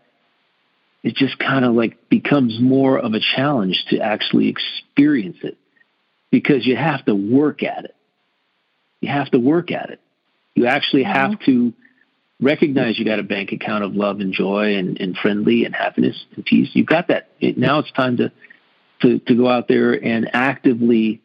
it 1.03 1.15
just 1.15 1.39
kind 1.39 1.65
of 1.65 1.75
like 1.75 2.09
becomes 2.09 2.59
more 2.61 2.99
of 2.99 3.15
a 3.15 3.21
challenge 3.37 3.85
to 3.91 4.01
actually 4.01 4.49
experience 4.49 5.39
it 5.43 5.57
because 6.31 6.67
you 6.67 6.77
have 6.77 7.05
to 7.05 7.15
work 7.15 7.63
at 7.63 7.85
it. 7.85 7.95
You 9.01 9.11
have 9.11 9.31
to 9.31 9.39
work 9.39 9.71
at 9.71 9.91
it. 9.91 10.01
You 10.55 10.67
actually 10.67 11.05
mm-hmm. 11.05 11.13
have 11.13 11.41
to 11.47 11.73
recognize 12.41 12.99
you 12.99 13.05
got 13.05 13.19
a 13.19 13.25
bank 13.25 13.53
account 13.53 13.85
of 13.85 13.95
love 13.95 14.21
and 14.21 14.33
joy 14.33 14.77
and, 14.77 15.01
and 15.01 15.17
friendly 15.17 15.65
and 15.65 15.75
happiness 15.75 16.17
and 16.35 16.45
peace. 16.45 16.71
You've 16.73 16.87
got 16.87 17.09
that. 17.09 17.29
Now 17.41 17.81
it's 17.81 17.91
time 17.93 18.17
to, 18.19 18.33
to, 19.03 19.19
to 19.19 19.35
go 19.35 19.49
out 19.49 19.69
there 19.69 19.93
and 19.93 20.31
actively, 20.33 21.21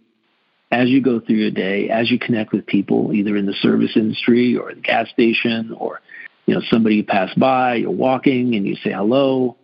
as 0.71 0.89
you 0.89 1.01
go 1.01 1.19
through 1.19 1.35
your 1.35 1.51
day, 1.51 1.89
as 1.89 2.09
you 2.09 2.17
connect 2.17 2.51
with 2.51 2.65
people, 2.65 3.13
either 3.13 3.37
in 3.37 3.45
the 3.45 3.53
service 3.53 3.91
industry 3.95 4.57
or 4.57 4.73
the 4.73 4.81
gas 4.81 5.09
station 5.09 5.71
or, 5.77 6.01
you 6.45 6.55
know, 6.55 6.61
somebody 6.69 6.95
you 6.95 7.03
pass 7.03 7.33
by, 7.35 7.75
you're 7.75 7.91
walking 7.91 8.55
and 8.55 8.65
you 8.65 8.75
say 8.77 8.91
hello, 8.91 9.55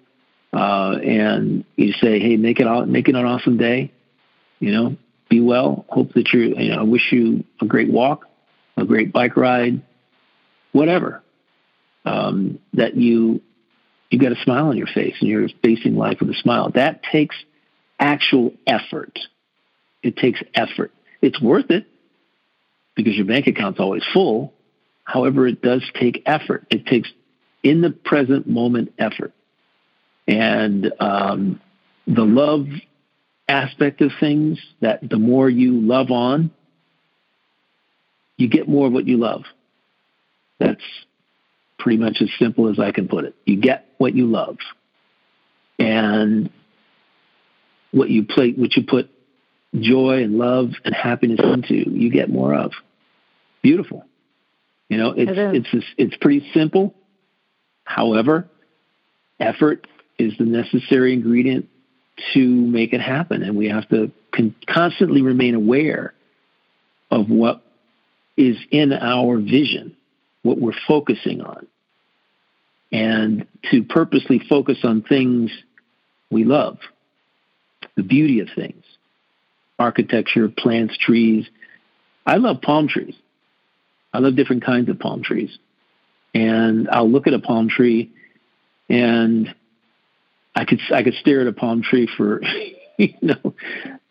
uh, 0.54 0.98
and 1.04 1.66
you 1.76 1.94
say, 1.94 2.20
"Hey, 2.20 2.38
make 2.38 2.60
it 2.60 2.88
make 2.88 3.08
it 3.08 3.16
an 3.16 3.26
awesome 3.26 3.58
day." 3.58 3.92
You 4.60 4.72
know, 4.72 4.98
be 5.30 5.42
well. 5.42 5.86
Hope 5.90 6.14
that 6.14 6.32
you're. 6.34 6.44
You 6.44 6.72
know, 6.72 6.80
I 6.80 6.84
wish 6.84 7.12
you 7.12 7.44
a 7.62 7.66
great 7.66 7.92
walk, 7.92 8.26
a 8.78 8.86
great 8.86 9.12
bike 9.12 9.38
ride, 9.38 9.82
whatever. 10.72 11.22
Um, 12.06 12.60
that 12.74 12.96
you 12.96 13.42
you 14.10 14.18
got 14.18 14.32
a 14.32 14.42
smile 14.44 14.68
on 14.68 14.78
your 14.78 14.88
face 14.88 15.16
and 15.20 15.30
you're 15.30 15.48
facing 15.64 15.96
life 15.96 16.18
with 16.20 16.30
a 16.30 16.34
smile. 16.34 16.72
That 16.74 17.04
takes 17.04 17.36
actual 18.00 18.54
effort. 18.66 19.20
It 20.02 20.18
takes 20.18 20.42
effort. 20.56 20.92
It's 21.22 21.40
worth 21.42 21.70
it 21.70 21.86
because 22.96 23.16
your 23.16 23.26
bank 23.26 23.48
account's 23.48 23.80
always 23.80 24.04
full. 24.14 24.54
However, 25.04 25.48
it 25.48 25.62
does 25.62 25.84
take 26.00 26.24
effort. 26.26 26.66
It 26.70 26.86
takes 26.86 27.10
in 27.64 27.82
the 27.82 27.92
present 27.92 28.48
moment 28.48 28.94
effort. 28.98 29.34
And 30.28 30.92
um, 31.00 31.62
the 32.08 32.24
love 32.24 32.68
aspect 33.48 34.02
of 34.02 34.12
things, 34.20 34.60
that 34.80 35.08
the 35.08 35.18
more 35.18 35.50
you 35.50 35.82
love 35.82 36.12
on, 36.12 36.52
you 38.38 38.48
get 38.48 38.70
more 38.70 38.88
of 38.88 38.94
what 38.94 39.08
you 39.08 39.18
love. 39.18 39.44
That's 40.60 40.84
pretty 41.80 41.98
much 41.98 42.18
as 42.22 42.30
simple 42.38 42.70
as 42.70 42.80
I 42.80 42.92
can 42.92 43.08
put 43.08 43.26
it. 43.26 43.36
You 43.46 43.58
get 43.58 43.86
what 43.98 44.14
you 44.14 44.28
love. 44.28 44.58
And 45.80 46.52
what 47.92 48.10
you 48.10 48.26
play, 48.26 48.52
what 48.52 48.76
you 48.76 48.84
put 48.84 49.10
joy 49.74 50.24
and 50.24 50.38
love 50.38 50.72
and 50.84 50.94
happiness 50.94 51.40
into, 51.42 51.90
you 51.90 52.12
get 52.12 52.30
more 52.30 52.54
of. 52.54 52.74
Beautiful. 53.62 54.06
You 54.90 54.98
know, 54.98 55.12
it's 55.16 55.32
it 55.32 55.66
it's 55.74 55.86
it's 55.98 56.18
pretty 56.18 56.50
simple. 56.54 56.96
However, 57.84 58.50
effort 59.40 59.88
is 60.18 60.34
the 60.38 60.46
necessary 60.46 61.14
ingredient 61.14 61.70
to 62.34 62.40
make 62.40 62.94
it 62.94 63.02
happen, 63.02 63.44
and 63.44 63.56
we 63.56 63.70
have 63.70 63.88
to 63.90 64.12
con- 64.36 64.56
constantly 64.68 65.22
remain 65.22 65.56
aware 65.56 66.14
of 67.12 67.30
what 67.30 67.64
is 68.36 68.58
in 68.72 68.94
our 68.94 69.38
vision, 69.38 69.96
what 70.44 70.60
we're 70.60 70.72
focusing 70.88 71.42
on, 71.42 71.68
and 72.92 73.48
to 73.72 73.84
purposely 73.84 74.40
focus 74.40 74.80
on 74.84 75.02
things 75.04 75.52
we 76.32 76.44
love, 76.44 76.78
the 77.96 78.04
beauty 78.04 78.40
of 78.40 78.48
things, 78.56 78.84
architecture, 79.78 80.50
plants, 80.50 80.98
trees. 80.98 81.48
I 82.26 82.38
love 82.38 82.62
palm 82.62 82.88
trees. 82.88 83.16
I 84.14 84.20
love 84.20 84.36
different 84.36 84.64
kinds 84.64 84.90
of 84.90 85.00
palm 85.00 85.24
trees. 85.24 85.58
And 86.34 86.90
I'll 86.90 87.10
look 87.10 87.28
at 87.28 87.34
a 87.34 87.40
palm 87.40 87.70
tree 87.70 88.12
and 88.90 89.54
I 90.56 90.66
could 90.66 90.80
I 90.94 91.04
could 91.04 91.14
stare 91.16 91.42
at 91.42 91.48
a 91.48 91.54
palm 91.54 91.82
tree 91.82 92.10
for 92.18 92.42
you 92.98 93.14
know 93.22 93.36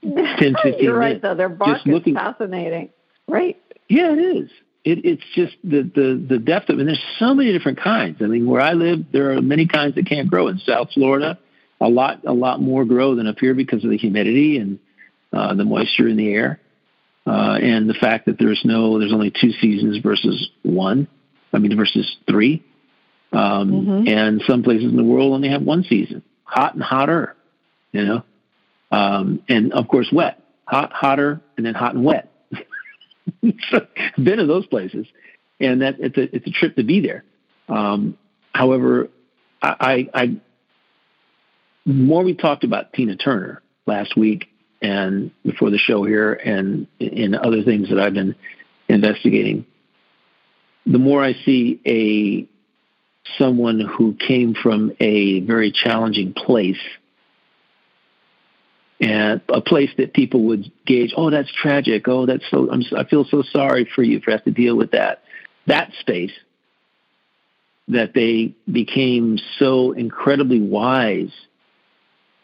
10 0.03 0.55
15 0.63 0.75
You're 0.81 0.97
right 0.97 1.09
minutes. 1.09 1.23
though. 1.23 1.35
Their 1.35 1.49
bark 1.49 1.77
just 1.77 1.87
looking, 1.87 2.15
fascinating. 2.15 2.91
Right. 3.27 3.61
Yeah, 3.89 4.13
it 4.13 4.19
is. 4.19 4.51
It, 4.85 5.05
it's 5.05 5.25
just 5.35 5.57
the, 5.65 5.83
the 5.83 6.27
the 6.29 6.39
depth 6.39 6.71
of 6.71 6.79
it. 6.79 6.81
And 6.81 6.89
there's 6.89 7.05
so 7.19 7.35
many 7.35 7.53
different 7.53 7.81
kinds. 7.81 8.23
I 8.23 8.27
mean, 8.27 8.47
where 8.47 8.61
I 8.61 8.73
live, 8.73 9.01
there 9.13 9.33
are 9.33 9.43
many 9.43 9.67
kinds 9.67 9.97
that 9.97 10.07
can't 10.07 10.31
grow. 10.31 10.49
In 10.49 10.59
South 10.59 10.89
Florida, 10.95 11.39
a 11.81 11.89
lot 11.89 12.25
a 12.25 12.33
lot 12.33 12.61
more 12.61 12.85
grow 12.85 13.15
than 13.15 13.27
up 13.27 13.39
here 13.39 13.55
because 13.55 13.85
of 13.85 13.91
the 13.91 13.99
humidity 13.99 14.59
and 14.59 14.79
uh, 15.33 15.55
the 15.55 15.65
moisture 15.65 16.09
in 16.09 16.17
the 16.17 16.33
air 16.33 16.61
uh, 17.29 17.59
and 17.61 17.89
the 17.89 17.95
fact 17.95 18.27
that 18.27 18.39
there's 18.39 18.63
no 18.65 18.99
there's 18.99 19.13
only 19.13 19.31
two 19.31 19.53
seasons 19.61 19.99
versus 19.99 20.51
one. 20.63 21.09
I 21.53 21.59
mean 21.59 21.77
versus 21.77 22.17
three. 22.27 22.65
Um, 23.33 23.73
mm-hmm. 23.73 24.09
And 24.09 24.43
some 24.47 24.63
places 24.63 24.91
in 24.91 24.97
the 24.97 25.05
world 25.05 25.35
only 25.35 25.51
have 25.51 25.63
one 25.63 25.85
season, 25.85 26.23
hot 26.45 26.75
and 26.75 26.83
hotter. 26.83 27.37
You 27.93 28.05
know, 28.05 28.25
um, 28.91 29.43
and 29.49 29.73
of 29.73 29.89
course 29.89 30.09
wet, 30.13 30.43
hot, 30.65 30.93
hotter, 30.93 31.41
and 31.57 31.67
then 31.67 31.75
hot 31.75 31.95
and 31.95 32.05
wet. 32.05 32.28
been 33.43 34.39
to 34.39 34.47
those 34.47 34.67
places, 34.67 35.07
and 35.61 35.83
that 35.83 35.97
it's 35.99 36.17
a 36.17 36.37
it's 36.37 36.47
a 36.47 36.51
trip 36.51 36.77
to 36.77 36.83
be 36.83 37.01
there. 37.01 37.25
Um, 37.69 38.17
however, 38.55 39.09
I, 39.63 40.09
I, 40.15 40.23
I 40.23 40.37
more 41.85 42.23
we 42.23 42.35
talked 42.35 42.65
about 42.65 42.93
Tina 42.93 43.17
Turner 43.17 43.63
last 43.87 44.17
week 44.17 44.49
and 44.81 45.31
before 45.45 45.71
the 45.71 45.79
show 45.79 46.05
here 46.05 46.33
and 46.33 46.87
in 46.99 47.35
other 47.35 47.63
things 47.63 47.89
that 47.89 47.99
I've 47.99 48.15
been 48.15 48.37
investigating, 48.89 49.67
the 50.87 50.99
more 50.99 51.23
I 51.23 51.35
see 51.45 51.81
a 51.87 52.49
someone 53.37 53.81
who 53.81 54.15
came 54.15 54.55
from 54.55 54.93
a 55.01 55.41
very 55.41 55.73
challenging 55.73 56.33
place 56.33 56.81
and 59.01 59.41
a 59.49 59.61
place 59.61 59.91
that 59.97 60.13
people 60.13 60.45
would 60.45 60.71
gauge, 60.85 61.13
oh, 61.17 61.31
that's 61.31 61.53
tragic. 61.53 62.09
Oh, 62.09 62.27
that's 62.27 62.45
so, 62.51 62.71
I'm, 62.71 62.83
I 62.97 63.05
feel 63.05 63.25
so 63.25 63.43
sorry 63.43 63.89
for 63.95 64.03
you 64.03 64.21
for 64.21 64.33
having 64.33 64.53
to 64.55 64.61
deal 64.61 64.77
with 64.77 64.91
that. 64.93 65.23
That 65.67 65.93
space 66.01 66.33
that 67.89 68.13
they 68.15 68.55
became 68.71 69.39
so 69.59 69.93
incredibly 69.93 70.61
wise 70.61 71.31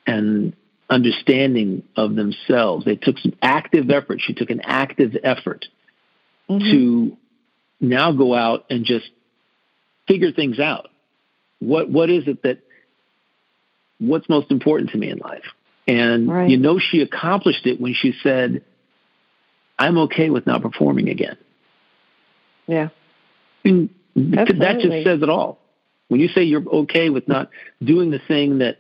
and 0.07 0.55
understanding 0.89 1.83
of 1.97 2.15
themselves. 2.15 2.85
They 2.85 2.97
took 2.97 3.19
some 3.19 3.35
active 3.43 3.91
effort. 3.91 4.21
She 4.21 4.35
took 4.35 4.51
an 4.51 4.61
active 4.63 5.17
effort 5.23 5.67
mm-hmm. 6.49 6.71
to 6.71 7.17
now 7.81 8.13
go 8.13 8.35
out 8.35 8.67
and 8.71 8.85
just 8.85 9.11
figure 10.07 10.33
things 10.33 10.59
out. 10.59 10.89
What 11.59 11.91
what 11.91 12.11
is 12.11 12.29
it 12.29 12.43
that 12.43 12.59
what's 13.99 14.29
most 14.29 14.51
important 14.51 14.91
to 14.91 14.99
me 14.99 15.11
in 15.11 15.19
life? 15.19 15.45
And 15.87 16.29
right. 16.29 16.49
you 16.49 16.57
know 16.57 16.79
she 16.79 17.01
accomplished 17.03 17.67
it 17.67 17.81
when 17.81 17.95
she 17.95 18.15
said, 18.23 18.65
I'm 19.79 19.99
okay 19.99 20.31
with 20.31 20.47
not 20.47 20.63
performing 20.63 21.09
again. 21.09 21.37
Yeah. 22.67 22.89
And 23.65 23.91
that 24.17 24.79
just 24.81 25.05
says 25.05 25.23
it 25.23 25.29
all. 25.29 25.59
When 26.09 26.21
you 26.21 26.29
say 26.29 26.45
you're 26.45 26.67
okay 26.67 27.11
with 27.11 27.29
not 27.29 27.51
doing 27.83 28.11
the 28.11 28.21
thing 28.21 28.59
that 28.59 28.79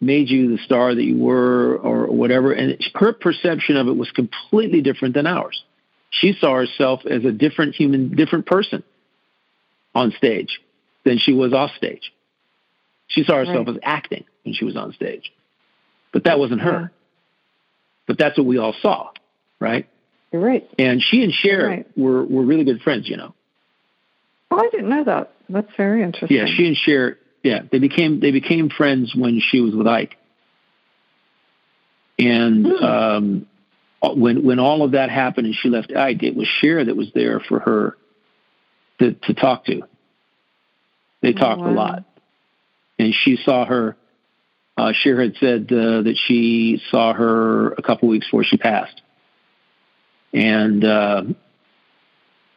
made 0.00 0.28
you 0.28 0.56
the 0.56 0.62
star 0.62 0.94
that 0.94 1.02
you 1.02 1.18
were 1.18 1.76
or 1.76 2.06
whatever. 2.06 2.52
And 2.52 2.78
her 2.94 3.12
perception 3.12 3.76
of 3.76 3.88
it 3.88 3.96
was 3.96 4.10
completely 4.10 4.80
different 4.80 5.14
than 5.14 5.26
ours. 5.26 5.62
She 6.10 6.34
saw 6.38 6.54
herself 6.54 7.00
as 7.04 7.24
a 7.24 7.32
different 7.32 7.74
human, 7.74 8.14
different 8.14 8.46
person 8.46 8.82
on 9.94 10.12
stage 10.12 10.60
than 11.04 11.18
she 11.18 11.32
was 11.32 11.52
off 11.52 11.70
stage. 11.76 12.12
She 13.08 13.24
saw 13.24 13.38
herself 13.38 13.66
right. 13.66 13.76
as 13.76 13.80
acting 13.82 14.24
when 14.44 14.54
she 14.54 14.64
was 14.64 14.76
on 14.76 14.92
stage. 14.92 15.32
But 16.12 16.24
that 16.24 16.38
wasn't 16.38 16.62
her. 16.62 16.92
But 18.06 18.18
that's 18.18 18.38
what 18.38 18.46
we 18.46 18.58
all 18.58 18.74
saw, 18.80 19.10
right? 19.60 19.88
You're 20.32 20.42
right. 20.42 20.68
And 20.78 21.02
she 21.02 21.22
and 21.22 21.32
Cher 21.32 21.66
right. 21.66 21.86
were, 21.96 22.24
were 22.24 22.42
really 22.42 22.64
good 22.64 22.80
friends, 22.80 23.08
you 23.08 23.16
know. 23.16 23.34
Oh, 24.50 24.58
I 24.58 24.68
didn't 24.70 24.88
know 24.88 25.04
that. 25.04 25.32
That's 25.48 25.70
very 25.76 26.02
interesting. 26.02 26.36
Yeah, 26.36 26.46
she 26.46 26.66
and 26.66 26.76
Cher 26.76 27.18
yeah, 27.42 27.62
they 27.70 27.78
became 27.78 28.20
they 28.20 28.32
became 28.32 28.68
friends 28.68 29.14
when 29.14 29.40
she 29.40 29.60
was 29.60 29.74
with 29.74 29.86
Ike, 29.86 30.16
and 32.18 32.66
hmm. 32.66 32.84
um, 32.84 33.46
when 34.02 34.44
when 34.44 34.58
all 34.58 34.82
of 34.82 34.92
that 34.92 35.10
happened 35.10 35.46
and 35.46 35.54
she 35.54 35.68
left 35.68 35.94
Ike, 35.94 36.22
it 36.22 36.34
was 36.34 36.48
Cher 36.60 36.84
that 36.84 36.96
was 36.96 37.10
there 37.14 37.40
for 37.40 37.60
her 37.60 37.96
to 38.98 39.12
to 39.14 39.34
talk 39.34 39.66
to. 39.66 39.82
They 41.22 41.30
oh, 41.30 41.32
talked 41.32 41.60
wow. 41.60 41.70
a 41.70 41.72
lot, 41.72 42.04
and 42.98 43.14
she 43.14 43.36
saw 43.36 43.64
her. 43.64 43.96
Uh, 44.78 44.92
Cher 44.92 45.20
had 45.20 45.34
said 45.40 45.64
uh, 45.72 46.02
that 46.02 46.16
she 46.26 46.80
saw 46.88 47.12
her 47.12 47.72
a 47.72 47.82
couple 47.82 48.08
weeks 48.08 48.26
before 48.26 48.44
she 48.44 48.56
passed, 48.56 49.02
and 50.32 50.84
uh, 50.84 51.22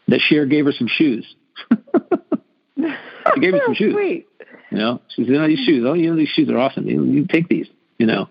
that 0.07 0.21
Cher 0.21 0.45
gave 0.45 0.65
her 0.65 0.71
some 0.71 0.87
shoes. 0.87 1.25
she 1.71 3.39
gave 3.39 3.53
me 3.53 3.61
some 3.65 3.73
shoes. 3.73 3.93
Sweet. 3.93 4.27
You 4.69 4.77
know, 4.77 5.01
she 5.09 5.25
said, 5.25 5.33
"Oh, 5.35 5.47
these 5.47 5.65
shoes. 5.65 5.83
Oh, 5.87 5.93
you 5.93 6.11
know, 6.11 6.15
these 6.15 6.29
shoes 6.29 6.47
are 6.51 6.59
awesome. 6.59 6.87
You, 6.87 7.03
you 7.05 7.25
take 7.25 7.49
these." 7.49 7.67
You 7.97 8.05
know, 8.05 8.29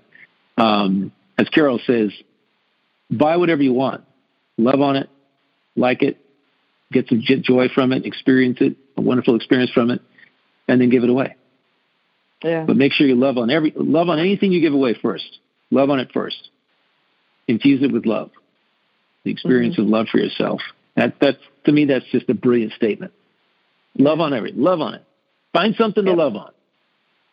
um, 0.56 1.10
as 1.36 1.48
Carol 1.48 1.80
says, 1.84 2.12
buy 3.10 3.38
whatever 3.38 3.62
you 3.62 3.72
want, 3.72 4.04
love 4.56 4.80
on 4.80 4.94
it, 4.94 5.10
like 5.74 6.02
it, 6.02 6.24
get 6.92 7.08
some 7.08 7.22
joy 7.22 7.68
from 7.68 7.92
it, 7.92 8.06
experience 8.06 8.58
it, 8.60 8.76
a 8.96 9.00
wonderful 9.00 9.34
experience 9.34 9.72
from 9.72 9.90
it, 9.90 10.00
and 10.68 10.80
then 10.80 10.90
give 10.90 11.02
it 11.02 11.10
away. 11.10 11.34
Yeah. 12.42 12.64
But 12.64 12.76
make 12.76 12.92
sure 12.92 13.06
you 13.06 13.16
love 13.16 13.38
on 13.38 13.50
every 13.50 13.72
love 13.76 14.08
on 14.08 14.18
anything 14.18 14.52
you 14.52 14.60
give 14.60 14.72
away 14.72 14.94
first. 14.94 15.38
Love 15.70 15.90
on 15.90 16.00
it 16.00 16.10
first. 16.12 16.48
Infuse 17.48 17.82
it 17.82 17.92
with 17.92 18.06
love. 18.06 18.30
The 19.24 19.30
experience 19.30 19.74
mm-hmm. 19.74 19.82
of 19.82 19.88
love 19.88 20.06
for 20.10 20.18
yourself. 20.18 20.60
That 20.96 21.14
that's 21.20 21.38
to 21.64 21.72
me 21.72 21.86
that's 21.86 22.06
just 22.06 22.28
a 22.28 22.34
brilliant 22.34 22.72
statement. 22.72 23.12
Love 23.98 24.20
on 24.20 24.32
everything. 24.32 24.62
Love 24.62 24.80
on 24.80 24.94
it. 24.94 25.04
Find 25.52 25.74
something 25.74 26.04
to 26.04 26.12
love 26.12 26.36
on. 26.36 26.52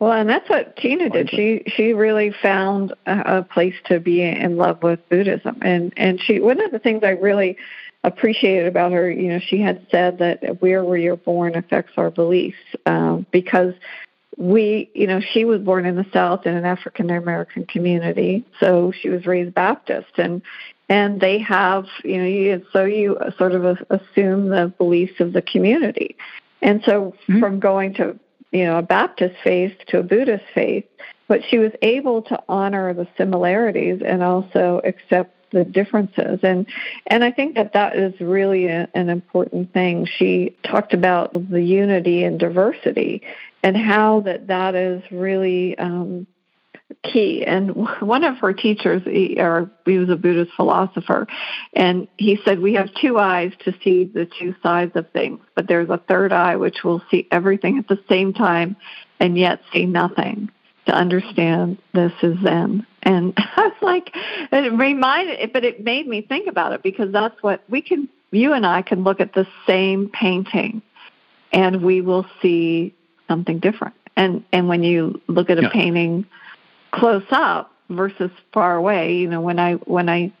Well, 0.00 0.12
and 0.12 0.28
that's 0.28 0.48
what 0.48 0.76
Tina 0.76 1.08
did. 1.08 1.30
She 1.30 1.62
she 1.66 1.92
really 1.92 2.32
found 2.42 2.92
a, 3.06 3.38
a 3.38 3.42
place 3.42 3.74
to 3.86 3.98
be 3.98 4.22
in 4.22 4.56
love 4.56 4.82
with 4.82 5.08
Buddhism, 5.08 5.58
and 5.62 5.92
and 5.96 6.20
she 6.20 6.38
one 6.38 6.60
of 6.60 6.70
the 6.70 6.78
things 6.78 7.02
I 7.02 7.10
really 7.10 7.56
appreciated 8.04 8.66
about 8.66 8.92
her, 8.92 9.10
you 9.10 9.28
know, 9.28 9.40
she 9.40 9.60
had 9.60 9.86
said 9.90 10.18
that 10.18 10.62
where 10.62 10.84
we 10.84 11.06
are 11.08 11.16
born 11.16 11.56
affects 11.56 11.92
our 11.96 12.10
beliefs 12.10 12.58
um, 12.86 13.26
because 13.32 13.74
we, 14.38 14.88
you 14.94 15.08
know, 15.08 15.20
she 15.20 15.44
was 15.44 15.60
born 15.60 15.84
in 15.84 15.96
the 15.96 16.06
South 16.12 16.46
in 16.46 16.54
an 16.54 16.64
African 16.64 17.10
American 17.10 17.66
community, 17.66 18.46
so 18.60 18.92
she 18.92 19.08
was 19.08 19.26
raised 19.26 19.52
Baptist, 19.52 20.16
and 20.16 20.42
and 20.88 21.20
they 21.20 21.38
have, 21.38 21.86
you 22.04 22.18
know, 22.18 22.24
you, 22.24 22.64
so 22.72 22.84
you 22.84 23.18
sort 23.36 23.52
of 23.52 23.78
assume 23.90 24.48
the 24.48 24.72
beliefs 24.78 25.20
of 25.20 25.32
the 25.32 25.42
community. 25.42 26.16
And 26.62 26.82
so 26.86 27.14
mm-hmm. 27.28 27.40
from 27.40 27.60
going 27.60 27.94
to, 27.94 28.18
you 28.52 28.64
know, 28.64 28.78
a 28.78 28.82
Baptist 28.82 29.34
faith 29.44 29.72
to 29.88 29.98
a 29.98 30.02
Buddhist 30.02 30.44
faith, 30.54 30.86
but 31.26 31.42
she 31.44 31.58
was 31.58 31.72
able 31.82 32.22
to 32.22 32.42
honor 32.48 32.94
the 32.94 33.06
similarities 33.18 34.00
and 34.04 34.22
also 34.22 34.80
accept 34.84 35.34
the 35.50 35.64
differences 35.64 36.40
and 36.42 36.66
and 37.06 37.24
I 37.24 37.30
think 37.30 37.54
that 37.54 37.72
that 37.72 37.96
is 37.96 38.12
really 38.20 38.66
a, 38.66 38.86
an 38.94 39.08
important 39.08 39.72
thing 39.72 40.04
she 40.04 40.54
talked 40.62 40.92
about 40.92 41.32
the 41.32 41.62
unity 41.62 42.22
and 42.22 42.38
diversity 42.38 43.22
and 43.62 43.76
how 43.76 44.20
that 44.20 44.46
that 44.46 44.74
is 44.74 45.02
really 45.10 45.76
um, 45.78 46.26
key. 47.02 47.44
And 47.44 47.74
one 48.00 48.24
of 48.24 48.36
her 48.38 48.52
teachers, 48.52 49.02
he, 49.04 49.36
or 49.38 49.70
he 49.84 49.98
was 49.98 50.10
a 50.10 50.16
Buddhist 50.16 50.52
philosopher, 50.56 51.26
and 51.72 52.08
he 52.16 52.38
said 52.44 52.60
we 52.60 52.74
have 52.74 52.88
two 53.00 53.18
eyes 53.18 53.52
to 53.64 53.74
see 53.82 54.04
the 54.04 54.28
two 54.38 54.54
sides 54.62 54.92
of 54.94 55.10
things, 55.10 55.40
but 55.54 55.68
there's 55.68 55.90
a 55.90 55.98
third 56.08 56.32
eye 56.32 56.56
which 56.56 56.84
will 56.84 57.02
see 57.10 57.26
everything 57.30 57.78
at 57.78 57.88
the 57.88 58.02
same 58.08 58.32
time 58.32 58.76
and 59.20 59.36
yet 59.36 59.60
see 59.72 59.86
nothing. 59.86 60.50
To 60.86 60.94
understand 60.94 61.76
this 61.92 62.12
is 62.22 62.38
Zen, 62.42 62.86
and 63.02 63.34
I 63.36 63.66
was 63.66 63.76
like, 63.82 64.10
it 64.14 64.72
reminded, 64.72 65.52
but 65.52 65.62
it 65.62 65.84
made 65.84 66.06
me 66.06 66.22
think 66.22 66.48
about 66.48 66.72
it 66.72 66.82
because 66.82 67.12
that's 67.12 67.42
what 67.42 67.62
we 67.68 67.82
can. 67.82 68.08
You 68.30 68.54
and 68.54 68.64
I 68.64 68.80
can 68.80 69.04
look 69.04 69.20
at 69.20 69.34
the 69.34 69.46
same 69.66 70.08
painting, 70.08 70.80
and 71.52 71.82
we 71.82 72.00
will 72.00 72.24
see 72.40 72.94
something 73.28 73.58
different. 73.58 73.94
And 74.16 74.44
and 74.52 74.68
when 74.68 74.82
you 74.82 75.20
look 75.28 75.50
at 75.50 75.58
a 75.58 75.62
yeah. 75.62 75.70
painting 75.70 76.26
close 76.90 77.24
up 77.30 77.72
versus 77.90 78.30
far 78.52 78.76
away. 78.76 79.16
You 79.16 79.28
know, 79.28 79.40
when 79.40 79.58
I 79.58 79.74
when 79.74 80.08
I 80.08 80.32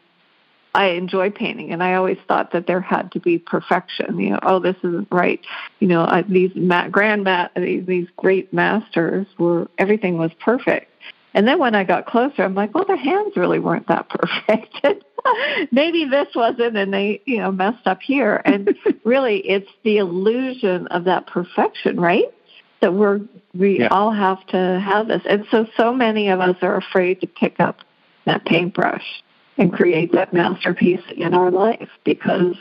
I 0.74 0.88
enjoy 0.90 1.30
painting, 1.30 1.72
and 1.72 1.82
I 1.82 1.94
always 1.94 2.18
thought 2.28 2.52
that 2.52 2.66
there 2.66 2.80
had 2.80 3.12
to 3.12 3.20
be 3.20 3.38
perfection. 3.38 4.18
You 4.18 4.30
know, 4.30 4.38
oh, 4.42 4.58
this 4.58 4.76
isn't 4.78 5.08
right. 5.10 5.40
You 5.80 5.88
know, 5.88 6.04
I, 6.04 6.22
these 6.22 6.52
ma- 6.54 6.88
grand 6.88 7.24
ma- 7.24 7.48
these, 7.56 7.86
these 7.86 8.08
great 8.16 8.52
masters 8.52 9.26
were 9.38 9.68
everything 9.78 10.18
was 10.18 10.30
perfect. 10.40 10.92
And 11.34 11.46
then 11.46 11.58
when 11.58 11.74
I 11.74 11.84
got 11.84 12.06
closer, 12.06 12.42
I'm 12.42 12.54
like, 12.54 12.74
well, 12.74 12.84
their 12.86 12.96
hands 12.96 13.36
really 13.36 13.58
weren't 13.58 13.86
that 13.88 14.08
perfect. 14.48 14.86
Maybe 15.72 16.04
this 16.04 16.28
wasn't, 16.34 16.76
and 16.76 16.92
they, 16.92 17.22
you 17.26 17.38
know, 17.38 17.52
messed 17.52 17.86
up 17.86 18.00
here. 18.02 18.40
And 18.44 18.74
really, 19.04 19.38
it's 19.38 19.70
the 19.84 19.98
illusion 19.98 20.86
of 20.88 21.04
that 21.04 21.26
perfection, 21.26 22.00
right? 22.00 22.32
That 22.80 22.94
we're 22.94 23.20
we 23.54 23.80
yeah. 23.80 23.88
all 23.88 24.12
have 24.12 24.44
to 24.48 24.80
have 24.80 25.08
this. 25.08 25.22
And 25.28 25.46
so 25.50 25.66
so 25.76 25.92
many 25.92 26.28
of 26.28 26.40
us 26.40 26.56
are 26.62 26.76
afraid 26.76 27.20
to 27.20 27.26
pick 27.26 27.60
up 27.60 27.78
that 28.24 28.44
paintbrush 28.44 29.22
and 29.56 29.72
create 29.72 30.12
that 30.12 30.32
masterpiece 30.32 31.02
in 31.16 31.34
our 31.34 31.50
life 31.50 31.88
because 32.04 32.56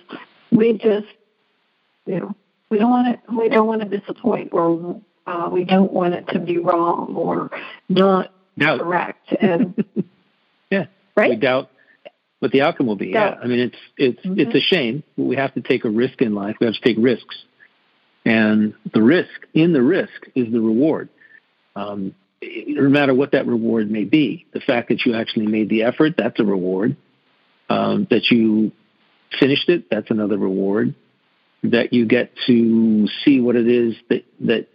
we 0.51 0.73
just 0.73 1.08
you 2.06 2.19
know 2.19 2.36
we 2.69 2.80
don't 2.80 2.89
want 2.89 3.27
to 3.27 3.36
we 3.36 3.49
don't 3.49 3.67
want 3.67 3.82
to 3.82 3.97
disappoint 3.97 4.49
or 4.51 5.01
uh, 5.27 5.49
we 5.51 5.63
don't 5.63 5.91
want 5.91 6.13
it 6.13 6.27
to 6.30 6.39
be 6.39 6.58
wrong 6.58 7.13
or 7.15 7.51
not 7.88 8.34
doubt. 8.58 8.80
correct 8.80 9.32
and 9.39 9.86
yeah 10.71 10.86
right 11.15 11.30
we 11.32 11.36
doubt 11.36 11.69
what 12.39 12.51
the 12.51 12.62
outcome 12.62 12.88
will 12.88 12.95
be 12.95 13.12
doubt. 13.12 13.38
yeah 13.38 13.43
i 13.43 13.47
mean 13.47 13.60
it's 13.60 13.77
it's 13.97 14.25
mm-hmm. 14.25 14.39
it's 14.39 14.56
a 14.56 14.62
shame 14.62 15.03
we 15.15 15.36
have 15.36 15.53
to 15.53 15.62
take 15.62 15.86
a 15.86 15.89
risk 15.89 16.21
in 16.21 16.34
life 16.34 16.56
we 16.60 16.65
have 16.65 16.75
to 16.75 16.82
take 16.82 16.97
risks 16.99 17.43
and 18.27 18.73
the 18.93 19.01
risk, 19.01 19.47
in 19.53 19.71
the 19.71 19.81
risk, 19.81 20.27
is 20.35 20.51
the 20.51 20.59
reward. 20.59 21.07
Um, 21.77 22.13
no 22.41 22.89
matter 22.89 23.13
what 23.13 23.31
that 23.31 23.47
reward 23.47 23.89
may 23.89 24.03
be, 24.03 24.45
the 24.53 24.59
fact 24.59 24.89
that 24.89 25.05
you 25.05 25.15
actually 25.15 25.47
made 25.47 25.69
the 25.69 25.83
effort, 25.83 26.15
that's 26.17 26.37
a 26.39 26.43
reward. 26.43 26.97
Um, 27.69 28.05
that 28.09 28.29
you 28.29 28.73
finished 29.39 29.69
it, 29.69 29.89
that's 29.89 30.11
another 30.11 30.37
reward. 30.37 30.93
That 31.63 31.93
you 31.93 32.05
get 32.05 32.33
to 32.47 33.07
see 33.23 33.39
what 33.39 33.55
it 33.55 33.67
is 33.67 33.95
that, 34.09 34.25
that 34.41 34.67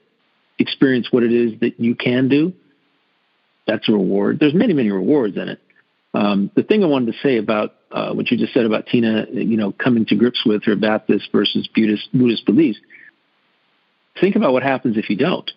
experience 0.59 1.09
what 1.11 1.23
it 1.23 1.33
is 1.33 1.61
that 1.61 1.79
you 1.79 1.95
can 1.95 2.29
do, 2.29 2.55
that's 3.67 3.87
a 3.89 3.93
reward. 3.93 4.39
There's 4.41 4.55
many, 4.55 4.73
many 4.73 4.91
rewards 4.91 5.37
in 5.37 5.49
it. 5.49 5.61
Um, 6.15 6.51
the 6.55 6.63
thing 6.63 6.83
I 6.83 6.87
wanted 6.87 7.13
to 7.13 7.19
say 7.23 7.37
about 7.37 7.75
uh, 7.91 8.13
what 8.13 8.31
you 8.31 8.37
just 8.39 8.55
said 8.55 8.65
about 8.65 8.87
Tina, 8.87 9.27
you 9.31 9.57
know, 9.57 9.73
coming 9.73 10.07
to 10.07 10.15
grips 10.15 10.43
with 10.45 10.65
her 10.65 10.77
Baptist 10.77 11.29
versus 11.33 11.69
Buddhist, 11.75 12.09
Buddhist 12.13 12.45
beliefs, 12.47 12.79
think 14.23 14.37
about 14.37 14.53
what 14.53 14.63
happens 14.63 14.97
if 14.97 15.11
you 15.11 15.17
don't. 15.17 15.51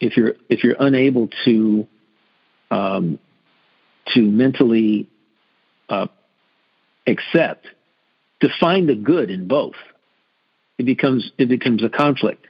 If 0.00 0.16
you're 0.16 0.34
if 0.48 0.64
you're 0.64 0.76
unable 0.80 1.28
to 1.44 1.86
um, 2.70 3.18
to 4.14 4.22
mentally 4.22 5.08
uh, 5.88 6.06
accept 7.06 7.66
to 8.40 8.48
find 8.58 8.88
the 8.88 8.94
good 8.94 9.30
in 9.30 9.46
both, 9.46 9.74
it 10.78 10.86
becomes 10.86 11.30
it 11.36 11.48
becomes 11.48 11.84
a 11.84 11.90
conflict. 11.90 12.46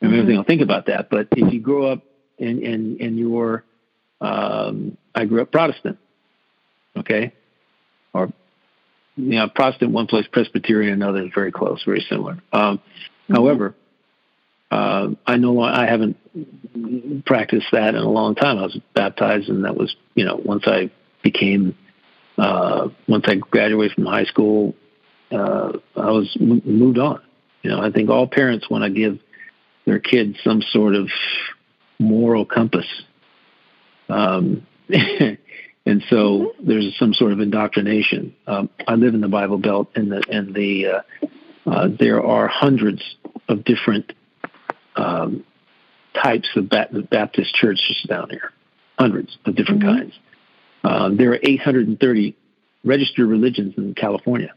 I 0.00 0.06
mean, 0.06 0.26
mm-hmm. 0.26 0.38
I'll 0.38 0.44
think 0.44 0.62
about 0.62 0.86
that. 0.86 1.10
But 1.10 1.28
if 1.32 1.52
you 1.52 1.60
grow 1.60 1.86
up 1.86 2.02
and 2.38 2.62
and 2.62 3.00
and 3.00 3.18
you're, 3.18 3.64
um, 4.20 4.96
I 5.14 5.24
grew 5.24 5.42
up 5.42 5.50
Protestant, 5.50 5.98
okay, 6.96 7.32
or 8.12 8.32
you 9.16 9.36
know, 9.36 9.48
Protestant 9.48 9.92
one 9.92 10.06
place, 10.06 10.26
Presbyterian 10.30 10.92
another, 10.92 11.28
very 11.34 11.52
close, 11.52 11.82
very 11.84 12.04
similar. 12.08 12.38
Um, 12.52 12.80
Mm-hmm. 13.32 13.44
However, 13.44 13.74
uh, 14.70 15.10
I 15.26 15.36
know 15.36 15.60
I 15.60 15.86
haven't 15.86 16.16
practiced 17.26 17.66
that 17.72 17.94
in 17.94 18.02
a 18.02 18.08
long 18.08 18.34
time. 18.34 18.58
I 18.58 18.62
was 18.62 18.78
baptized, 18.94 19.48
and 19.48 19.64
that 19.64 19.76
was 19.76 19.94
you 20.14 20.24
know 20.24 20.40
once 20.42 20.64
I 20.66 20.90
became 21.22 21.76
uh, 22.38 22.88
once 23.06 23.24
I 23.28 23.36
graduated 23.36 23.94
from 23.94 24.06
high 24.06 24.24
school, 24.24 24.74
uh, 25.30 25.72
I 25.96 26.10
was 26.10 26.34
m- 26.40 26.62
moved 26.64 26.98
on. 26.98 27.20
You 27.62 27.70
know, 27.70 27.80
I 27.80 27.90
think 27.90 28.10
all 28.10 28.26
parents 28.26 28.68
want 28.68 28.84
to 28.84 28.90
give 28.90 29.20
their 29.84 29.98
kids 29.98 30.38
some 30.42 30.62
sort 30.62 30.94
of 30.94 31.08
moral 31.98 32.44
compass. 32.44 32.86
Um, 34.08 34.66
and 34.88 36.02
so 36.08 36.16
mm-hmm. 36.16 36.68
there's 36.68 36.96
some 36.98 37.14
sort 37.14 37.32
of 37.32 37.40
indoctrination. 37.40 38.34
Um, 38.46 38.70
I 38.86 38.94
live 38.94 39.14
in 39.14 39.20
the 39.20 39.28
Bible 39.28 39.58
Belt, 39.58 39.90
and 39.94 40.10
the 40.10 40.22
and 40.30 40.54
the 40.54 40.86
uh, 40.86 41.00
uh, 41.66 41.88
there 41.98 42.22
are 42.24 42.48
hundreds 42.48 43.02
of 43.48 43.64
different 43.64 44.12
um, 44.96 45.44
types 46.14 46.48
of 46.56 46.68
Baptist 46.68 47.54
churches 47.54 48.04
down 48.08 48.30
here, 48.30 48.52
hundreds 48.98 49.36
of 49.44 49.54
different 49.54 49.82
mm-hmm. 49.82 49.98
kinds. 49.98 50.14
Uh, 50.84 51.10
there 51.16 51.32
are 51.32 51.38
830 51.42 52.36
registered 52.84 53.28
religions 53.28 53.74
in 53.76 53.94
California. 53.94 54.52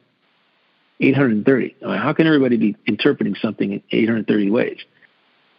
830. 0.99 1.75
I 1.81 1.87
mean, 1.87 1.97
how 1.97 2.13
can 2.13 2.25
everybody 2.25 2.57
be 2.57 2.75
interpreting 2.87 3.35
something 3.41 3.73
in 3.73 3.83
830 3.91 4.49
ways? 4.49 4.77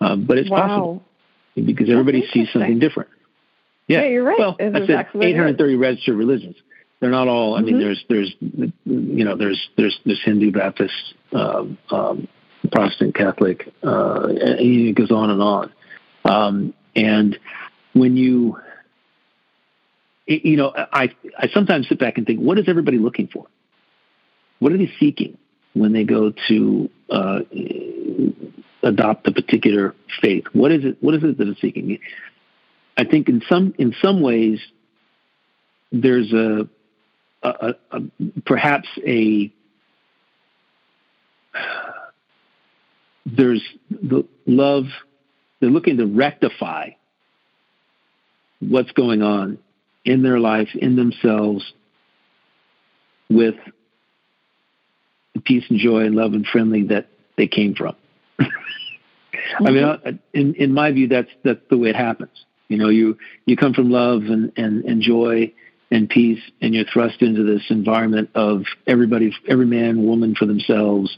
Um, 0.00 0.24
but 0.24 0.38
it's 0.38 0.50
wow. 0.50 0.66
possible 0.66 1.02
because 1.54 1.90
everybody 1.90 2.26
sees 2.32 2.48
something 2.52 2.78
different. 2.78 3.10
Yeah, 3.86 4.02
yeah 4.02 4.08
you're 4.08 4.24
right. 4.24 4.38
Well, 4.38 4.56
I 4.58 4.86
said 4.86 5.06
830 5.14 5.76
registered 5.76 6.16
religions 6.16 6.56
they're 7.00 7.10
not 7.10 7.28
all. 7.28 7.54
I 7.54 7.58
mm-hmm. 7.58 7.66
mean, 7.66 7.78
there's 7.80 8.04
there's 8.08 8.34
you 8.40 9.24
know 9.24 9.36
there's 9.36 9.68
there's 9.76 9.98
there's 10.04 10.22
Hindu, 10.24 10.50
Baptist, 10.52 10.94
um, 11.32 11.78
um, 11.90 12.28
Protestant, 12.70 13.14
Catholic, 13.14 13.72
uh, 13.82 14.28
it 14.28 14.94
goes 14.94 15.10
on 15.10 15.30
and 15.30 15.42
on. 15.42 15.72
Um, 16.24 16.74
and 16.94 17.38
when 17.92 18.16
you 18.16 18.58
you 20.26 20.56
know, 20.56 20.72
I 20.74 21.14
I 21.38 21.48
sometimes 21.48 21.88
sit 21.88 21.98
back 21.98 22.18
and 22.18 22.26
think, 22.26 22.40
what 22.40 22.58
is 22.58 22.68
everybody 22.68 22.98
looking 22.98 23.28
for? 23.28 23.46
What 24.58 24.72
are 24.72 24.78
they 24.78 24.90
seeking 24.98 25.38
when 25.74 25.92
they 25.92 26.04
go 26.04 26.32
to 26.48 26.90
uh, 27.10 27.40
adopt 28.82 29.28
a 29.28 29.32
particular 29.32 29.94
faith? 30.20 30.44
What 30.52 30.72
is 30.72 30.84
it? 30.84 30.96
What 31.00 31.14
is 31.14 31.22
it 31.22 31.38
that 31.38 31.48
it's 31.48 31.60
seeking? 31.60 31.98
I 32.96 33.04
think 33.04 33.28
in 33.28 33.42
some 33.48 33.74
in 33.78 33.94
some 34.02 34.20
ways 34.20 34.60
there's 35.92 36.32
a 36.32 36.68
a, 37.46 37.74
a, 37.96 38.00
perhaps 38.44 38.88
a 39.06 39.52
there's 43.24 43.62
the 43.90 44.26
love 44.46 44.84
they're 45.60 45.70
looking 45.70 45.96
to 45.96 46.06
rectify 46.06 46.90
what's 48.60 48.90
going 48.92 49.22
on 49.22 49.58
in 50.04 50.22
their 50.22 50.38
life 50.38 50.68
in 50.74 50.96
themselves 50.96 51.72
with 53.28 53.56
the 55.34 55.40
peace 55.40 55.64
and 55.68 55.78
joy 55.78 56.00
and 56.00 56.14
love 56.14 56.32
and 56.32 56.46
friendly 56.46 56.84
that 56.84 57.08
they 57.36 57.48
came 57.48 57.74
from 57.74 57.96
mm-hmm. 58.40 59.66
i 59.66 59.70
mean 59.70 59.82
mm-hmm. 59.82 60.16
in 60.32 60.54
in 60.54 60.72
my 60.72 60.92
view 60.92 61.08
that's 61.08 61.30
that's 61.42 61.60
the 61.68 61.76
way 61.76 61.90
it 61.90 61.96
happens 61.96 62.44
you 62.68 62.76
know 62.76 62.88
you 62.88 63.18
you 63.44 63.56
come 63.56 63.74
from 63.74 63.90
love 63.90 64.22
and 64.22 64.52
and, 64.56 64.84
and 64.84 65.02
joy 65.02 65.52
and 65.90 66.08
peace, 66.08 66.42
and 66.60 66.74
you're 66.74 66.84
thrust 66.84 67.22
into 67.22 67.44
this 67.44 67.62
environment 67.70 68.30
of 68.34 68.64
everybody, 68.86 69.34
every 69.48 69.66
man, 69.66 70.04
woman 70.04 70.34
for 70.34 70.46
themselves. 70.46 71.16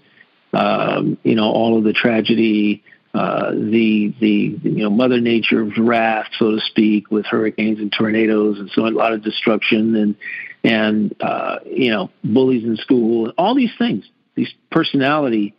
Um, 0.52 1.18
you 1.22 1.34
know, 1.34 1.50
all 1.50 1.78
of 1.78 1.84
the 1.84 1.92
tragedy, 1.92 2.82
uh, 3.14 3.50
the 3.52 4.14
the 4.20 4.58
you 4.62 4.82
know 4.82 4.90
Mother 4.90 5.20
Nature's 5.20 5.76
wrath, 5.78 6.28
so 6.38 6.52
to 6.52 6.60
speak, 6.60 7.10
with 7.10 7.26
hurricanes 7.26 7.78
and 7.78 7.92
tornadoes, 7.92 8.58
and 8.58 8.70
so 8.70 8.86
a 8.86 8.88
lot 8.88 9.12
of 9.12 9.22
destruction, 9.22 9.96
and 9.96 10.16
and 10.64 11.14
uh, 11.20 11.58
you 11.66 11.90
know 11.90 12.10
bullies 12.22 12.64
in 12.64 12.76
school, 12.76 13.26
and 13.26 13.34
all 13.38 13.54
these 13.54 13.72
things, 13.78 14.04
these 14.34 14.52
personality 14.70 15.54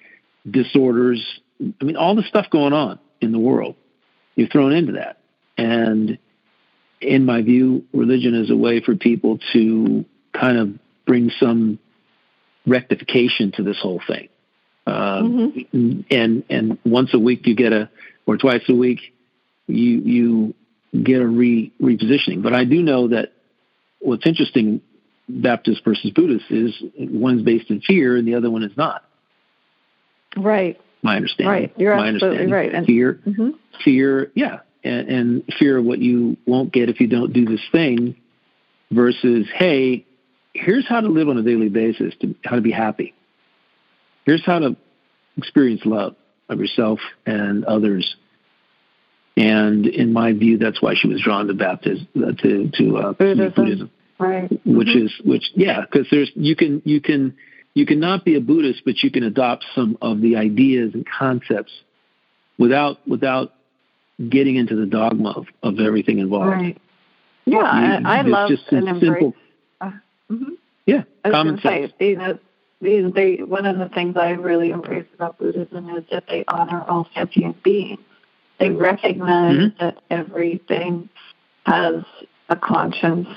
disorders. 0.50 1.24
I 1.82 1.84
mean, 1.84 1.98
all 1.98 2.16
the 2.16 2.24
stuff 2.24 2.50
going 2.50 2.74
on 2.74 3.00
in 3.20 3.32
the 3.32 3.40
world, 3.40 3.76
you're 4.36 4.48
thrown 4.48 4.72
into 4.72 4.94
that, 4.94 5.20
and 5.58 6.18
in 7.02 7.26
my 7.26 7.42
view, 7.42 7.86
religion 7.94 8.36
is 8.36 8.50
a 8.50 8.56
way 8.56 8.82
for 8.82 8.96
people 8.96 9.40
to 9.54 10.06
kind 10.34 10.58
of 10.58 10.80
bring 11.06 11.32
some 11.40 11.80
rectification 12.66 13.52
to 13.54 13.64
this 13.64 13.78
whole 13.82 14.02
thing. 14.06 14.30
Um, 14.86 15.54
mm-hmm. 15.74 16.02
And 16.12 16.44
and 16.50 16.78
once 16.84 17.14
a 17.14 17.20
week 17.20 17.46
you 17.46 17.56
get 17.56 17.74
a, 17.74 17.90
or 18.26 18.38
twice 18.38 18.64
a 18.70 18.76
week, 18.76 19.00
you 19.68 20.00
you 20.00 20.56
get 21.04 21.22
a 21.22 21.28
re 21.28 21.72
repositioning. 21.82 22.42
But 22.42 22.54
I 22.54 22.66
do 22.66 22.82
know 22.82 23.10
that 23.10 23.34
what's 24.00 24.26
interesting, 24.26 24.82
Baptist 25.28 25.84
versus 25.86 26.12
Buddhist, 26.12 26.46
is 26.50 26.74
one's 26.98 27.44
based 27.44 27.70
in 27.70 27.82
fear 27.82 28.18
and 28.18 28.28
the 28.28 28.36
other 28.36 28.50
one 28.50 28.64
is 28.64 28.76
not. 28.76 29.04
Right. 30.36 30.80
My 31.02 31.16
understanding. 31.16 31.48
Right. 31.48 31.74
You're 31.78 31.96
My 31.96 32.10
absolutely 32.10 32.52
right. 32.52 32.74
And 32.74 32.86
fear, 32.86 33.20
mm-hmm. 33.26 33.50
fear, 33.84 34.32
yeah, 34.36 34.60
and, 34.84 35.10
and 35.10 35.44
fear 35.60 35.78
of 35.78 35.86
what 35.86 36.00
you 36.00 36.38
won't 36.46 36.72
get 36.72 36.90
if 36.90 37.00
you 37.00 37.08
don't 37.08 37.34
do 37.34 37.46
this 37.46 37.62
thing, 37.72 38.16
versus 38.92 39.48
hey, 39.54 40.06
here's 40.54 40.88
how 40.88 41.02
to 41.02 41.08
live 41.08 41.30
on 41.30 41.38
a 41.38 41.44
daily 41.44 41.70
basis 41.70 42.14
to 42.22 42.36
how 42.44 42.56
to 42.56 42.62
be 42.62 42.72
happy. 42.72 43.14
Here's 44.26 44.46
how 44.46 44.60
to 44.60 44.76
experience 45.38 45.82
love 45.86 46.16
of 46.50 46.60
yourself 46.60 47.00
and 47.26 47.66
others. 47.66 48.16
And 49.38 49.86
in 49.86 50.12
my 50.12 50.34
view, 50.34 50.58
that's 50.58 50.82
why 50.82 50.96
she 50.96 51.08
was 51.08 51.22
drawn 51.22 51.48
to 51.48 51.54
Baptism, 51.54 52.08
uh, 52.18 52.32
to 52.42 52.70
to 52.74 52.98
uh, 52.98 53.14
Buddhism. 53.14 53.54
Buddhism, 53.56 53.92
right? 54.18 54.52
Which 54.66 54.90
mm-hmm. 54.90 55.06
is 55.06 55.22
which, 55.24 55.44
yeah, 55.56 55.82
because 55.82 56.08
there's 56.12 56.30
you 56.36 56.56
can 56.56 56.82
you 56.84 57.00
can 57.00 57.38
you 57.74 57.86
cannot 57.86 58.26
be 58.26 58.36
a 58.36 58.42
Buddhist, 58.42 58.82
but 58.84 59.02
you 59.02 59.12
can 59.12 59.24
adopt 59.24 59.64
some 59.76 59.98
of 60.02 60.20
the 60.20 60.36
ideas 60.36 60.94
and 60.94 61.06
concepts 61.08 61.72
without 62.58 63.08
without 63.08 63.54
getting 64.28 64.56
into 64.56 64.76
the 64.76 64.86
dogma 64.86 65.32
of, 65.32 65.48
of 65.64 65.80
everything 65.80 66.20
involved. 66.20 66.48
Right. 66.48 66.78
Yeah, 67.46 68.00
you, 68.00 68.06
I, 68.06 68.20
I 68.20 68.22
love 68.24 68.50
just 68.50 68.68
and 68.72 68.88
embrace. 68.88 69.02
Simple, 69.02 69.34
uh, 69.82 69.92
mm-hmm. 70.30 70.54
Yeah, 70.86 71.04
common 71.24 71.60
sense. 71.62 71.94
Say, 72.00 72.10
you 72.10 72.18
know, 72.18 72.40
they, 73.12 73.38
one 73.38 73.66
of 73.66 73.78
the 73.78 73.90
things 73.90 74.16
I 74.18 74.32
really 74.32 74.72
embrace 74.72 75.06
about 75.16 75.38
Buddhism 75.38 75.90
is 75.98 76.04
that 76.12 76.26
they 76.28 76.44
honor 76.48 76.84
all 76.88 77.08
sentient 77.16 77.62
beings. 77.64 78.00
They 78.60 78.70
recognize 78.70 79.56
mm-hmm. 79.56 79.86
that 79.86 80.02
everything 80.10 81.10
has 81.66 82.04
a 82.50 82.56
conscience, 82.56 83.28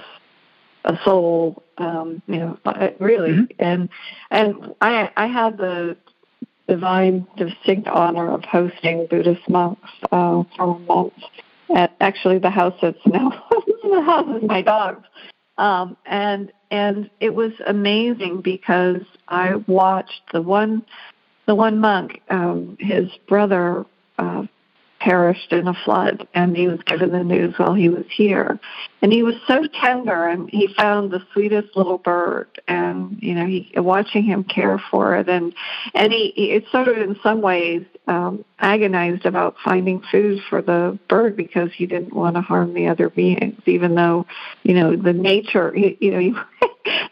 a 0.85 0.99
soul, 1.05 1.63
um, 1.79 2.23
you 2.27 2.39
know, 2.39 2.59
uh, 2.65 2.89
really. 2.99 3.31
Mm-hmm. 3.31 3.45
And 3.59 3.89
and 4.31 4.75
I 4.81 5.11
I 5.17 5.27
had 5.27 5.59
the 5.59 5.97
divine 6.69 7.27
distinct 7.37 7.89
honor 7.89 8.33
of 8.33 8.45
hosting 8.45 9.07
Buddhist 9.11 9.49
monks 9.49 9.91
uh, 10.11 10.43
for 10.57 10.77
a 10.77 10.79
month 10.81 11.13
at 11.75 11.95
actually 12.01 12.39
the 12.39 12.51
house 12.51 12.75
that's 12.81 12.99
now 13.07 13.31
the 13.83 14.03
house 14.03 14.43
is 14.43 14.49
my 14.49 14.63
dog's. 14.63 15.07
Um, 15.59 15.97
and 16.07 16.53
and 16.71 17.11
it 17.21 17.35
was 17.35 17.53
amazing 17.67 18.41
because 18.41 19.03
I 19.29 19.57
watched 19.67 20.23
the 20.33 20.43
one 20.43 20.85
the 21.47 21.55
one 21.55 21.79
monk, 21.79 22.23
um, 22.31 22.77
his 22.79 23.09
brother 23.29 23.85
uh, 24.19 24.45
perished 25.03 25.53
in 25.53 25.67
a 25.67 25.75
flood, 25.85 26.29
and 26.33 26.57
he 26.57 26.69
was 26.69 26.81
given 26.87 27.11
the 27.11 27.25
news 27.25 27.55
while 27.57 27.75
he 27.75 27.89
was 27.89 28.05
here. 28.09 28.61
And 29.01 29.13
he 29.13 29.25
was 29.25 29.35
so 29.49 29.67
tender, 29.81 30.29
and 30.29 30.49
he 30.49 30.73
found 30.75 31.11
the 31.11 31.27
sweetest 31.33 31.77
little 31.77 31.99
bird, 31.99 32.61
and 32.69 33.19
you 33.21 33.35
know, 33.35 33.45
he 33.45 33.73
watching 33.77 34.23
him 34.23 34.45
care 34.45 34.81
for 34.91 35.17
it, 35.17 35.29
and 35.29 35.53
and 35.95 36.13
he, 36.13 36.33
he 36.37 36.51
it's 36.53 36.71
sort 36.71 36.87
of 36.87 36.99
in 36.99 37.17
some 37.21 37.41
ways 37.41 37.85
um, 38.07 38.45
agonized 38.61 39.27
about 39.27 39.57
finding 39.65 40.03
food 40.13 40.41
for 40.49 40.63
the 40.63 40.97
bird 41.09 41.37
because 41.37 41.71
he 41.75 41.87
didn't 41.87 42.15
want 42.15 42.37
to 42.37 42.41
harm 42.41 42.73
the 42.73 42.87
other 42.87 43.11
beings, 43.11 43.61
even 43.67 43.97
though 43.97 44.25
you 44.63 44.75
know 44.75 44.95
the 44.95 45.13
nature, 45.13 45.73
he, 45.73 45.97
you 46.01 46.11
know, 46.13 46.21
he, 46.21 46.33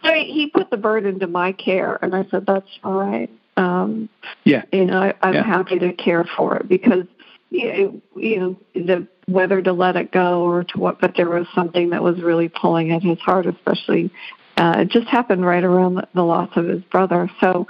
so 0.04 0.12
he, 0.12 0.32
he 0.32 0.46
put 0.46 0.70
the 0.70 0.76
bird 0.76 1.06
into 1.06 1.26
my 1.26 1.50
care, 1.50 1.98
and 2.02 2.14
I 2.14 2.24
said 2.30 2.46
that's 2.46 2.68
all 2.84 2.94
right 2.94 3.30
Um, 3.56 4.08
yeah, 4.44 4.62
you 4.72 4.84
know, 4.84 5.02
I, 5.02 5.14
I'm 5.22 5.34
yeah. 5.34 5.42
happy 5.42 5.80
to 5.80 5.92
care 5.92 6.24
for 6.36 6.56
it 6.58 6.68
because 6.68 7.04
you 7.50 8.02
know, 8.16 8.56
the 8.74 9.06
whether 9.26 9.60
to 9.62 9.72
let 9.72 9.96
it 9.96 10.12
go 10.12 10.42
or 10.42 10.64
to 10.64 10.78
what, 10.78 11.00
but 11.00 11.14
there 11.16 11.28
was 11.28 11.46
something 11.54 11.90
that 11.90 12.02
was 12.02 12.20
really 12.20 12.48
pulling 12.48 12.92
at 12.92 13.02
his 13.02 13.18
heart, 13.18 13.46
especially. 13.46 14.10
Uh, 14.56 14.74
it 14.78 14.88
just 14.90 15.06
happened 15.06 15.44
right 15.44 15.64
around 15.64 15.94
the, 15.94 16.08
the 16.14 16.22
loss 16.22 16.50
of 16.56 16.66
his 16.66 16.82
brother. 16.84 17.30
So 17.40 17.66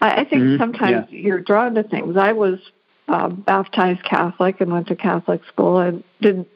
I, 0.00 0.20
I 0.20 0.24
think 0.24 0.42
mm-hmm. 0.42 0.58
sometimes 0.58 1.06
yeah. 1.10 1.18
you're 1.18 1.40
drawn 1.40 1.74
to 1.74 1.82
things. 1.82 2.16
I 2.16 2.32
was 2.32 2.58
uh, 3.08 3.28
baptized 3.28 4.04
Catholic 4.04 4.60
and 4.60 4.72
went 4.72 4.88
to 4.88 4.96
Catholic 4.96 5.42
school 5.46 5.78
and 5.78 6.04
didn't. 6.20 6.48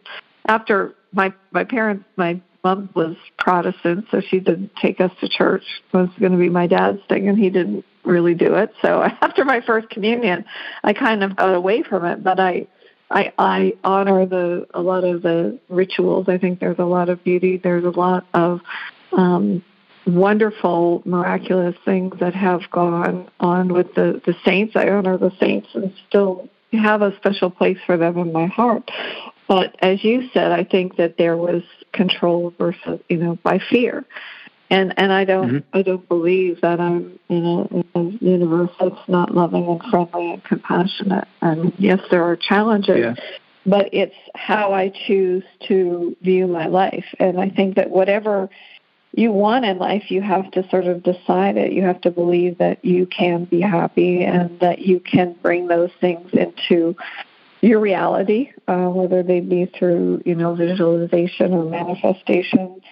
After 0.46 0.94
my 1.12 1.32
my 1.52 1.64
parents, 1.64 2.04
my 2.16 2.40
mom 2.64 2.90
was 2.94 3.16
Protestant, 3.38 4.06
so 4.10 4.20
she 4.20 4.40
didn't 4.40 4.70
take 4.80 5.00
us 5.00 5.12
to 5.20 5.28
church. 5.28 5.64
It 5.92 5.96
was 5.96 6.08
going 6.18 6.32
to 6.32 6.38
be 6.38 6.48
my 6.48 6.66
dad's 6.66 7.00
thing, 7.08 7.28
and 7.28 7.38
he 7.38 7.50
didn't 7.50 7.84
really 8.04 8.34
do 8.34 8.54
it. 8.54 8.72
So 8.82 9.02
after 9.20 9.44
my 9.44 9.60
first 9.60 9.90
communion, 9.90 10.44
I 10.84 10.92
kind 10.92 11.22
of 11.22 11.36
got 11.36 11.54
away 11.54 11.82
from 11.82 12.04
it, 12.04 12.22
but 12.22 12.40
I 12.40 12.66
I 13.10 13.32
I 13.38 13.74
honor 13.84 14.26
the 14.26 14.66
a 14.74 14.80
lot 14.80 15.04
of 15.04 15.22
the 15.22 15.58
rituals. 15.68 16.28
I 16.28 16.38
think 16.38 16.60
there's 16.60 16.78
a 16.78 16.84
lot 16.84 17.08
of 17.08 17.22
beauty. 17.24 17.56
There's 17.56 17.84
a 17.84 17.90
lot 17.90 18.26
of 18.34 18.60
um 19.12 19.62
wonderful 20.06 21.02
miraculous 21.04 21.76
things 21.84 22.14
that 22.18 22.34
have 22.34 22.62
gone 22.70 23.28
on 23.40 23.72
with 23.72 23.94
the 23.94 24.20
the 24.24 24.34
saints. 24.44 24.74
I 24.76 24.88
honor 24.88 25.18
the 25.18 25.32
saints 25.38 25.68
and 25.74 25.92
still 26.08 26.48
have 26.72 27.02
a 27.02 27.16
special 27.16 27.50
place 27.50 27.78
for 27.86 27.96
them 27.96 28.18
in 28.18 28.32
my 28.32 28.46
heart. 28.46 28.90
But 29.46 29.76
as 29.80 30.04
you 30.04 30.28
said, 30.34 30.52
I 30.52 30.64
think 30.64 30.96
that 30.96 31.16
there 31.16 31.36
was 31.36 31.62
control 31.92 32.52
versus, 32.58 33.00
you 33.08 33.16
know, 33.16 33.38
by 33.42 33.58
fear 33.58 34.04
and 34.70 34.94
and 34.96 35.12
I 35.12 35.24
don't 35.24 35.48
mm-hmm. 35.48 35.76
I 35.76 35.82
don't 35.82 36.06
believe 36.08 36.60
that 36.60 36.80
I'm 36.80 37.18
in 37.28 37.44
a, 37.44 37.62
in 37.68 37.84
a 37.94 38.24
universe 38.24 38.70
that's 38.78 39.08
not 39.08 39.34
loving 39.34 39.66
and 39.66 39.82
friendly 39.90 40.32
and 40.32 40.44
compassionate. 40.44 41.26
And 41.40 41.72
yes, 41.78 42.00
there 42.10 42.22
are 42.24 42.36
challenges, 42.36 42.98
yeah. 42.98 43.14
but 43.64 43.88
it's 43.92 44.14
how 44.34 44.72
I 44.74 44.92
choose 45.06 45.44
to 45.68 46.16
view 46.22 46.46
my 46.46 46.66
life. 46.66 47.06
And 47.18 47.40
I 47.40 47.48
think 47.48 47.76
that 47.76 47.90
whatever 47.90 48.50
you 49.12 49.32
want 49.32 49.64
in 49.64 49.78
life, 49.78 50.10
you 50.10 50.20
have 50.20 50.50
to 50.52 50.68
sort 50.68 50.84
of 50.84 51.02
decide 51.02 51.56
it. 51.56 51.72
You 51.72 51.82
have 51.82 52.02
to 52.02 52.10
believe 52.10 52.58
that 52.58 52.84
you 52.84 53.06
can 53.06 53.44
be 53.44 53.60
happy 53.60 54.22
and 54.22 54.60
that 54.60 54.80
you 54.80 55.00
can 55.00 55.34
bring 55.42 55.66
those 55.68 55.90
things 56.00 56.30
into 56.34 56.94
your 57.62 57.80
reality, 57.80 58.52
uh, 58.68 58.86
whether 58.88 59.22
they 59.22 59.40
be 59.40 59.64
through 59.78 60.22
you 60.26 60.34
know 60.34 60.54
visualization 60.54 61.54
or 61.54 61.64
manifestation 61.64 62.82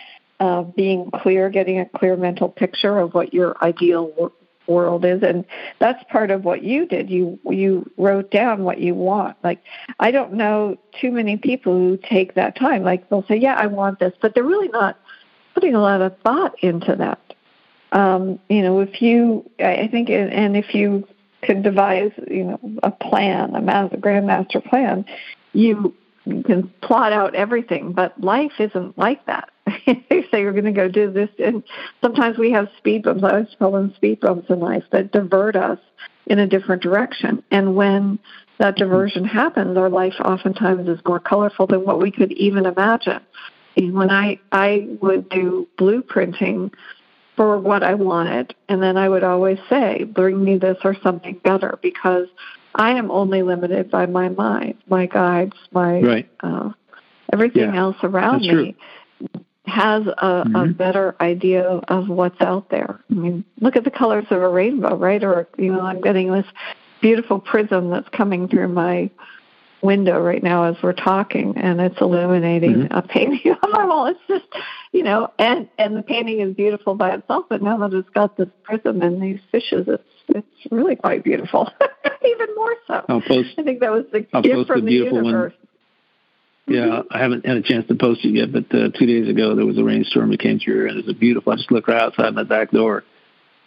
uh, 0.40 0.62
being 0.62 1.10
clear, 1.10 1.48
getting 1.48 1.80
a 1.80 1.86
clear 1.86 2.16
mental 2.16 2.48
picture 2.48 2.98
of 2.98 3.14
what 3.14 3.32
your 3.32 3.56
ideal 3.62 4.12
wor- 4.16 4.32
world 4.66 5.04
is, 5.04 5.22
and 5.22 5.44
that's 5.78 6.02
part 6.10 6.30
of 6.30 6.44
what 6.44 6.62
you 6.62 6.86
did. 6.86 7.10
You 7.10 7.38
you 7.44 7.90
wrote 7.96 8.30
down 8.30 8.64
what 8.64 8.78
you 8.78 8.94
want. 8.94 9.36
Like 9.42 9.62
I 10.00 10.10
don't 10.10 10.34
know 10.34 10.76
too 11.00 11.10
many 11.10 11.36
people 11.36 11.72
who 11.72 11.96
take 11.96 12.34
that 12.34 12.56
time. 12.56 12.82
Like 12.82 13.08
they'll 13.08 13.26
say, 13.26 13.36
"Yeah, 13.36 13.54
I 13.54 13.66
want 13.66 13.98
this," 13.98 14.12
but 14.20 14.34
they're 14.34 14.44
really 14.44 14.68
not 14.68 14.98
putting 15.54 15.74
a 15.74 15.80
lot 15.80 16.02
of 16.02 16.16
thought 16.18 16.54
into 16.62 16.94
that. 16.96 17.20
Um, 17.92 18.38
you 18.50 18.62
know, 18.62 18.80
if 18.80 19.00
you, 19.00 19.48
I 19.58 19.88
think, 19.90 20.10
and 20.10 20.56
if 20.56 20.74
you 20.74 21.08
could 21.42 21.62
devise, 21.62 22.12
you 22.28 22.44
know, 22.44 22.60
a 22.82 22.90
plan, 22.90 23.54
a 23.54 23.96
grand 23.96 24.26
master, 24.26 24.60
plan, 24.60 25.06
you 25.54 25.94
can 26.44 26.68
plot 26.82 27.12
out 27.12 27.34
everything, 27.34 27.92
but 27.92 28.20
life 28.20 28.52
isn't 28.58 28.98
like 28.98 29.24
that. 29.26 29.50
they 29.86 30.26
say 30.30 30.40
you're 30.40 30.52
going 30.52 30.64
to 30.64 30.72
go 30.72 30.88
do 30.88 31.10
this, 31.10 31.30
and 31.38 31.62
sometimes 32.00 32.38
we 32.38 32.52
have 32.52 32.68
speed 32.78 33.02
bumps. 33.02 33.24
I 33.24 33.30
always 33.30 33.56
call 33.58 33.72
them 33.72 33.92
speed 33.96 34.20
bumps 34.20 34.48
in 34.48 34.60
life 34.60 34.84
that 34.92 35.12
divert 35.12 35.56
us 35.56 35.78
in 36.26 36.38
a 36.38 36.46
different 36.46 36.82
direction. 36.82 37.42
And 37.50 37.74
when 37.74 38.18
that 38.58 38.76
diversion 38.76 39.24
happens, 39.24 39.76
our 39.76 39.90
life 39.90 40.14
oftentimes 40.24 40.88
is 40.88 41.00
more 41.06 41.20
colorful 41.20 41.66
than 41.66 41.84
what 41.84 42.00
we 42.00 42.10
could 42.10 42.32
even 42.32 42.66
imagine. 42.66 43.20
And 43.76 43.94
when 43.94 44.10
I 44.10 44.40
I 44.52 44.88
would 45.00 45.28
do 45.28 45.68
blueprinting 45.78 46.72
for 47.36 47.58
what 47.58 47.82
I 47.82 47.94
wanted, 47.94 48.54
and 48.68 48.82
then 48.82 48.96
I 48.96 49.08
would 49.08 49.24
always 49.24 49.58
say, 49.68 50.04
"Bring 50.04 50.42
me 50.42 50.58
this 50.58 50.78
or 50.84 50.96
something 51.02 51.40
better," 51.44 51.78
because 51.82 52.28
I 52.74 52.92
am 52.92 53.10
only 53.10 53.42
limited 53.42 53.90
by 53.90 54.06
my 54.06 54.28
mind, 54.30 54.76
my 54.88 55.06
guides, 55.06 55.56
my 55.72 56.00
right. 56.00 56.30
uh, 56.40 56.70
everything 57.32 57.74
yeah, 57.74 57.76
else 57.76 57.96
around 58.02 58.42
me 58.42 58.74
has 59.66 60.02
a, 60.06 60.44
mm-hmm. 60.44 60.56
a 60.56 60.66
better 60.68 61.16
idea 61.20 61.64
of 61.64 62.08
what's 62.08 62.40
out 62.40 62.70
there. 62.70 63.00
I 63.10 63.14
mean, 63.14 63.44
look 63.60 63.76
at 63.76 63.84
the 63.84 63.90
colors 63.90 64.26
of 64.30 64.40
a 64.40 64.48
rainbow, 64.48 64.96
right? 64.96 65.22
Or 65.22 65.48
you 65.58 65.72
know, 65.72 65.80
I'm 65.80 66.00
getting 66.00 66.32
this 66.32 66.46
beautiful 67.00 67.38
prism 67.38 67.90
that's 67.90 68.08
coming 68.10 68.48
through 68.48 68.68
my 68.68 69.10
window 69.82 70.20
right 70.20 70.42
now 70.42 70.64
as 70.64 70.76
we're 70.82 70.92
talking 70.92 71.54
and 71.56 71.80
it's 71.80 72.00
illuminating 72.00 72.74
mm-hmm. 72.74 72.96
a 72.96 73.02
painting 73.02 73.54
on 73.62 73.70
my 73.72 73.84
wall. 73.84 74.06
It's 74.06 74.20
just 74.28 74.46
you 74.92 75.02
know, 75.02 75.32
and 75.38 75.68
and 75.78 75.96
the 75.96 76.02
painting 76.02 76.40
is 76.40 76.54
beautiful 76.54 76.94
by 76.94 77.14
itself, 77.14 77.46
but 77.48 77.62
now 77.62 77.76
that 77.78 77.92
it's 77.92 78.08
got 78.10 78.36
this 78.36 78.48
prism 78.62 79.02
and 79.02 79.20
these 79.20 79.40
fishes, 79.50 79.86
it's 79.88 80.02
it's 80.28 80.72
really 80.72 80.96
quite 80.96 81.24
beautiful. 81.24 81.70
Even 82.24 82.54
more 82.54 82.74
so. 82.86 83.04
I'll 83.08 83.20
post, 83.20 83.50
I 83.58 83.62
think 83.62 83.80
that 83.80 83.92
was 83.92 84.04
the 84.12 84.26
I'll 84.32 84.42
gift 84.42 84.66
from 84.66 84.80
the, 84.80 84.86
the 84.86 84.92
universe. 84.92 85.52
One. 85.52 85.68
Yeah, 86.66 86.80
mm-hmm. 86.80 87.08
I 87.10 87.18
haven't 87.18 87.46
had 87.46 87.56
a 87.56 87.62
chance 87.62 87.86
to 87.88 87.94
post 87.94 88.24
it 88.24 88.30
yet, 88.30 88.52
but 88.52 88.64
uh, 88.74 88.88
two 88.98 89.06
days 89.06 89.28
ago 89.28 89.54
there 89.54 89.66
was 89.66 89.78
a 89.78 89.84
rainstorm 89.84 90.30
that 90.30 90.40
came 90.40 90.58
through, 90.58 90.88
and 90.88 90.98
it 90.98 91.06
was 91.06 91.14
a 91.14 91.18
beautiful. 91.18 91.52
I 91.52 91.56
just 91.56 91.70
looked 91.70 91.88
right 91.88 92.02
outside 92.02 92.34
my 92.34 92.42
back 92.42 92.70
door, 92.70 93.04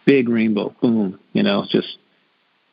big 0.06 0.28
rainbow, 0.28 0.76
boom. 0.82 1.20
You 1.34 1.43
know, 1.43 1.66
just 1.70 1.97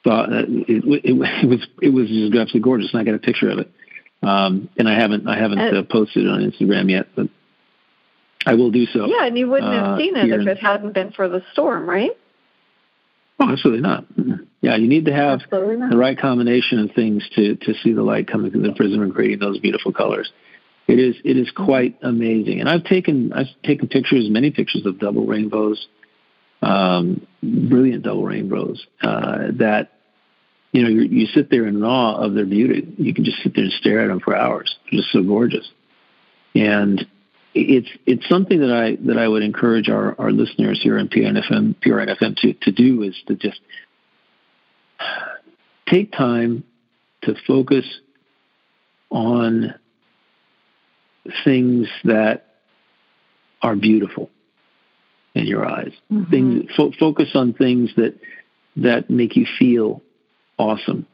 thought 0.04 0.32
it, 0.32 0.48
it, 0.48 0.84
it, 0.84 1.04
it 1.04 1.48
was 1.48 1.66
it 1.80 1.90
was 1.90 2.08
just 2.08 2.34
absolutely 2.34 2.60
gorgeous, 2.60 2.92
and 2.92 3.00
I 3.00 3.04
got 3.04 3.14
a 3.14 3.18
picture 3.18 3.50
of 3.50 3.58
it. 3.58 3.70
Um, 4.22 4.68
and 4.76 4.88
I 4.88 4.94
haven't 4.98 5.28
I 5.28 5.38
haven't 5.38 5.58
uh, 5.58 5.82
posted 5.88 6.24
it 6.24 6.28
on 6.28 6.40
Instagram 6.40 6.90
yet, 6.90 7.06
but 7.14 7.28
I 8.44 8.54
will 8.54 8.70
do 8.70 8.86
so. 8.86 9.06
Yeah, 9.06 9.26
and 9.26 9.38
you 9.38 9.48
wouldn't 9.48 9.72
have 9.72 9.94
uh, 9.94 9.98
seen 9.98 10.16
it 10.16 10.28
if 10.30 10.46
it 10.46 10.58
hadn't 10.58 10.92
been 10.92 11.12
for 11.12 11.28
the 11.28 11.42
storm, 11.52 11.88
right? 11.88 12.12
Oh, 13.38 13.50
absolutely 13.50 13.82
not. 13.82 14.06
Yeah, 14.66 14.74
you 14.74 14.88
need 14.88 15.04
to 15.04 15.12
have 15.12 15.42
the 15.48 15.96
right 15.96 16.18
combination 16.18 16.80
of 16.80 16.90
things 16.90 17.22
to 17.36 17.54
to 17.54 17.74
see 17.84 17.92
the 17.92 18.02
light 18.02 18.26
coming 18.26 18.50
through 18.50 18.62
the 18.62 18.72
prism 18.72 19.00
and 19.00 19.14
creating 19.14 19.38
those 19.38 19.60
beautiful 19.60 19.92
colors. 19.92 20.28
It 20.88 20.98
is 20.98 21.14
it 21.24 21.36
is 21.36 21.48
quite 21.52 21.96
amazing, 22.02 22.58
and 22.58 22.68
I've 22.68 22.82
taken 22.82 23.32
I've 23.32 23.46
taken 23.64 23.86
pictures, 23.86 24.28
many 24.28 24.50
pictures 24.50 24.84
of 24.84 24.98
double 24.98 25.24
rainbows, 25.24 25.86
um, 26.62 27.24
brilliant 27.44 28.02
double 28.02 28.24
rainbows 28.24 28.84
uh, 29.02 29.52
that 29.60 29.92
you 30.72 30.82
know 30.82 30.88
you 30.88 31.26
sit 31.26 31.48
there 31.48 31.68
in 31.68 31.80
awe 31.84 32.16
of 32.16 32.34
their 32.34 32.44
beauty. 32.44 32.92
You 32.98 33.14
can 33.14 33.24
just 33.24 33.40
sit 33.44 33.54
there 33.54 33.62
and 33.62 33.72
stare 33.74 34.00
at 34.00 34.08
them 34.08 34.18
for 34.18 34.34
hours. 34.34 34.74
They're 34.90 34.98
just 34.98 35.12
so 35.12 35.22
gorgeous, 35.22 35.70
and 36.56 37.06
it's 37.54 37.88
it's 38.04 38.28
something 38.28 38.58
that 38.58 38.72
I 38.72 38.96
that 39.06 39.16
I 39.16 39.28
would 39.28 39.44
encourage 39.44 39.88
our, 39.88 40.20
our 40.20 40.32
listeners 40.32 40.80
here 40.82 40.98
on 40.98 41.08
PRNFM 41.08 41.76
PRNFM 41.76 42.36
to 42.38 42.52
to 42.62 42.72
do 42.72 43.04
is 43.04 43.14
to 43.28 43.36
just 43.36 43.60
take 45.88 46.12
time 46.12 46.64
to 47.22 47.34
focus 47.46 47.84
on 49.10 49.74
things 51.44 51.88
that 52.04 52.54
are 53.62 53.76
beautiful 53.76 54.30
in 55.34 55.46
your 55.46 55.66
eyes. 55.66 55.92
Mm-hmm. 56.12 56.30
Things 56.30 56.70
fo- 56.76 56.92
focus 56.98 57.30
on 57.34 57.52
things 57.52 57.90
that 57.96 58.18
that 58.76 59.10
make 59.10 59.36
you 59.36 59.46
feel 59.58 60.02
awesome. 60.58 61.06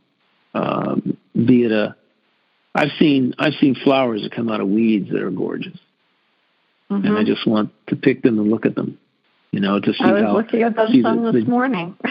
Um, 0.54 1.16
be 1.34 1.64
it 1.64 1.72
a 1.72 1.96
I've 2.74 2.90
seen 2.98 3.34
I've 3.38 3.54
seen 3.54 3.74
flowers 3.74 4.22
that 4.22 4.32
come 4.32 4.48
out 4.48 4.60
of 4.60 4.68
weeds 4.68 5.10
that 5.10 5.22
are 5.22 5.30
gorgeous 5.30 5.78
mm-hmm. 6.92 7.06
and 7.06 7.18
I 7.18 7.24
just 7.24 7.46
want 7.46 7.72
to 7.88 7.96
pick 7.96 8.22
them 8.22 8.38
and 8.38 8.50
look 8.50 8.66
at 8.66 8.74
them. 8.74 8.98
You 9.50 9.60
know, 9.60 9.80
to 9.80 9.92
see 9.92 10.04
I 10.04 10.12
was 10.12 10.22
how 10.22 10.32
looking 10.36 10.62
at 10.62 10.76
them 10.76 11.02
some 11.02 11.24
the, 11.24 11.32
this 11.32 11.46
morning. 11.46 11.96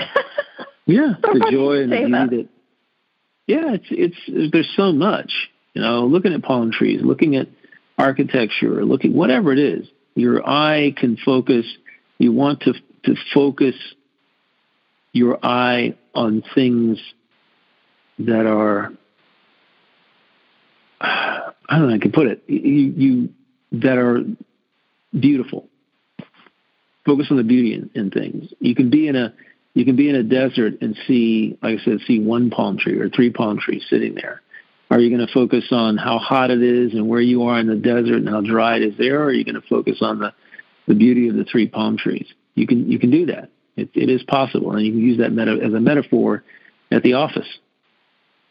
yeah, 0.92 1.14
the 1.22 1.48
joy 1.52 1.82
and 1.82 1.92
the 1.92 1.98
beauty 1.98 2.12
that. 2.12 2.50
Yeah, 3.48 3.74
it's 3.74 3.86
it's 4.28 4.52
there's 4.52 4.72
so 4.76 4.92
much. 4.92 5.32
You 5.74 5.82
know, 5.82 6.06
looking 6.06 6.34
at 6.34 6.44
palm 6.44 6.72
trees, 6.72 7.02
looking 7.04 7.36
at 7.36 7.48
architecture, 7.98 8.84
looking 8.86 9.14
whatever 9.14 9.54
it 9.54 9.60
is, 9.60 9.88
your 10.16 10.48
eye 10.48 10.94
can 10.96 11.18
focus. 11.18 11.66
You 12.18 12.32
want 12.32 12.62
to 12.62 12.74
to 13.06 13.16
focus 13.34 13.76
your 15.14 15.40
eye 15.44 15.96
on 16.14 16.44
things 16.54 17.00
that 18.20 18.46
are 18.46 18.92
I 21.02 21.54
don't 21.70 21.90
know. 21.90 21.96
I 21.96 22.00
can 22.00 22.12
put 22.12 22.28
it. 22.28 22.44
You, 22.48 22.60
you 22.60 23.30
that 23.72 23.98
are 23.98 24.24
beautiful. 25.18 25.68
Focus 27.06 27.28
on 27.32 27.38
the 27.38 27.44
beauty 27.44 27.74
in, 27.74 27.90
in 27.96 28.12
things. 28.12 28.54
You 28.60 28.76
can 28.76 28.90
be 28.90 29.08
in 29.08 29.16
a 29.16 29.34
you 29.74 29.86
can 29.86 29.96
be 29.96 30.10
in 30.10 30.16
a 30.16 30.24
desert 30.24 30.82
and 30.82 30.98
see, 31.08 31.58
like 31.62 31.80
I 31.80 31.84
said, 31.84 32.00
see 32.06 32.20
one 32.20 32.50
palm 32.50 32.78
tree 32.78 33.00
or 33.00 33.10
three 33.10 33.30
palm 33.30 33.60
trees 33.60 33.86
sitting 33.90 34.16
there. 34.16 34.42
Are 34.90 35.00
you 35.00 35.16
going 35.16 35.26
to 35.26 35.34
focus 35.34 35.68
on 35.72 35.98
how 35.98 36.18
hot 36.18 36.52
it 36.52 36.62
is 36.62 36.94
and 36.94 37.08
where 37.08 37.22
you 37.22 37.44
are 37.44 37.60
in 37.60 37.68
the 37.68 37.76
desert 37.76 38.18
and 38.18 38.30
how 38.30 38.42
dry 38.42 38.76
it 38.76 38.84
is 38.84 38.98
there, 38.98 39.22
or 39.22 39.26
are 39.26 39.34
you 39.34 39.46
going 39.46 39.62
to 39.62 39.68
focus 39.68 40.00
on 40.02 40.20
the, 40.20 40.34
the 40.88 40.96
beauty 40.96 41.30
of 41.30 41.36
the 41.36 41.46
three 41.46 41.68
palm 41.68 41.98
trees? 41.98 42.28
You 42.56 42.68
can 42.68 42.92
you 42.92 43.00
can 43.00 43.10
do 43.10 43.28
that. 43.28 43.50
It, 43.78 43.90
it 43.94 44.10
is 44.10 44.22
possible, 44.24 44.74
and 44.76 44.86
you 44.86 44.92
can 44.92 45.02
use 45.02 45.20
that 45.20 45.32
meta, 45.32 45.58
as 45.64 45.74
a 45.74 45.80
metaphor 45.80 46.44
at 46.92 47.04
the 47.04 47.14
office. 47.14 47.48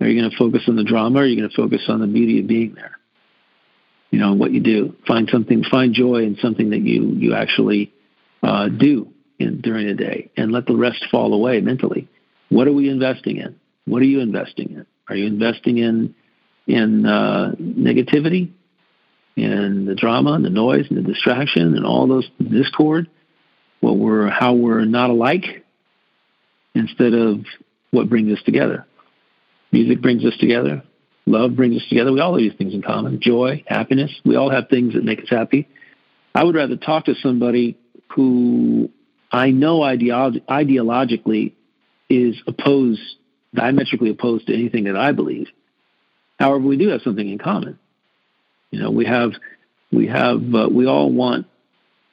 Are 0.01 0.09
you 0.09 0.19
going 0.19 0.31
to 0.31 0.37
focus 0.39 0.63
on 0.67 0.77
the 0.77 0.85
drama, 0.85 1.19
or 1.19 1.23
are 1.23 1.27
you 1.27 1.37
going 1.37 1.51
to 1.51 1.55
focus 1.55 1.83
on 1.89 2.01
the 2.01 2.07
beauty 2.07 2.41
of 2.41 2.47
being 2.47 2.75
there? 2.75 2.97
you 4.11 4.19
know 4.19 4.35
what 4.35 4.53
you 4.53 4.61
do. 4.61 4.97
Find 5.07 5.29
something, 5.31 5.63
find 5.65 5.95
joy 5.95 6.23
in 6.25 6.37
something 6.37 6.71
that 6.71 6.81
you 6.81 7.15
you 7.17 7.35
actually 7.35 7.93
uh, 8.43 8.69
do 8.69 9.13
in, 9.41 9.61
during 9.61 9.87
the 9.87 9.95
day, 9.95 10.31
and 10.37 10.53
let 10.53 10.67
the 10.67 10.77
rest 10.77 11.05
fall 11.11 11.33
away 11.35 11.61
mentally. 11.61 12.09
What 12.49 12.69
are 12.69 12.73
we 12.73 12.89
investing 12.89 13.39
in? 13.39 13.59
What 13.87 14.03
are 14.03 14.07
you 14.07 14.21
investing 14.21 14.71
in? 14.71 14.87
Are 15.09 15.17
you 15.17 15.27
investing 15.27 15.79
in 15.79 16.15
in 16.67 17.05
uh, 17.05 17.53
negativity, 17.61 18.53
in 19.37 19.87
the 19.87 19.95
drama, 19.95 20.33
and 20.33 20.45
the 20.45 20.51
noise, 20.51 20.87
and 20.89 20.99
the 20.99 21.03
distraction, 21.03 21.77
and 21.77 21.85
all 21.85 22.07
those 22.07 22.29
discord? 22.39 23.09
What 23.81 23.97
we're 23.97 24.29
how 24.29 24.55
we're 24.55 24.85
not 24.85 25.11
alike, 25.11 25.65
instead 26.75 27.15
of 27.15 27.45
what 27.91 28.09
brings 28.09 28.33
us 28.33 28.45
together. 28.45 28.87
Music 29.73 30.01
brings 30.01 30.25
us 30.25 30.37
together. 30.39 30.83
Love 31.27 31.55
brings 31.55 31.77
us 31.77 31.89
together. 31.89 32.13
We 32.13 32.21
all 32.21 32.33
have 32.33 32.41
these 32.41 32.57
things 32.57 32.75
in 32.75 32.83
common 32.83 33.21
joy, 33.21 33.63
happiness. 33.67 34.11
We 34.25 34.37
all 34.37 34.51
have 34.51 34.69
things 34.69 34.95
that 34.95 35.05
make 35.05 35.21
us 35.21 35.29
happy. 35.29 35.69
I 36.35 36.45
would 36.45 36.55
rather 36.55 36.77
talk 36.77 37.05
to 37.07 37.15
somebody 37.15 37.77
who 38.15 38.91
I 39.31 39.51
know 39.51 39.81
ideolo- 39.81 40.43
ideologically 40.47 41.53
is 42.09 42.41
opposed, 42.47 43.01
diametrically 43.55 44.11
opposed 44.11 44.47
to 44.49 44.55
anything 44.55 44.85
that 44.85 44.97
I 44.97 45.13
believe. 45.13 45.49
However, 46.39 46.67
we 46.67 46.77
do 46.77 46.89
have 46.89 47.03
something 47.03 47.29
in 47.29 47.39
common. 47.39 47.79
You 48.71 48.81
know, 48.81 48.91
we 48.91 49.05
have, 49.05 49.33
we 49.93 50.07
have, 50.09 50.43
uh, 50.55 50.69
we 50.71 50.87
all 50.87 51.11
want 51.11 51.47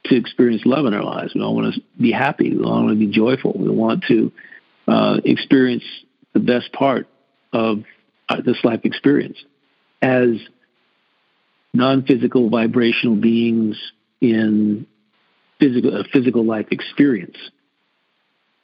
to 0.05 0.15
experience 0.15 0.63
love 0.65 0.85
in 0.85 0.93
our 0.93 1.03
lives. 1.03 1.33
We 1.33 1.41
all 1.41 1.55
want 1.55 1.75
to 1.75 1.81
be 1.99 2.11
happy. 2.11 2.55
We 2.55 2.63
all 2.63 2.83
want 2.83 2.89
to 2.89 2.95
be 2.95 3.11
joyful. 3.11 3.53
We 3.57 3.69
want 3.69 4.03
to 4.07 4.31
uh, 4.87 5.17
experience 5.23 5.83
the 6.33 6.39
best 6.39 6.71
part 6.71 7.07
of 7.53 7.83
uh, 8.29 8.41
this 8.41 8.57
life 8.63 8.81
experience 8.83 9.37
as 10.01 10.37
non-physical 11.73 12.49
vibrational 12.49 13.15
beings 13.15 13.77
in 14.21 14.87
physical 15.59 15.95
a 15.95 16.03
physical 16.05 16.45
life 16.45 16.67
experience. 16.71 17.37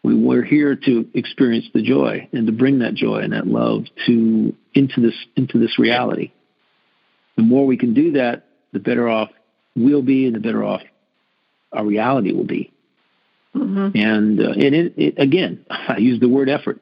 We 0.03 0.15
were 0.15 0.43
here 0.43 0.75
to 0.75 1.09
experience 1.13 1.65
the 1.73 1.81
joy 1.81 2.27
and 2.33 2.45
to 2.47 2.51
bring 2.51 2.79
that 2.79 2.93
joy 2.93 3.19
and 3.19 3.31
that 3.33 3.47
love 3.47 3.85
to 4.05 4.53
into 4.73 5.01
this 5.01 5.15
into 5.35 5.59
this 5.59 5.79
reality. 5.79 6.31
The 7.37 7.43
more 7.43 7.65
we 7.65 7.77
can 7.77 7.93
do 7.93 8.13
that, 8.13 8.45
the 8.73 8.79
better 8.79 9.07
off 9.07 9.29
we'll 9.75 10.01
be, 10.01 10.25
and 10.25 10.35
the 10.35 10.39
better 10.39 10.63
off 10.63 10.81
our 11.71 11.85
reality 11.85 12.31
will 12.33 12.45
be. 12.45 12.71
Mm-hmm. 13.55 13.97
And 13.97 14.39
uh, 14.39 14.51
and 14.51 14.75
it, 14.75 14.93
it, 14.97 15.13
again, 15.17 15.65
I 15.69 15.97
use 15.97 16.19
the 16.19 16.29
word 16.29 16.49
effort. 16.49 16.81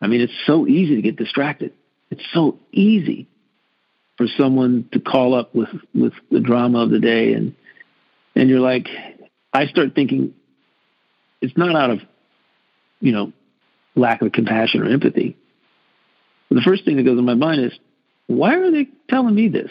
I 0.00 0.06
mean, 0.06 0.20
it's 0.20 0.32
so 0.46 0.66
easy 0.66 0.96
to 0.96 1.02
get 1.02 1.16
distracted. 1.16 1.72
It's 2.10 2.24
so 2.32 2.58
easy 2.72 3.26
for 4.16 4.26
someone 4.36 4.88
to 4.92 5.00
call 5.00 5.34
up 5.34 5.54
with 5.54 5.70
with 5.94 6.12
the 6.30 6.40
drama 6.40 6.80
of 6.80 6.90
the 6.90 7.00
day 7.00 7.32
and 7.32 7.54
and 8.36 8.48
you're 8.48 8.60
like 8.60 8.88
I 9.54 9.66
start 9.66 9.94
thinking 9.94 10.34
it's 11.40 11.56
not 11.56 11.74
out 11.76 11.90
of 11.90 12.00
you 13.00 13.12
know 13.12 13.32
lack 13.94 14.20
of 14.20 14.32
compassion 14.32 14.82
or 14.82 14.90
empathy. 14.90 15.36
The 16.50 16.60
first 16.60 16.84
thing 16.84 16.96
that 16.96 17.04
goes 17.04 17.18
in 17.18 17.24
my 17.24 17.34
mind 17.34 17.64
is 17.64 17.72
why 18.26 18.56
are 18.56 18.70
they 18.70 18.88
telling 19.08 19.34
me 19.34 19.48
this? 19.48 19.70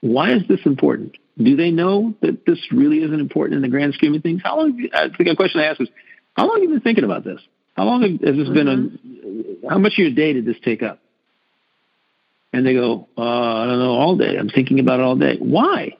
Why 0.00 0.32
is 0.32 0.42
this 0.48 0.60
important? 0.64 1.16
Do 1.38 1.56
they 1.56 1.70
know 1.70 2.14
that 2.20 2.46
this 2.46 2.58
really 2.70 3.02
isn't 3.02 3.18
important 3.18 3.56
in 3.56 3.62
the 3.62 3.68
grand 3.68 3.94
scheme 3.94 4.14
of 4.14 4.22
things? 4.22 4.42
How 4.44 4.58
long? 4.58 4.88
I 4.92 5.08
think 5.08 5.28
a 5.28 5.36
question 5.36 5.60
I 5.60 5.66
ask 5.66 5.80
is, 5.80 5.88
how 6.36 6.46
long 6.46 6.56
have 6.56 6.62
you 6.62 6.68
been 6.68 6.80
thinking 6.80 7.04
about 7.04 7.24
this? 7.24 7.40
How 7.76 7.84
long 7.84 8.02
has 8.02 8.18
this 8.20 8.34
mm-hmm. 8.34 8.54
been? 8.54 9.58
A, 9.64 9.70
how 9.70 9.78
much 9.78 9.92
of 9.94 9.98
your 9.98 10.10
day 10.10 10.32
did 10.32 10.44
this 10.44 10.56
take 10.62 10.82
up? 10.82 11.00
And 12.52 12.64
they 12.64 12.74
go, 12.74 13.08
uh, 13.18 13.22
I 13.22 13.66
don't 13.66 13.80
know, 13.80 13.94
all 13.94 14.16
day. 14.16 14.36
I'm 14.38 14.48
thinking 14.48 14.78
about 14.78 15.00
it 15.00 15.02
all 15.02 15.16
day. 15.16 15.36
Why? 15.40 15.96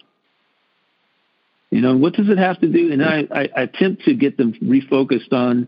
You 1.75 1.81
know, 1.81 1.97
what 1.97 2.13
does 2.13 2.29
it 2.29 2.39
have 2.39 2.61
to 2.61 2.69
do? 2.69 2.93
And 2.93 3.05
I, 3.05 3.27
I, 3.33 3.49
I 3.57 3.63
attempt 3.63 4.05
to 4.05 4.15
get 4.15 4.37
them 4.37 4.53
refocused 4.63 5.33
on 5.33 5.67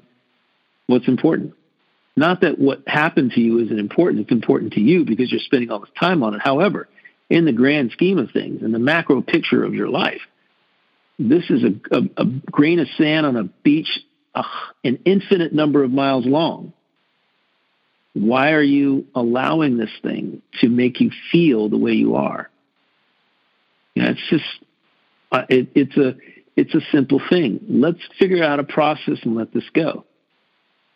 what's 0.86 1.08
important. 1.08 1.54
Not 2.14 2.42
that 2.42 2.60
what 2.60 2.86
happened 2.86 3.32
to 3.32 3.40
you 3.40 3.58
isn't 3.58 3.76
important. 3.76 4.20
It's 4.20 4.30
important 4.30 4.74
to 4.74 4.80
you 4.80 5.04
because 5.04 5.32
you're 5.32 5.40
spending 5.40 5.68
all 5.72 5.80
this 5.80 5.90
time 5.98 6.22
on 6.22 6.34
it. 6.34 6.40
However, 6.40 6.86
in 7.28 7.44
the 7.44 7.52
grand 7.52 7.90
scheme 7.90 8.18
of 8.18 8.30
things, 8.30 8.62
in 8.62 8.70
the 8.70 8.78
macro 8.78 9.20
picture 9.20 9.64
of 9.64 9.74
your 9.74 9.88
life, 9.88 10.20
this 11.18 11.50
is 11.50 11.64
a, 11.64 11.96
a, 11.96 12.02
a 12.18 12.24
grain 12.52 12.78
of 12.78 12.86
sand 12.96 13.26
on 13.26 13.34
a 13.34 13.42
beach 13.64 13.88
uh, 14.32 14.44
an 14.84 15.00
infinite 15.06 15.52
number 15.52 15.82
of 15.82 15.90
miles 15.90 16.24
long. 16.24 16.72
Why 18.12 18.52
are 18.52 18.62
you 18.62 19.08
allowing 19.12 19.76
this 19.76 19.90
thing 20.02 20.40
to 20.60 20.68
make 20.68 21.00
you 21.00 21.10
feel 21.32 21.68
the 21.68 21.78
way 21.78 21.94
you 21.94 22.14
are? 22.14 22.48
You 23.96 24.02
know, 24.02 24.10
it's 24.10 24.30
just 24.30 24.44
it, 25.48 25.68
it's 25.74 25.96
a 25.96 26.16
it's 26.56 26.74
a 26.74 26.80
simple 26.92 27.20
thing. 27.28 27.60
Let's 27.68 28.00
figure 28.18 28.42
out 28.42 28.60
a 28.60 28.64
process 28.64 29.18
and 29.22 29.36
let 29.36 29.52
this 29.52 29.68
go. 29.72 30.04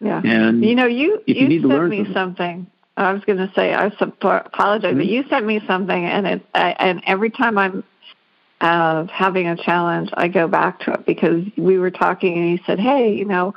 Yeah. 0.01 0.21
And 0.25 0.65
you 0.65 0.75
know, 0.75 0.87
you 0.87 1.23
you, 1.27 1.49
you 1.49 1.69
sent 1.69 1.89
me 1.89 2.05
something. 2.05 2.15
something. 2.15 2.67
I 2.97 3.13
was 3.13 3.25
going 3.25 3.39
to 3.39 3.51
say 3.55 3.73
I 3.73 3.87
apologize, 3.87 4.91
mm-hmm. 4.91 4.99
but 4.99 5.07
you 5.07 5.25
sent 5.29 5.47
me 5.47 5.61
something, 5.67 6.05
and 6.05 6.27
it 6.27 6.47
I, 6.55 6.77
and 6.79 7.03
every 7.07 7.31
time 7.31 7.57
I'm 7.57 7.85
uh, 8.61 9.07
having 9.07 9.47
a 9.47 9.57
challenge, 9.57 10.11
I 10.15 10.29
go 10.29 10.49
back 10.49 10.81
to 10.81 10.93
it 10.93 11.07
because 11.07 11.45
we 11.57 11.79
were 11.79 11.91
talking, 11.91 12.37
and 12.37 12.51
you 12.51 12.59
said, 12.67 12.79
"Hey, 12.79 13.15
you 13.15 13.25
know, 13.25 13.55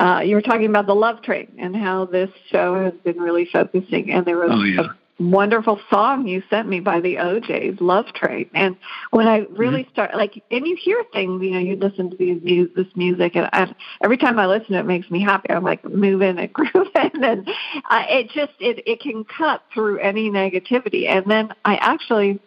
uh, 0.00 0.20
you 0.24 0.34
were 0.34 0.42
talking 0.42 0.66
about 0.66 0.86
the 0.86 0.94
love 0.94 1.22
train 1.22 1.52
and 1.58 1.76
how 1.76 2.06
this 2.06 2.30
show 2.50 2.82
has 2.82 2.94
been 3.04 3.18
really 3.18 3.46
focusing, 3.46 4.10
and 4.10 4.26
there 4.26 4.36
was 4.36 4.50
oh, 4.52 4.62
yeah. 4.62 4.88
Wonderful 5.18 5.80
song 5.90 6.26
you 6.26 6.42
sent 6.50 6.68
me 6.68 6.80
by 6.80 7.00
the 7.00 7.18
O'Jays, 7.18 7.76
Love 7.80 8.06
Train. 8.14 8.48
And 8.54 8.76
when 9.10 9.28
I 9.28 9.46
really 9.50 9.82
mm-hmm. 9.82 9.92
start, 9.92 10.14
like, 10.14 10.42
and 10.50 10.66
you 10.66 10.76
hear 10.76 11.04
things, 11.12 11.42
you 11.42 11.50
know, 11.50 11.58
you 11.58 11.76
listen 11.76 12.10
to 12.10 12.16
these, 12.16 12.68
this 12.74 12.86
music, 12.96 13.36
and 13.36 13.48
I, 13.52 13.74
every 14.02 14.16
time 14.16 14.38
I 14.38 14.46
listen, 14.46 14.74
it 14.74 14.86
makes 14.86 15.10
me 15.10 15.22
happy. 15.22 15.50
I'm 15.50 15.64
like 15.64 15.84
moving 15.84 16.38
and 16.38 16.52
grooving, 16.52 17.10
and 17.22 17.48
uh, 17.90 18.04
it 18.08 18.30
just 18.30 18.52
it 18.58 18.82
it 18.86 19.00
can 19.00 19.24
cut 19.24 19.62
through 19.72 19.98
any 19.98 20.30
negativity. 20.30 21.08
And 21.08 21.30
then 21.30 21.52
I 21.64 21.76
actually 21.76 22.40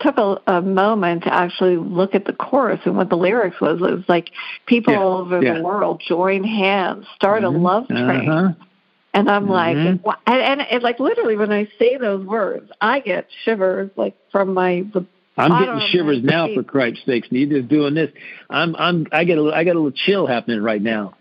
took 0.00 0.16
a, 0.18 0.40
a 0.46 0.62
moment 0.62 1.24
to 1.24 1.32
actually 1.32 1.76
look 1.76 2.14
at 2.14 2.24
the 2.24 2.32
chorus 2.32 2.80
and 2.84 2.96
what 2.96 3.10
the 3.10 3.16
lyrics 3.16 3.60
was. 3.60 3.80
It 3.80 3.94
was 3.94 4.04
like 4.08 4.30
people 4.66 4.94
yeah, 4.94 5.00
all 5.00 5.18
over 5.18 5.42
yeah. 5.42 5.54
the 5.54 5.62
world 5.62 6.02
join 6.06 6.44
hands, 6.44 7.06
start 7.14 7.42
mm-hmm. 7.42 7.56
a 7.56 7.58
love 7.58 7.88
train. 7.88 8.30
Uh-huh. 8.30 8.64
And 9.12 9.28
I'm 9.28 9.46
mm-hmm. 9.46 9.52
like, 9.52 9.76
and, 9.76 10.00
and 10.26 10.60
it, 10.60 10.82
like 10.82 11.00
literally 11.00 11.36
when 11.36 11.52
I 11.52 11.68
say 11.78 11.96
those 11.96 12.24
words, 12.24 12.70
I 12.80 13.00
get 13.00 13.26
shivers 13.44 13.90
like 13.96 14.14
from 14.30 14.54
my 14.54 14.84
the 14.92 15.04
I'm 15.36 15.64
getting 15.64 15.88
shivers 15.90 16.22
now 16.22 16.52
for 16.54 16.62
Christ's 16.62 17.06
sakes. 17.06 17.28
Neither 17.30 17.62
doing 17.62 17.94
this. 17.94 18.10
I'm 18.48 18.76
I'm 18.76 19.06
I 19.10 19.24
get 19.24 19.38
a 19.38 19.52
I 19.54 19.64
got 19.64 19.72
a 19.72 19.80
little 19.80 19.90
chill 19.90 20.26
happening 20.26 20.62
right 20.62 20.82
now 20.82 21.14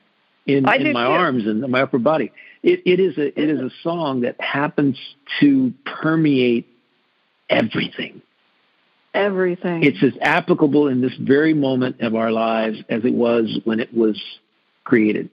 in 0.46 0.58
in 0.58 0.94
my 0.94 1.06
too. 1.06 1.12
arms 1.12 1.48
and 1.48 1.62
my 1.70 1.82
upper 1.82 2.00
body. 2.00 2.32
It 2.62 2.84
it 2.86 3.00
is 3.00 3.18
a 3.18 3.28
it 3.40 3.50
is 3.50 3.60
a 3.60 3.72
song 3.82 4.22
that 4.22 4.40
happens 4.40 4.98
to 5.40 5.74
permeate 5.86 6.68
everything. 7.50 8.22
Everything. 9.14 9.84
It's 9.84 10.04
as 10.04 10.14
applicable 10.22 10.88
in 10.88 11.02
this 11.02 11.16
very 11.16 11.54
moment 11.54 12.02
of 12.02 12.14
our 12.14 12.32
lives 12.32 12.78
as 12.90 13.04
it 13.06 13.14
was 13.14 13.60
when 13.64 13.80
it 13.80 13.94
was 13.94 14.22
created. 14.84 15.30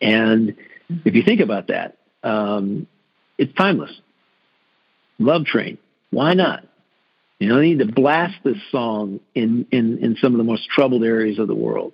And 0.00 0.56
if 0.88 1.14
you 1.14 1.22
think 1.22 1.40
about 1.40 1.68
that, 1.68 1.96
um, 2.22 2.86
it's 3.38 3.52
timeless. 3.54 3.92
Love 5.18 5.44
Train. 5.44 5.78
Why 6.10 6.34
not? 6.34 6.64
You 7.38 7.48
don't 7.50 7.62
need 7.62 7.80
to 7.80 7.86
blast 7.86 8.36
this 8.44 8.56
song 8.70 9.20
in, 9.34 9.66
in, 9.70 9.98
in 9.98 10.16
some 10.16 10.32
of 10.32 10.38
the 10.38 10.44
most 10.44 10.68
troubled 10.70 11.04
areas 11.04 11.38
of 11.38 11.48
the 11.48 11.54
world, 11.54 11.92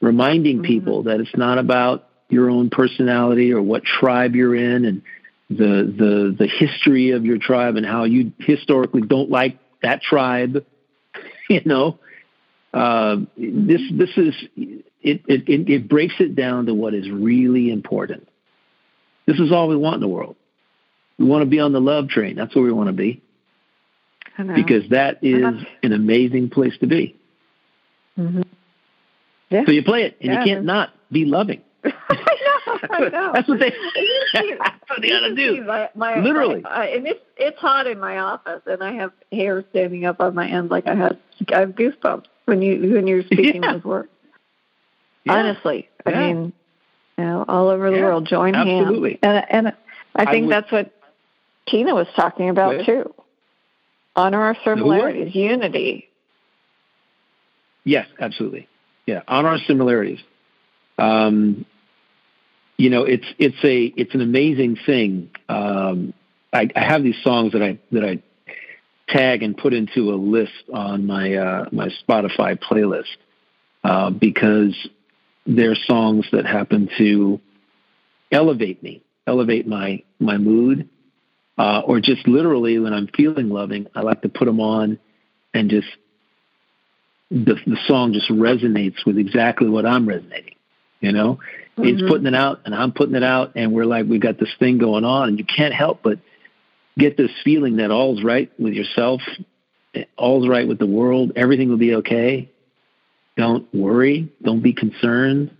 reminding 0.00 0.56
mm-hmm. 0.56 0.66
people 0.66 1.02
that 1.04 1.20
it's 1.20 1.36
not 1.36 1.58
about 1.58 2.08
your 2.28 2.50
own 2.50 2.70
personality 2.70 3.52
or 3.52 3.62
what 3.62 3.84
tribe 3.84 4.34
you're 4.34 4.54
in 4.54 4.84
and 4.84 5.02
the, 5.48 5.92
the, 5.96 6.36
the 6.38 6.46
history 6.46 7.10
of 7.10 7.24
your 7.24 7.38
tribe 7.38 7.76
and 7.76 7.86
how 7.86 8.04
you 8.04 8.32
historically 8.38 9.02
don't 9.02 9.30
like 9.30 9.58
that 9.82 10.02
tribe. 10.02 10.64
you 11.48 11.62
know, 11.64 11.98
uh, 12.72 13.16
this, 13.36 13.80
this 13.92 14.10
is, 14.16 14.34
it, 14.56 15.22
it, 15.26 15.68
it, 15.68 15.88
breaks 15.88 16.14
it 16.20 16.36
down 16.36 16.66
to 16.66 16.74
what 16.74 16.94
is 16.94 17.10
really 17.10 17.70
important. 17.70 18.28
This 19.26 19.38
is 19.38 19.52
all 19.52 19.68
we 19.68 19.76
want 19.76 19.96
in 19.96 20.00
the 20.00 20.08
world. 20.08 20.36
We 21.18 21.26
want 21.26 21.42
to 21.42 21.46
be 21.46 21.60
on 21.60 21.72
the 21.72 21.80
love 21.80 22.08
train. 22.08 22.36
That's 22.36 22.54
where 22.54 22.64
we 22.64 22.72
want 22.72 22.88
to 22.88 22.92
be. 22.92 23.22
Because 24.36 24.88
that 24.90 25.18
is 25.22 25.44
an 25.82 25.92
amazing 25.92 26.48
place 26.48 26.72
to 26.80 26.86
be. 26.86 27.14
Mm-hmm. 28.18 28.42
Yeah. 29.50 29.64
So 29.66 29.72
you 29.72 29.82
play 29.82 30.04
it, 30.04 30.16
and 30.20 30.32
yeah, 30.32 30.40
you 30.40 30.46
can't 30.46 30.64
not 30.64 30.90
be 31.10 31.24
loving. 31.24 31.60
I 31.84 31.90
know, 31.90 32.78
I 32.90 32.98
know. 33.08 33.30
That's 33.34 33.48
what 33.48 33.58
they. 33.58 33.70
that's 34.32 34.88
what 34.88 35.02
they 35.02 35.08
to 35.08 35.34
do. 35.34 35.64
My, 35.64 35.90
my, 35.94 36.20
Literally, 36.20 36.60
my, 36.60 36.86
and 36.86 37.06
it's 37.06 37.20
it's 37.36 37.58
hot 37.58 37.86
in 37.86 37.98
my 37.98 38.18
office, 38.18 38.62
and 38.66 38.82
I 38.82 38.92
have 38.94 39.12
hair 39.32 39.64
standing 39.70 40.04
up 40.04 40.20
on 40.20 40.34
my 40.34 40.48
end 40.48 40.70
like 40.70 40.86
I 40.86 40.94
have 40.94 41.16
I 41.52 41.60
have 41.60 41.70
goosebumps 41.70 42.26
when 42.50 42.60
you 42.60 42.94
when 42.94 43.06
you're 43.06 43.22
speaking 43.22 43.62
yeah. 43.62 43.72
those 43.74 43.84
words. 43.84 44.10
Yeah. 45.24 45.34
Honestly, 45.34 45.88
I 46.04 46.10
mean, 46.10 46.52
you 47.16 47.24
know, 47.24 47.44
all 47.48 47.68
over 47.68 47.90
the 47.90 48.00
world, 48.00 48.26
join 48.26 48.54
absolutely. 48.54 49.18
hands, 49.22 49.46
and 49.50 49.66
and 49.66 49.76
I 50.14 50.30
think 50.30 50.44
I 50.44 50.46
would, 50.46 50.52
that's 50.52 50.72
what 50.72 50.92
Tina 51.68 51.94
was 51.94 52.08
talking 52.16 52.50
about 52.50 52.84
too. 52.84 53.14
Honor 54.16 54.42
our 54.42 54.56
similarities, 54.64 55.34
unity. 55.34 56.08
Yes, 57.84 58.08
absolutely. 58.18 58.68
Yeah, 59.06 59.22
honor 59.28 59.50
our 59.50 59.58
similarities. 59.66 60.20
Um, 60.98 61.64
you 62.76 62.90
know, 62.90 63.04
it's 63.04 63.26
it's 63.38 63.62
a 63.62 63.84
it's 63.96 64.14
an 64.14 64.20
amazing 64.20 64.76
thing. 64.84 65.30
Um, 65.48 66.12
I, 66.52 66.68
I 66.74 66.80
have 66.80 67.04
these 67.04 67.22
songs 67.22 67.52
that 67.52 67.62
I 67.62 67.78
that 67.92 68.04
I 68.04 68.22
tag 69.12 69.42
and 69.42 69.56
put 69.56 69.72
into 69.72 70.12
a 70.12 70.16
list 70.16 70.52
on 70.72 71.06
my 71.06 71.34
uh, 71.34 71.64
my 71.72 71.88
Spotify 71.88 72.58
playlist 72.58 73.16
uh, 73.84 74.10
because 74.10 74.74
they're 75.46 75.76
songs 75.86 76.26
that 76.32 76.46
happen 76.46 76.88
to 76.98 77.40
elevate 78.30 78.82
me, 78.82 79.02
elevate 79.26 79.66
my 79.66 80.02
my 80.18 80.38
mood, 80.38 80.88
uh, 81.58 81.80
or 81.84 82.00
just 82.00 82.26
literally 82.26 82.78
when 82.78 82.92
I'm 82.92 83.08
feeling 83.08 83.48
loving, 83.48 83.86
I 83.94 84.02
like 84.02 84.22
to 84.22 84.28
put 84.28 84.46
them 84.46 84.60
on 84.60 84.98
and 85.52 85.70
just 85.70 85.88
the 87.30 87.54
the 87.66 87.78
song 87.86 88.12
just 88.12 88.30
resonates 88.30 89.04
with 89.06 89.18
exactly 89.18 89.68
what 89.68 89.86
I'm 89.86 90.08
resonating. 90.08 90.54
You 91.00 91.12
know, 91.12 91.40
mm-hmm. 91.78 91.84
it's 91.84 92.02
putting 92.02 92.26
it 92.26 92.34
out 92.34 92.60
and 92.64 92.74
I'm 92.74 92.92
putting 92.92 93.14
it 93.14 93.22
out, 93.22 93.52
and 93.56 93.72
we're 93.72 93.86
like 93.86 94.06
we've 94.06 94.20
got 94.20 94.38
this 94.38 94.54
thing 94.58 94.78
going 94.78 95.04
on, 95.04 95.28
and 95.28 95.38
you 95.38 95.44
can't 95.44 95.74
help 95.74 96.02
but 96.02 96.18
get 97.00 97.16
this 97.16 97.30
feeling 97.42 97.76
that 97.76 97.90
all's 97.90 98.22
right 98.22 98.52
with 98.58 98.74
yourself, 98.74 99.22
all's 100.16 100.46
right 100.48 100.68
with 100.68 100.78
the 100.78 100.86
world, 100.86 101.32
everything 101.34 101.68
will 101.68 101.78
be 101.78 101.96
okay. 101.96 102.50
Don't 103.36 103.72
worry. 103.74 104.30
Don't 104.42 104.62
be 104.62 104.72
concerned. 104.72 105.50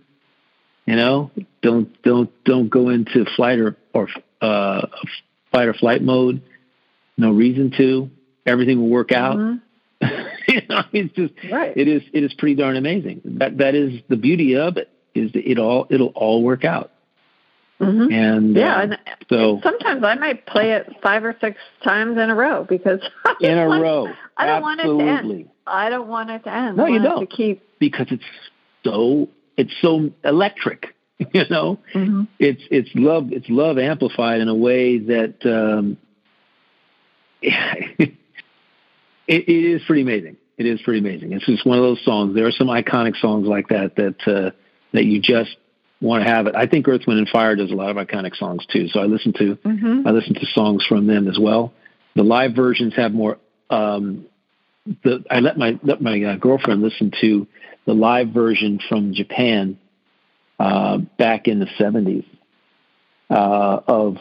You 0.85 0.95
know, 0.95 1.31
don't 1.61 2.01
don't 2.03 2.31
don't 2.43 2.69
go 2.69 2.89
into 2.89 3.25
flight 3.35 3.59
or 3.59 3.77
or 3.93 4.07
uh, 4.41 4.87
fight 5.51 5.67
or 5.67 5.73
flight 5.73 6.01
mode. 6.01 6.41
No 7.17 7.31
reason 7.31 7.71
to. 7.77 8.09
Everything 8.45 8.79
will 8.81 8.89
work 8.89 9.11
out. 9.11 9.37
Mm-hmm. 9.37 10.05
you 10.47 10.61
know, 10.67 10.81
it's 10.91 11.13
just 11.13 11.33
right. 11.51 11.75
it 11.75 11.87
is 11.87 12.01
it 12.13 12.23
is 12.23 12.33
pretty 12.33 12.55
darn 12.55 12.77
amazing. 12.77 13.21
That 13.25 13.57
that 13.59 13.75
is 13.75 14.01
the 14.09 14.17
beauty 14.17 14.57
of 14.57 14.77
it 14.77 14.89
is 15.13 15.31
that 15.33 15.49
it 15.49 15.59
all 15.59 15.87
it'll 15.89 16.07
all 16.07 16.43
work 16.43 16.65
out. 16.65 16.91
Mm-hmm. 17.81 18.13
And 18.13 18.55
yeah, 18.55 18.75
uh, 18.75 18.81
and 18.81 18.99
so 19.27 19.59
sometimes 19.63 20.03
I 20.03 20.15
might 20.15 20.45
play 20.45 20.73
it 20.73 20.87
five 21.01 21.23
or 21.23 21.35
six 21.41 21.57
times 21.83 22.17
in 22.17 22.29
a 22.29 22.35
row 22.35 22.63
because 22.63 22.99
in 23.41 23.57
a 23.57 23.67
like, 23.67 23.81
row. 23.81 24.07
I 24.37 24.45
don't 24.45 24.63
Absolutely. 24.63 25.03
want 25.03 25.19
it 25.19 25.23
to 25.23 25.29
end. 25.29 25.49
I 25.65 25.89
don't 25.89 26.07
want 26.07 26.29
it 26.29 26.43
to 26.43 26.53
end. 26.53 26.77
No, 26.77 26.85
I 26.85 26.89
you 26.89 27.01
don't. 27.01 27.21
To 27.21 27.25
keep 27.25 27.63
because 27.79 28.07
it's 28.11 28.23
so 28.83 29.29
it's 29.57 29.73
so 29.81 30.11
electric. 30.23 30.87
You 31.35 31.43
know, 31.51 31.77
mm-hmm. 31.93 32.23
it's 32.39 32.63
it's 32.71 32.89
love 32.95 33.31
it's 33.31 33.45
love 33.47 33.77
amplified 33.77 34.41
in 34.41 34.47
a 34.47 34.55
way 34.55 34.97
that 34.97 35.35
um, 35.45 35.97
it, 37.43 38.17
it 39.27 39.47
is 39.47 39.83
pretty 39.85 40.01
amazing. 40.01 40.37
It 40.57 40.65
is 40.65 40.81
pretty 40.81 40.99
amazing. 40.99 41.33
It's 41.33 41.45
just 41.45 41.63
one 41.63 41.77
of 41.77 41.83
those 41.83 42.03
songs. 42.03 42.33
There 42.33 42.47
are 42.47 42.51
some 42.51 42.69
iconic 42.69 43.15
songs 43.21 43.47
like 43.47 43.67
that 43.67 43.97
that 43.97 44.15
uh, 44.27 44.49
that 44.93 45.05
you 45.05 45.21
just 45.21 45.57
want 46.01 46.23
to 46.23 46.29
have 46.29 46.47
it. 46.47 46.55
I 46.55 46.65
think 46.65 46.87
Earth, 46.87 47.01
Wind, 47.07 47.19
and 47.19 47.29
Fire 47.29 47.55
does 47.55 47.71
a 47.71 47.75
lot 47.75 47.95
of 47.95 47.95
iconic 47.95 48.35
songs 48.35 48.65
too. 48.65 48.87
So 48.89 48.99
I 48.99 49.05
listen 49.05 49.33
to 49.33 49.55
mm-hmm. 49.55 50.07
I 50.07 50.11
listen 50.11 50.33
to 50.33 50.45
songs 50.47 50.85
from 50.85 51.07
them 51.07 51.27
as 51.27 51.37
well. 51.39 51.73
The 52.15 52.23
live 52.23 52.53
versions 52.55 52.95
have 52.95 53.13
more. 53.13 53.37
Um, 53.69 54.25
the 55.03 55.23
I 55.29 55.39
let 55.39 55.57
my 55.57 55.79
let 55.83 56.01
my 56.01 56.21
uh, 56.23 56.35
girlfriend 56.37 56.81
listen 56.81 57.13
to 57.21 57.47
the 57.85 57.93
live 57.93 58.29
version 58.29 58.79
from 58.89 59.13
Japan 59.13 59.79
uh, 60.59 60.97
back 60.97 61.47
in 61.47 61.59
the 61.59 61.67
seventies 61.77 62.25
uh, 63.29 63.79
of 63.87 64.17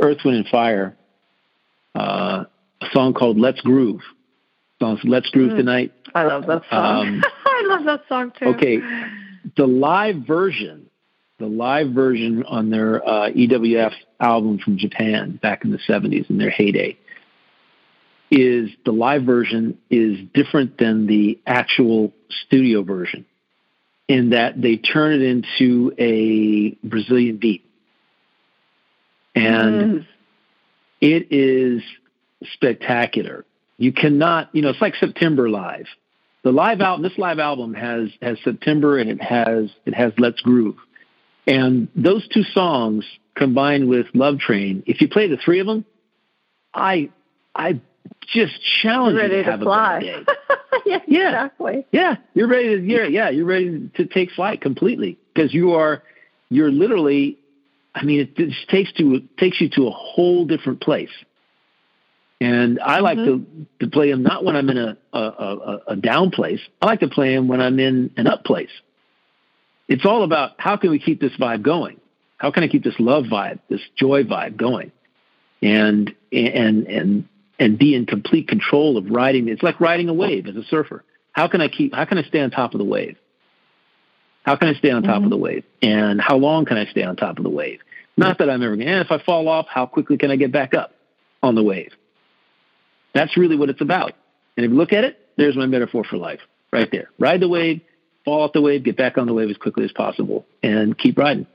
Earth, 0.00 0.18
Wind, 0.24 0.38
and 0.38 0.48
Fire. 0.48 0.96
Uh, 1.94 2.44
a 2.80 2.86
song 2.92 3.12
called 3.12 3.38
"Let's 3.38 3.60
Groove." 3.60 4.00
Songs 4.80 5.00
"Let's 5.04 5.28
Groove 5.30 5.52
mm. 5.52 5.56
Tonight." 5.58 5.92
I 6.14 6.24
love 6.24 6.46
that 6.46 6.62
song. 6.70 7.06
Um, 7.06 7.24
I 7.44 7.62
love 7.66 7.84
that 7.84 8.02
song 8.08 8.32
too. 8.38 8.46
Okay, 8.46 8.80
the 9.56 9.66
live 9.66 10.26
version, 10.26 10.88
the 11.38 11.46
live 11.46 11.90
version 11.90 12.44
on 12.44 12.70
their 12.70 13.06
uh, 13.06 13.30
EWF 13.30 13.92
album 14.20 14.58
from 14.58 14.78
Japan 14.78 15.38
back 15.42 15.64
in 15.64 15.70
the 15.70 15.78
70s 15.78 16.30
in 16.30 16.38
their 16.38 16.50
heyday 16.50 16.98
is 18.30 18.70
the 18.86 18.92
live 18.92 19.24
version 19.24 19.78
is 19.90 20.18
different 20.32 20.78
than 20.78 21.06
the 21.06 21.38
actual 21.46 22.14
studio 22.46 22.82
version 22.82 23.26
in 24.08 24.30
that 24.30 24.60
they 24.60 24.76
turn 24.76 25.12
it 25.12 25.22
into 25.22 25.92
a 25.98 26.70
Brazilian 26.86 27.36
beat. 27.36 27.64
And 29.34 30.00
mm. 30.00 30.06
it 31.00 31.28
is 31.30 31.82
spectacular. 32.54 33.44
You 33.76 33.92
cannot, 33.92 34.48
you 34.52 34.62
know, 34.62 34.70
it's 34.70 34.80
like 34.80 34.94
September 34.96 35.48
Live 35.48 35.86
the 36.42 36.52
live 36.52 36.80
album 36.80 37.02
this 37.02 37.18
live 37.18 37.38
album 37.38 37.74
has 37.74 38.08
has 38.20 38.38
september 38.44 38.98
and 38.98 39.10
it 39.10 39.22
has 39.22 39.70
it 39.86 39.94
has 39.94 40.12
let's 40.18 40.40
groove. 40.40 40.76
And 41.44 41.88
those 41.96 42.26
two 42.28 42.44
songs 42.44 43.04
combined 43.34 43.88
with 43.88 44.06
love 44.14 44.38
train 44.38 44.82
if 44.86 45.00
you 45.00 45.08
play 45.08 45.28
the 45.28 45.36
three 45.36 45.60
of 45.60 45.66
them 45.66 45.84
i 46.74 47.10
i 47.54 47.80
just 48.28 48.54
challenge 48.82 49.20
you 49.20 49.28
to, 49.28 49.42
to 49.44 49.58
fly. 49.58 50.00
yeah, 50.86 50.98
yeah. 51.06 51.28
exactly. 51.28 51.86
Yeah 51.92 52.16
you're 52.34 52.48
ready 52.48 52.76
to 52.76 52.82
yeah 52.82 53.06
yeah 53.06 53.30
you're 53.30 53.46
ready 53.46 53.90
to 53.96 54.06
take 54.06 54.30
flight 54.32 54.60
completely 54.60 55.18
because 55.34 55.52
you 55.54 55.72
are 55.72 56.02
you're 56.50 56.70
literally 56.70 57.38
I 57.94 58.04
mean, 58.04 58.20
it 58.20 58.36
just 58.36 58.68
takes 58.68 58.92
to 58.94 59.20
takes 59.38 59.60
you 59.60 59.68
to 59.70 59.86
a 59.86 59.90
whole 59.90 60.46
different 60.46 60.80
place. 60.80 61.10
And 62.42 62.80
I 62.80 62.98
like 62.98 63.18
mm-hmm. 63.18 63.66
to 63.78 63.86
to 63.86 63.90
play 63.92 64.10
them 64.10 64.24
not 64.24 64.44
when 64.44 64.56
I'm 64.56 64.68
in 64.68 64.76
a, 64.76 64.96
a, 65.12 65.18
a, 65.18 65.80
a 65.88 65.96
down 65.96 66.32
place. 66.32 66.58
I 66.80 66.86
like 66.86 66.98
to 67.00 67.08
play 67.08 67.36
them 67.36 67.46
when 67.46 67.60
I'm 67.60 67.78
in 67.78 68.10
an 68.16 68.26
up 68.26 68.42
place. 68.42 68.70
It's 69.86 70.04
all 70.04 70.24
about 70.24 70.54
how 70.58 70.76
can 70.76 70.90
we 70.90 70.98
keep 70.98 71.20
this 71.20 71.30
vibe 71.38 71.62
going? 71.62 72.00
How 72.38 72.50
can 72.50 72.64
I 72.64 72.68
keep 72.68 72.82
this 72.82 72.98
love 72.98 73.26
vibe, 73.26 73.60
this 73.68 73.80
joy 73.96 74.24
vibe 74.24 74.56
going? 74.56 74.90
And 75.62 76.12
and 76.32 76.88
and 76.88 77.28
and 77.60 77.78
be 77.78 77.94
in 77.94 78.06
complete 78.06 78.48
control 78.48 78.96
of 78.96 79.08
riding. 79.08 79.46
It's 79.46 79.62
like 79.62 79.80
riding 79.80 80.08
a 80.08 80.14
wave 80.14 80.48
as 80.48 80.56
a 80.56 80.64
surfer. 80.64 81.04
How 81.30 81.46
can 81.46 81.60
I 81.60 81.68
keep? 81.68 81.94
How 81.94 82.06
can 82.06 82.18
I 82.18 82.24
stay 82.24 82.40
on 82.40 82.50
top 82.50 82.74
of 82.74 82.78
the 82.78 82.84
wave? 82.84 83.16
How 84.42 84.56
can 84.56 84.66
I 84.66 84.74
stay 84.74 84.90
on 84.90 85.04
top 85.04 85.14
mm-hmm. 85.14 85.24
of 85.26 85.30
the 85.30 85.36
wave? 85.36 85.64
And 85.80 86.20
how 86.20 86.38
long 86.38 86.64
can 86.64 86.76
I 86.76 86.86
stay 86.86 87.04
on 87.04 87.14
top 87.14 87.38
of 87.38 87.44
the 87.44 87.50
wave? 87.50 87.78
Not 88.16 88.38
that 88.38 88.50
I'm 88.50 88.60
ever 88.64 88.74
going. 88.74 88.88
To, 88.88 88.92
and 88.92 89.06
if 89.06 89.12
I 89.12 89.22
fall 89.22 89.46
off, 89.46 89.66
how 89.68 89.86
quickly 89.86 90.18
can 90.18 90.32
I 90.32 90.36
get 90.36 90.50
back 90.50 90.74
up 90.74 90.92
on 91.40 91.54
the 91.54 91.62
wave? 91.62 91.92
That's 93.14 93.36
really 93.36 93.56
what 93.56 93.70
it's 93.70 93.80
about. 93.80 94.12
And 94.56 94.64
if 94.64 94.70
you 94.70 94.76
look 94.76 94.92
at 94.92 95.04
it, 95.04 95.18
there's 95.36 95.56
my 95.56 95.66
metaphor 95.66 96.04
for 96.04 96.16
life 96.16 96.40
right 96.72 96.90
there. 96.90 97.10
Ride 97.18 97.40
the 97.40 97.48
wave, 97.48 97.80
fall 98.24 98.42
off 98.42 98.52
the 98.52 98.60
wave, 98.60 98.84
get 98.84 98.96
back 98.96 99.18
on 99.18 99.26
the 99.26 99.34
wave 99.34 99.50
as 99.50 99.56
quickly 99.56 99.84
as 99.84 99.92
possible, 99.92 100.46
and 100.62 100.96
keep 100.96 101.18
riding. 101.18 101.46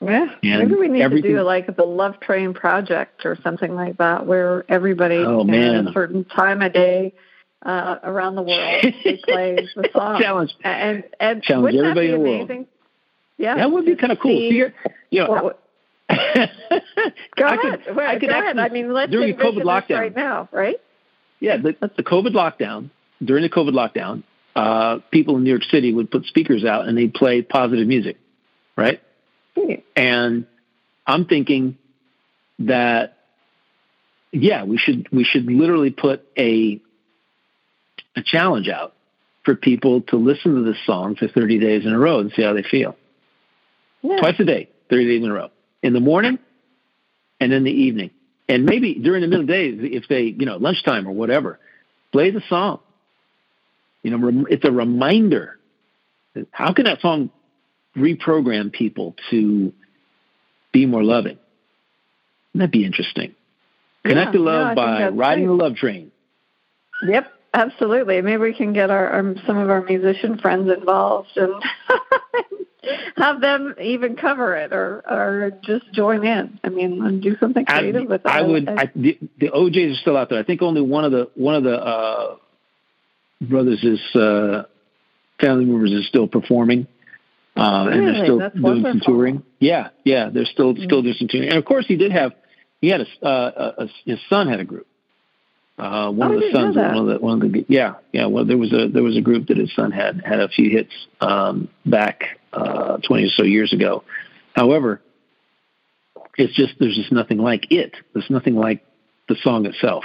Yeah, 0.00 0.28
and 0.42 0.68
maybe 0.68 0.74
we 0.74 0.88
need 0.88 1.08
to 1.08 1.22
do 1.22 1.40
like 1.42 1.74
the 1.76 1.84
Love 1.84 2.20
Train 2.20 2.52
project 2.52 3.24
or 3.24 3.38
something 3.42 3.74
like 3.74 3.96
that, 3.98 4.26
where 4.26 4.64
everybody 4.68 5.16
oh, 5.16 5.44
man. 5.44 5.76
at 5.76 5.86
a 5.86 5.92
certain 5.92 6.24
time 6.24 6.60
of 6.60 6.74
day 6.74 7.14
uh, 7.64 7.96
around 8.02 8.34
the 8.34 8.42
world 8.42 8.84
they 9.04 9.16
play 9.24 9.56
the 9.74 9.88
song. 9.92 10.20
Challenge 10.20 10.54
and 10.62 11.04
and 11.18 11.42
challenge 11.42 11.76
everybody 11.76 12.08
that 12.08 12.16
be 12.16 12.32
in 12.32 12.48
the 12.48 12.54
world. 12.54 12.66
Yeah, 13.38 13.56
that 13.56 13.70
would 13.70 13.86
be 13.86 13.96
kind 13.96 14.12
of 14.12 14.20
cool. 14.20 14.38
See, 14.38 14.64
you 15.10 15.20
know, 15.20 15.30
well, 15.30 15.58
go 17.36 17.44
I 17.44 17.54
ahead. 17.54 17.84
Could, 17.84 17.96
well, 17.96 18.08
I 18.08 18.18
could 18.18 18.28
go 18.28 18.34
actually, 18.34 18.50
ahead. 18.50 18.58
I 18.58 18.68
mean, 18.68 18.92
let's 18.92 19.10
during 19.10 19.36
COVID 19.36 19.62
lockdown, 19.62 19.98
right 19.98 20.16
now, 20.16 20.48
right? 20.52 20.80
Yeah, 21.40 21.56
the, 21.58 21.74
the 21.96 22.02
COVID 22.02 22.32
lockdown. 22.34 22.90
During 23.22 23.42
the 23.42 23.48
COVID 23.48 23.72
lockdown, 23.72 24.22
uh, 24.56 24.98
people 25.10 25.36
in 25.36 25.44
New 25.44 25.50
York 25.50 25.62
City 25.64 25.92
would 25.92 26.10
put 26.10 26.24
speakers 26.26 26.64
out 26.64 26.86
and 26.86 26.98
they'd 26.98 27.14
play 27.14 27.42
positive 27.42 27.86
music, 27.86 28.18
right? 28.76 29.00
Hmm. 29.56 29.74
And 29.96 30.46
I'm 31.06 31.26
thinking 31.26 31.78
that 32.60 33.16
yeah, 34.32 34.64
we 34.64 34.78
should 34.78 35.08
we 35.12 35.24
should 35.24 35.46
literally 35.46 35.90
put 35.90 36.26
a 36.36 36.80
a 38.16 38.22
challenge 38.22 38.68
out 38.68 38.94
for 39.44 39.54
people 39.54 40.00
to 40.02 40.16
listen 40.16 40.54
to 40.54 40.62
this 40.62 40.78
song 40.86 41.16
for 41.16 41.28
30 41.28 41.58
days 41.58 41.84
in 41.84 41.92
a 41.92 41.98
row 41.98 42.20
and 42.20 42.32
see 42.34 42.42
how 42.42 42.54
they 42.54 42.62
feel. 42.62 42.96
Yeah. 44.02 44.16
Twice 44.18 44.38
a 44.38 44.44
day, 44.44 44.70
30 44.90 45.04
days 45.04 45.22
in 45.22 45.30
a 45.30 45.34
row. 45.34 45.50
In 45.84 45.92
the 45.92 46.00
morning 46.00 46.40
and 47.38 47.52
in 47.52 47.62
the 47.62 47.70
evening. 47.70 48.10
And 48.48 48.64
maybe 48.64 48.94
during 48.94 49.20
the 49.20 49.28
middle 49.28 49.42
of 49.42 49.46
the 49.46 49.52
day, 49.52 49.68
if 49.96 50.08
they, 50.08 50.22
you 50.22 50.46
know, 50.46 50.56
lunchtime 50.56 51.06
or 51.06 51.12
whatever, 51.12 51.60
play 52.10 52.30
the 52.30 52.42
song. 52.48 52.80
You 54.02 54.16
know, 54.16 54.46
it's 54.50 54.64
a 54.64 54.72
reminder. 54.72 55.58
How 56.50 56.72
can 56.72 56.86
that 56.86 57.00
song 57.00 57.30
reprogram 57.96 58.72
people 58.72 59.14
to 59.30 59.72
be 60.72 60.86
more 60.86 61.04
loving? 61.04 61.38
Wouldn't 62.52 62.70
that 62.70 62.76
be 62.76 62.84
interesting? 62.84 63.34
Connect 64.04 64.28
yeah, 64.28 64.32
to 64.32 64.38
love 64.38 64.76
by 64.76 65.08
riding 65.08 65.46
great. 65.46 65.56
the 65.56 65.64
love 65.64 65.76
train. 65.76 66.12
Yep, 67.06 67.32
absolutely. 67.54 68.20
Maybe 68.20 68.36
we 68.36 68.54
can 68.54 68.72
get 68.72 68.90
our, 68.90 69.08
our 69.08 69.34
some 69.46 69.56
of 69.56 69.70
our 69.70 69.82
musician 69.82 70.38
friends 70.38 70.70
involved 70.70 71.30
and 71.36 71.54
have 73.16 73.40
them 73.40 73.74
even 73.80 74.16
cover 74.16 74.56
it 74.56 74.72
or 74.72 75.02
or 75.08 75.52
just 75.62 75.90
join 75.92 76.24
in. 76.26 76.58
I 76.62 76.68
mean, 76.68 77.04
and 77.04 77.22
do 77.22 77.36
something 77.38 77.64
creative 77.64 78.02
I, 78.02 78.06
with 78.06 78.22
that. 78.24 78.32
I 78.32 78.42
would. 78.42 78.68
I, 78.68 78.90
the, 78.94 79.18
the 79.38 79.50
O'Jays 79.54 79.96
are 79.96 80.00
still 80.00 80.16
out 80.16 80.30
there. 80.30 80.38
I 80.38 80.44
think 80.44 80.62
only 80.62 80.82
one 80.82 81.04
of 81.04 81.12
the 81.12 81.30
one 81.34 81.54
of 81.54 81.64
the 81.64 81.76
uh, 81.76 82.36
brothers 83.40 83.82
is 83.82 84.00
uh, 84.14 84.64
family 85.40 85.64
members 85.64 85.92
is 85.92 86.06
still 86.08 86.28
performing. 86.28 86.86
Um, 87.56 87.86
really? 87.86 87.98
and 87.98 88.08
they're 88.08 88.24
still 88.24 88.38
That's 88.38 88.54
doing 88.54 88.64
wonderful. 88.64 88.90
some 88.92 89.00
touring. 89.00 89.42
Yeah, 89.60 89.90
yeah, 90.04 90.28
they're 90.32 90.44
still 90.44 90.74
still 90.76 91.02
doing 91.02 91.14
some 91.18 91.28
touring. 91.28 91.48
And 91.48 91.58
of 91.58 91.64
course, 91.64 91.86
he 91.86 91.96
did 91.96 92.12
have 92.12 92.32
he 92.80 92.88
had 92.88 93.02
a, 93.02 93.26
uh, 93.26 93.72
a, 93.78 93.82
a 93.84 93.88
his 94.04 94.18
son 94.28 94.48
had 94.48 94.60
a 94.60 94.64
group. 94.64 94.86
Uh, 95.76 96.10
one 96.10 96.30
Oh, 96.30 96.34
of 96.34 96.40
the 96.40 96.50
sons, 96.52 96.76
one 96.76 96.96
of 96.96 97.06
the 97.06 97.18
one 97.18 97.42
of 97.42 97.52
the 97.52 97.64
yeah 97.68 97.94
yeah. 98.12 98.26
Well, 98.26 98.44
there 98.44 98.56
was 98.56 98.72
a 98.72 98.88
there 98.88 99.02
was 99.02 99.16
a 99.16 99.20
group 99.20 99.48
that 99.48 99.56
his 99.56 99.74
son 99.74 99.90
had 99.90 100.22
had 100.24 100.38
a 100.40 100.48
few 100.48 100.70
hits 100.70 100.92
um, 101.20 101.68
back 101.84 102.38
uh, 102.52 102.98
twenty 102.98 103.24
or 103.24 103.30
so 103.30 103.42
years 103.42 103.72
ago. 103.72 104.04
However, 104.54 105.00
it's 106.38 106.54
just 106.54 106.74
there's 106.78 106.94
just 106.94 107.10
nothing 107.10 107.38
like 107.38 107.72
it. 107.72 107.92
There's 108.12 108.30
nothing 108.30 108.54
like 108.54 108.84
the 109.28 109.36
song 109.42 109.66
itself. 109.66 110.04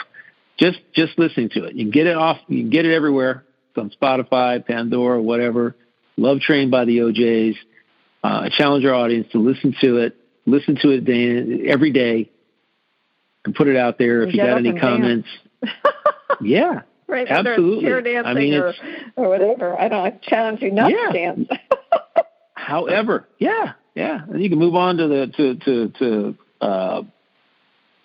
Just 0.58 0.80
just 0.94 1.18
listening 1.20 1.50
to 1.50 1.66
it, 1.66 1.76
you 1.76 1.86
can 1.86 1.92
get 1.92 2.08
it 2.08 2.18
off. 2.18 2.38
You 2.48 2.62
can 2.64 2.70
get 2.72 2.86
it 2.86 2.94
everywhere. 2.96 3.46
It's 3.70 3.78
on 3.78 3.92
Spotify, 3.92 4.66
Pandora, 4.66 5.22
whatever. 5.22 5.76
Love 6.18 6.40
Train 6.40 6.70
by 6.72 6.86
the 6.86 7.02
O'Jays. 7.02 7.56
Uh, 8.24 8.42
I 8.46 8.50
challenge 8.50 8.84
our 8.86 8.94
audience 8.94 9.28
to 9.32 9.38
listen 9.38 9.76
to 9.82 9.98
it. 9.98 10.16
Listen 10.46 10.76
to 10.82 10.90
it 10.90 11.06
day, 11.06 11.70
every 11.70 11.92
day, 11.92 12.32
and 13.46 13.54
put 13.54 13.68
it 13.68 13.78
out 13.78 13.98
there. 14.00 14.24
If 14.24 14.34
you 14.34 14.42
got 14.44 14.58
any 14.58 14.74
comments, 14.78 15.28
yeah, 16.42 16.82
right, 17.08 17.28
absolutely. 17.28 17.84
Chair 17.86 18.02
dancing 18.02 18.26
I 18.26 18.34
mean, 18.34 18.54
or, 18.54 18.74
or 19.16 19.30
whatever. 19.30 19.80
I 19.80 19.88
don't. 19.88 20.06
I 20.06 20.12
challenge 20.22 20.62
you 20.62 20.72
not 20.72 20.92
Yeah. 20.92 21.08
to 21.08 21.14
dance. 21.14 21.50
However, 22.54 23.28
yeah, 23.40 23.74
yeah, 23.96 24.22
and 24.30 24.42
you 24.42 24.50
can 24.50 24.60
move 24.60 24.76
on 24.76 24.98
to 24.98 25.08
the 25.08 25.28
to 25.38 25.56
to 25.56 25.90
to 26.00 26.38
uh, 26.62 27.02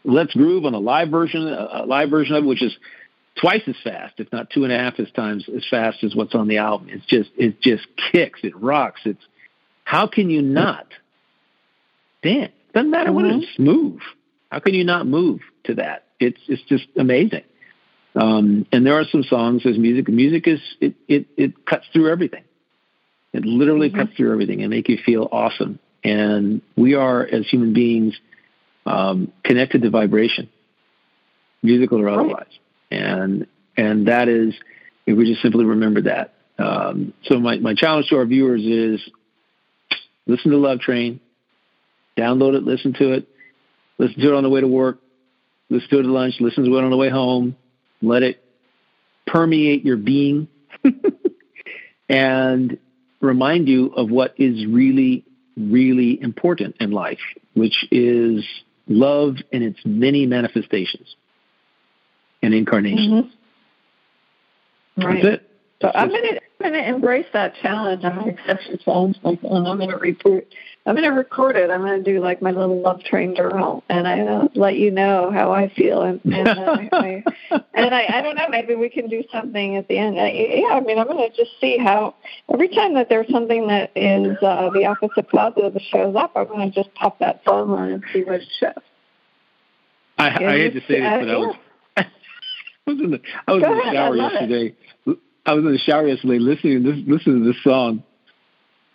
Let's 0.05 0.33
Groove 0.35 0.65
on 0.65 0.75
a 0.75 0.79
live 0.79 1.09
version, 1.11 1.47
a 1.49 1.85
live 1.87 2.11
version 2.11 2.37
of 2.37 2.45
it, 2.45 2.47
which 2.47 2.63
is 2.63 2.75
twice 3.41 3.63
as 3.67 3.75
fast, 3.85 4.15
if 4.19 4.33
not 4.33 4.49
two 4.51 4.65
and 4.65 4.73
a 4.73 4.79
half 4.79 4.99
as 4.99 5.11
times 5.11 5.45
as 5.55 5.65
fast 5.71 6.03
as 6.05 6.15
what's 6.15 6.35
on 6.35 6.49
the 6.49 6.59
album. 6.59 6.89
It's 6.91 7.05
just 7.07 7.31
it 7.37 7.61
just 7.61 7.87
kicks, 8.13 8.41
it 8.43 8.57
rocks. 8.57 9.01
It's 9.05 9.23
how 9.85 10.07
can 10.07 10.31
you 10.31 10.41
not 10.41 10.87
dance? 12.23 12.53
Doesn't 12.73 12.91
matter 12.91 13.13
what 13.13 13.25
Mhm. 13.27 13.43
it's 13.43 13.59
move. 13.59 14.01
How 14.55 14.61
can 14.61 14.73
you 14.75 14.85
not 14.85 15.05
move 15.05 15.41
to 15.65 15.75
that? 15.75 16.05
It's 16.21 16.39
it's 16.47 16.63
just 16.69 16.87
amazing. 16.97 17.43
Um, 18.15 18.67
and 18.71 18.87
there 18.87 18.95
are 18.95 19.05
some 19.05 19.25
songs 19.25 19.67
as 19.67 19.77
music. 19.77 20.07
Music 20.07 20.47
is 20.47 20.61
it 20.81 20.95
it 21.09 21.27
it 21.37 21.67
cuts 21.67 21.87
through 21.93 22.13
everything. 22.13 22.45
It 23.33 23.45
literally 23.45 23.91
Mhm. 23.91 23.97
cuts 23.97 24.17
through 24.17 24.31
everything 24.31 24.63
and 24.63 24.71
make 24.71 24.89
you 24.89 24.97
feel 24.99 25.29
awesome. 25.33 25.81
And 26.05 26.63
we 26.77 26.95
are, 26.95 27.27
as 27.27 27.49
human 27.49 27.73
beings, 27.73 28.17
um, 28.87 29.33
connected 29.43 29.83
to 29.83 29.91
vibration, 29.91 30.49
musical 31.61 31.99
or 32.01 32.05
Right. 32.05 32.19
otherwise. 32.21 32.59
And 32.93 33.49
and 33.77 34.07
that 34.07 34.29
is, 34.29 34.55
if 35.05 35.17
we 35.17 35.25
just 35.25 35.43
simply 35.43 35.65
remember 35.65 36.03
that. 36.03 36.35
Um, 36.61 37.13
so 37.25 37.41
my, 37.41 37.59
my 37.59 37.75
challenge 37.75 38.07
to 38.11 38.19
our 38.19 38.25
viewers 38.25 38.65
is 38.65 39.01
listen 40.29 40.53
to 40.53 40.59
Love 40.59 40.79
Train, 40.79 41.19
download 42.17 42.55
it, 42.55 42.63
listen 42.63 42.93
to 42.93 43.15
it, 43.15 43.29
listen 43.99 44.21
to 44.21 44.29
it 44.29 44.35
on 44.35 44.43
the 44.43 44.49
way 44.49 44.61
to 44.61 44.69
work, 44.69 44.99
listen 45.71 45.89
to 45.91 45.97
it 45.99 46.01
at 46.01 46.07
lunch, 46.07 46.35
listen 46.41 46.65
to 46.65 46.77
it 46.79 46.85
on 46.85 46.91
the 46.91 46.97
way 46.97 47.11
home, 47.11 47.57
let 48.03 48.23
it 48.23 48.41
permeate 49.27 49.85
your 49.85 49.97
being 49.97 50.49
and 52.09 52.79
remind 53.21 53.69
you 53.69 53.87
of 53.95 54.11
what 54.11 54.35
is 54.37 54.67
really, 54.67 55.25
really 55.57 56.21
important 56.21 56.77
in 56.81 56.91
life, 56.91 57.21
which 57.55 57.87
is 57.91 58.45
love 58.87 59.37
in 59.51 59.63
its 59.63 59.79
many 59.85 60.27
manifestations 60.27 61.17
and 62.43 62.53
incarnations. 62.53 63.25
Mhm. 64.99 65.05
Right. 65.05 65.23
That's 65.23 65.37
it. 65.37 65.51
So 65.85 65.91
I'm 65.95 66.09
gonna 66.09 66.29
I'm 66.61 66.73
gonna 66.73 66.79
embrace 66.79 67.27
that 67.35 67.55
challenge. 67.61 68.05
I'm 68.05 68.17
gonna 68.17 68.33
accept 68.33 68.63
the 68.71 68.79
challenge, 68.79 69.19
Michael, 69.23 69.57
and 69.57 69.69
I'm 69.69 69.79
gonna 69.79 69.99
report. 69.99 70.47
I'm 70.87 70.95
gonna 70.95 71.13
record 71.13 71.57
it. 71.57 71.71
I'm 71.71 71.81
gonna 71.83 72.03
do 72.03 72.21
like 72.21 72.41
my 72.41 72.53
little 72.53 72.81
love 72.81 73.03
train 73.05 73.37
journal, 73.37 73.85
and 73.91 74.09
I 74.09 74.21
uh, 74.21 74.49
let 74.55 74.77
you 74.77 74.91
know 74.91 75.31
how 75.31 75.53
I 75.53 75.69
feel. 75.75 76.01
And 76.03 76.21
and, 76.25 76.49
uh, 76.49 76.77
I, 76.93 77.23
and 77.75 77.95
I 77.95 78.07
I 78.09 78.23
don't 78.23 78.37
know. 78.37 78.49
Maybe 78.49 78.75
we 78.77 78.89
can 78.89 79.09
do 79.11 79.23
something 79.31 79.77
at 79.77 79.87
the 79.89 79.99
end. 79.99 80.19
I, 80.19 80.31
yeah, 80.31 80.69
I 80.75 80.81
mean, 80.81 80.99
I'm 80.99 81.07
gonna 81.07 81.29
just 81.29 81.51
see 81.61 81.77
how 81.77 82.15
every 82.51 82.69
time 82.69 82.95
that 82.95 83.11
there's 83.11 83.29
something 83.31 83.67
that 83.67 83.91
is 83.95 84.39
uh, 84.43 84.71
the 84.71 84.87
opposite 84.87 85.29
positive 85.29 85.75
that 85.75 85.83
shows 85.91 86.17
up, 86.17 86.33
I'm 86.35 86.49
gonna 86.49 86.71
just 86.71 86.95
pop 86.95 87.19
that 87.19 87.45
phone 87.45 87.71
on 87.73 87.93
and 87.93 88.05
see 88.11 88.25
what 88.25 88.37
it 88.37 88.49
shows. 88.59 88.73
I, 90.17 90.29
I 90.29 90.57
hate 90.57 90.73
to 90.75 90.81
say 90.81 91.01
this, 91.01 91.09
Uh, 91.13 91.19
but 91.21 91.29
I 91.29 91.37
was, 91.37 91.57
I 91.99 92.07
was 92.87 93.01
in 93.01 93.11
the 93.11 93.21
I 93.47 93.53
was 93.53 93.63
Go 93.63 93.71
in 93.73 93.77
the 93.77 93.83
ahead, 93.83 93.95
shower 93.95 94.17
yesterday. 94.17 94.67
it. 94.69 94.77
Yesterday. 95.47 95.51
I 95.51 95.55
was 95.55 95.65
in 95.65 95.73
the 95.73 95.79
shower 95.79 96.09
yesterday 96.09 96.39
listening 96.39 96.85
to 96.85 96.93
this 96.93 97.01
listening 97.07 97.45
to 97.45 97.53
this 97.53 97.63
song, 97.63 98.03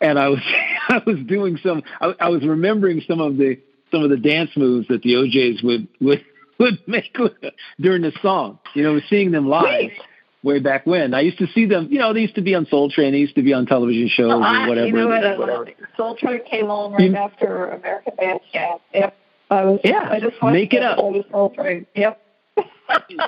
and 0.02 0.20
I 0.20 0.30
was 0.30 0.40
I 0.90 1.02
was 1.06 1.18
doing 1.28 1.58
some 1.64 1.84
I, 2.02 2.14
I 2.20 2.30
was 2.30 2.46
remembering 2.46 3.02
some 3.08 3.22
of 3.22 3.38
the 3.38 3.60
some 3.92 4.04
of 4.04 4.10
the 4.10 4.18
dance 4.18 4.52
moves 4.56 4.88
that 4.88 5.02
the 5.02 5.16
O'Jays 5.16 5.62
would 5.64 5.88
would 6.00 6.24
would 6.60 6.80
make 6.88 7.16
during 7.80 8.02
the 8.02 8.12
song. 8.22 8.60
You 8.74 8.84
know, 8.84 9.00
seeing 9.10 9.32
them 9.32 9.48
live. 9.48 9.92
Please. 9.92 10.00
way 10.42 10.60
back 10.60 10.86
when. 10.86 11.14
I 11.14 11.20
used 11.20 11.38
to 11.40 11.48
see 11.48 11.66
them, 11.66 11.90
you 11.92 12.00
know, 12.00 12.14
they 12.14 12.22
used 12.22 12.36
to 12.36 12.42
be 12.42 12.56
on 12.56 12.66
Soul 12.66 12.90
Train, 12.90 13.12
they 13.12 13.18
used 13.18 13.36
to 13.36 13.42
be 13.42 13.52
on 13.54 13.66
television 13.66 14.08
shows 14.08 14.30
well, 14.30 14.44
I, 14.44 14.54
or 14.54 14.58
ah, 14.58 14.68
whatever. 14.70 14.88
You 14.88 14.94
know 14.94 15.08
what, 15.08 15.38
whatever. 15.38 15.68
Soul 15.98 16.16
Train 16.16 16.40
came 16.50 16.72
on 16.72 16.94
right 16.94 17.10
you, 17.12 17.16
after 17.16 17.72
American 17.72 18.14
Bandstand. 18.18 18.80
Yep. 18.94 19.18
I 19.52 19.64
was, 19.66 19.80
yeah, 19.84 20.08
I 20.10 20.20
just 20.22 20.42
make 20.44 20.74
it 20.74 20.82
up. 20.82 20.98
Soul 20.98 21.50
Train. 21.50 21.86
Yep. 21.96 22.22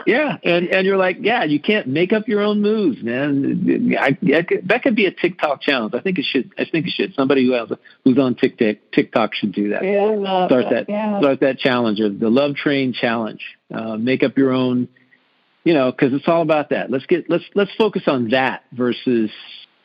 Yeah, 0.05 0.37
and 0.43 0.67
and 0.67 0.85
you're 0.85 0.97
like, 0.97 1.17
yeah, 1.21 1.43
you 1.43 1.59
can't 1.59 1.87
make 1.87 2.13
up 2.13 2.27
your 2.27 2.41
own 2.41 2.61
moves, 2.61 3.01
man. 3.01 3.95
I, 3.99 4.17
I 4.35 4.41
could, 4.43 4.67
that 4.67 4.83
could 4.83 4.95
be 4.95 5.05
a 5.05 5.11
TikTok 5.11 5.61
challenge. 5.61 5.93
I 5.93 6.01
think 6.01 6.19
it 6.19 6.25
should. 6.25 6.51
I 6.57 6.65
think 6.65 6.87
it 6.87 6.91
should. 6.91 7.13
Somebody 7.15 7.45
who 7.45 7.53
has 7.53 7.69
who's 8.03 8.17
on 8.17 8.35
TikTok 8.35 8.77
TikTok 8.93 9.33
should 9.33 9.53
do 9.53 9.69
that. 9.69 9.83
Yeah, 9.83 10.47
start 10.47 10.65
that. 10.71 10.85
Yeah. 10.89 11.19
Start 11.19 11.39
that 11.41 11.59
challenge 11.59 11.99
or 11.99 12.09
the 12.09 12.29
Love 12.29 12.55
Train 12.55 12.93
challenge. 12.93 13.41
Uh, 13.73 13.97
make 13.97 14.23
up 14.23 14.37
your 14.37 14.51
own. 14.51 14.87
You 15.63 15.75
know, 15.75 15.91
because 15.91 16.11
it's 16.13 16.27
all 16.27 16.41
about 16.41 16.71
that. 16.71 16.89
Let's 16.89 17.05
get 17.05 17.29
let's 17.29 17.43
let's 17.53 17.71
focus 17.75 18.03
on 18.07 18.29
that 18.29 18.63
versus 18.71 19.29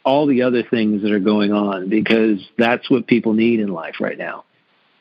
all 0.04 0.26
the 0.26 0.42
other 0.42 0.62
things 0.62 1.02
that 1.02 1.12
are 1.12 1.18
going 1.18 1.52
on 1.52 1.90
because 1.90 2.38
that's 2.56 2.88
what 2.88 3.06
people 3.06 3.34
need 3.34 3.60
in 3.60 3.68
life 3.68 3.96
right 4.00 4.16
now. 4.16 4.44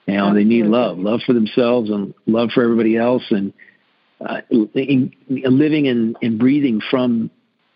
You 0.07 0.17
know, 0.17 0.33
they 0.33 0.43
need 0.43 0.65
love, 0.65 0.99
love 0.99 1.21
for 1.25 1.33
themselves 1.33 1.89
and 1.89 2.13
love 2.27 2.51
for 2.53 2.63
everybody 2.63 2.95
else, 2.95 3.23
and 3.31 3.53
uh, 4.21 4.41
in, 4.49 5.13
in 5.27 5.57
living 5.57 5.87
and, 5.87 6.17
and 6.21 6.39
breathing 6.39 6.81
from 6.89 7.29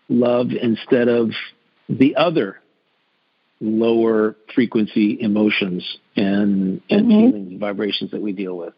love 0.08 0.50
instead 0.50 1.08
of 1.08 1.30
the 1.88 2.16
other 2.16 2.60
lower 3.60 4.36
frequency 4.54 5.20
emotions 5.20 5.98
and, 6.16 6.80
and 6.88 7.00
mm-hmm. 7.02 7.08
feelings 7.08 7.50
and 7.50 7.60
vibrations 7.60 8.10
that 8.12 8.22
we 8.22 8.32
deal 8.32 8.56
with. 8.56 8.74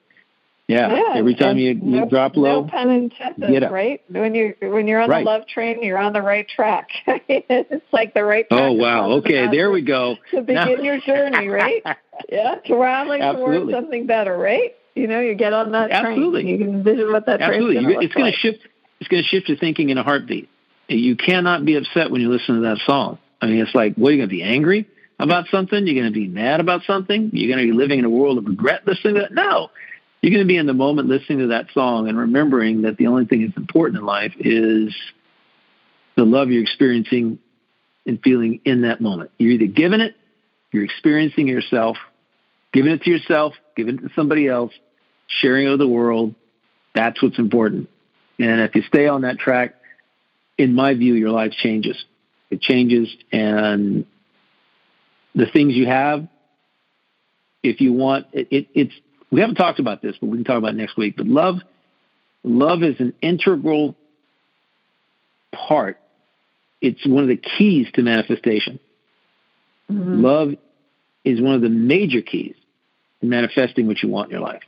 Yeah. 0.68 0.94
yeah 0.94 1.14
Every 1.16 1.34
time 1.34 1.58
you, 1.58 1.70
you 1.70 1.80
no, 1.82 2.08
drop 2.08 2.36
low, 2.36 2.62
no 2.62 2.68
pun 2.68 2.90
intended, 2.90 3.70
right? 3.70 4.00
When 4.08 4.34
you 4.34 4.54
when 4.60 4.86
you're 4.86 5.00
on 5.00 5.10
right. 5.10 5.24
the 5.24 5.30
love 5.30 5.46
train, 5.46 5.82
you're 5.82 5.98
on 5.98 6.12
the 6.12 6.22
right 6.22 6.48
track. 6.48 6.88
it's 7.06 7.84
like 7.92 8.14
the 8.14 8.24
right. 8.24 8.48
Track 8.48 8.60
oh 8.60 8.72
wow! 8.72 9.10
Okay, 9.18 9.48
there 9.50 9.70
we 9.70 9.82
go. 9.82 10.16
To 10.30 10.40
begin 10.40 10.78
now. 10.78 10.82
your 10.82 11.00
journey, 11.00 11.48
right? 11.48 11.82
yeah, 12.30 12.56
traveling 12.64 13.20
towards 13.20 13.72
something 13.72 14.06
better, 14.06 14.38
right? 14.38 14.74
You 14.95 15.07
know, 15.07 15.20
you 15.20 15.34
get 15.34 15.53
on 15.53 15.72
that 15.72 15.90
Absolutely. 15.90 16.43
train. 16.43 16.53
You 16.53 16.59
can 16.66 16.74
envision 16.74 17.12
what 17.12 17.26
that 17.26 17.40
Absolutely. 17.40 17.82
train's 17.82 18.05
It's 18.05 18.14
going 18.14 18.26
like. 18.26 18.34
to 18.34 18.40
shift. 18.40 18.68
It's 19.01 19.09
going 19.09 19.22
to 19.22 19.28
shift 19.28 19.49
your 19.49 19.59
thinking 19.59 19.90
in 19.90 19.99
a 19.99 20.03
heartbeat. 20.03 20.49
You 20.88 21.16
cannot 21.16 21.64
be 21.64 21.76
upset 21.76 22.11
when 22.11 22.20
you 22.20 22.28
listen 22.28 22.57
to 22.57 22.61
that 22.62 22.78
song. 22.86 23.18
I 23.40 23.47
mean, 23.47 23.57
it's 23.61 23.74
like, 23.74 23.95
what 23.97 24.09
are 24.09 24.12
you 24.12 24.18
going 24.18 24.28
to 24.28 24.34
be 24.34 24.43
angry 24.43 24.86
about 25.18 25.47
something? 25.51 25.86
You're 25.86 26.01
going 26.01 26.12
to 26.12 26.18
be 26.18 26.28
mad 26.28 26.61
about 26.61 26.82
something? 26.86 27.30
You're 27.32 27.49
going 27.55 27.66
to 27.66 27.72
be 27.72 27.76
living 27.76 27.99
in 27.99 28.05
a 28.05 28.11
world 28.11 28.38
of 28.38 28.45
regret 28.47 28.86
listening 28.86 29.14
to 29.14 29.20
that? 29.22 29.32
No. 29.32 29.70
You're 30.20 30.30
going 30.30 30.45
to 30.45 30.49
be 30.49 30.57
in 30.57 30.66
the 30.66 30.74
moment 30.74 31.09
listening 31.09 31.40
to 31.40 31.47
that 31.49 31.66
song 31.74 32.09
and 32.09 32.16
remembering 32.16 32.82
that 32.82 32.97
the 32.97 33.09
only 33.09 33.24
thing 33.24 33.45
that's 33.45 33.57
important 33.57 33.99
in 33.99 34.07
life 34.07 34.32
is 34.38 34.95
the 36.16 36.24
love 36.24 36.51
you're 36.51 36.62
experiencing 36.62 37.40
and 38.07 38.20
feeling 38.22 38.61
in 38.64 38.82
that 38.82 39.01
moment. 39.01 39.30
You're 39.38 39.53
either 39.53 39.66
giving 39.66 40.01
it, 40.01 40.14
you're 40.70 40.84
experiencing 40.84 41.49
yourself, 41.49 41.97
giving 42.73 42.93
it 42.93 43.03
to 43.03 43.11
yourself, 43.11 43.55
giving 43.77 43.97
it 43.97 44.01
to 44.03 44.11
somebody 44.14 44.49
else, 44.49 44.73
sharing 45.27 45.66
it 45.66 45.70
with 45.70 45.79
the 45.79 45.89
world. 45.89 46.35
That's 46.95 47.23
what's 47.23 47.39
important. 47.39 47.89
And 48.39 48.61
if 48.61 48.75
you 48.75 48.83
stay 48.83 49.07
on 49.07 49.23
that 49.23 49.39
track, 49.39 49.75
in 50.59 50.75
my 50.75 50.95
view, 50.95 51.14
your 51.14 51.31
life 51.31 51.53
changes. 51.53 52.03
It 52.51 52.61
changes, 52.61 53.09
and 53.31 54.05
the 55.35 55.47
things 55.47 55.75
you 55.75 55.87
have, 55.87 56.29
if 57.62 57.81
you 57.81 57.93
want, 57.93 58.27
it, 58.33 58.49
it, 58.51 58.68
it's. 58.75 58.93
We 59.31 59.41
haven't 59.41 59.57
talked 59.57 59.79
about 59.79 60.03
this, 60.03 60.16
but 60.20 60.27
we 60.27 60.37
can 60.37 60.45
talk 60.45 60.59
about 60.59 60.75
next 60.75 60.99
week. 60.99 61.16
But 61.16 61.27
love, 61.27 61.57
love 62.45 62.83
is 62.83 63.01
an 63.01 63.14
integral 63.23 63.97
part. 65.51 65.99
It's 66.83 67.07
one 67.07 67.23
of 67.23 67.29
the 67.31 67.39
keys 67.39 67.87
to 67.95 68.03
manifestation. 68.03 68.79
Mm-hmm. 69.91 70.23
Love 70.23 70.55
is 71.25 71.41
one 71.41 71.55
of 71.55 71.62
the 71.62 71.70
major 71.70 72.20
keys 72.20 72.57
manifesting 73.23 73.87
what 73.87 74.03
you 74.03 74.09
want 74.09 74.29
in 74.29 74.33
your 74.33 74.41
life. 74.41 74.62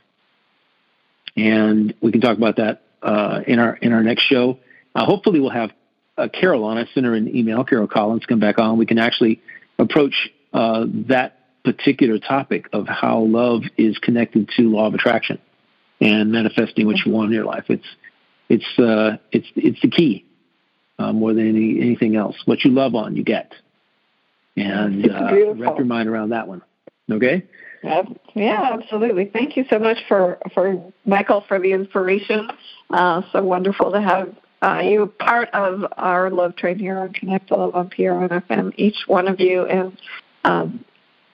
And 1.35 1.93
we 2.01 2.11
can 2.11 2.21
talk 2.21 2.37
about 2.37 2.57
that 2.57 2.83
uh, 3.01 3.41
in 3.45 3.59
our 3.59 3.75
in 3.75 3.91
our 3.93 4.03
next 4.03 4.23
show. 4.23 4.59
Uh, 4.93 5.05
hopefully, 5.05 5.39
we'll 5.39 5.49
have 5.49 5.71
uh, 6.17 6.27
Carol 6.31 6.63
on. 6.63 6.77
I 6.77 6.85
sent 6.93 7.05
her 7.05 7.13
an 7.13 7.35
email. 7.35 7.63
Carol 7.63 7.87
Collins, 7.87 8.25
come 8.25 8.39
back 8.39 8.57
on. 8.59 8.77
We 8.77 8.85
can 8.85 8.97
actually 8.97 9.41
approach 9.77 10.29
uh, 10.53 10.85
that 11.07 11.39
particular 11.63 12.19
topic 12.19 12.67
of 12.71 12.87
how 12.87 13.19
love 13.19 13.63
is 13.77 13.97
connected 13.97 14.49
to 14.55 14.63
law 14.69 14.87
of 14.87 14.93
attraction 14.93 15.39
and 15.99 16.31
manifesting 16.31 16.85
what 16.85 16.97
you 17.05 17.11
want 17.11 17.27
in 17.27 17.33
your 17.33 17.45
life. 17.45 17.65
It's 17.69 17.87
it's 18.47 18.79
uh, 18.79 19.17
it's 19.31 19.47
it's 19.55 19.81
the 19.81 19.89
key 19.89 20.25
uh, 20.99 21.11
more 21.11 21.33
than 21.33 21.49
any, 21.49 21.81
anything 21.81 22.15
else. 22.15 22.35
What 22.45 22.63
you 22.63 22.71
love 22.71 22.95
on, 22.95 23.15
you 23.15 23.23
get, 23.23 23.53
and 24.55 25.09
uh, 25.09 25.53
wrap 25.55 25.77
your 25.77 25.85
mind 25.85 26.07
around 26.07 26.29
that 26.29 26.47
one. 26.47 26.61
Okay. 27.11 27.43
Yeah, 28.33 28.71
absolutely. 28.73 29.25
Thank 29.25 29.55
you 29.57 29.65
so 29.69 29.79
much 29.79 29.97
for 30.07 30.39
for 30.53 30.91
Michael 31.05 31.43
for 31.47 31.59
the 31.59 31.71
inspiration. 31.71 32.49
Uh, 32.89 33.21
so 33.31 33.43
wonderful 33.43 33.91
to 33.91 34.01
have 34.01 34.35
uh, 34.61 34.81
you 34.83 35.05
part 35.19 35.49
of 35.53 35.85
our 35.97 36.29
love 36.29 36.55
train 36.55 36.79
here 36.79 36.97
on 36.97 37.13
Connect 37.13 37.47
to 37.49 37.55
Love 37.55 37.75
on 37.75 37.89
PRN 37.89 38.29
FM. 38.29 38.73
Each 38.77 38.97
one 39.07 39.27
of 39.27 39.39
you, 39.39 39.65
and 39.65 39.97
um, 40.43 40.85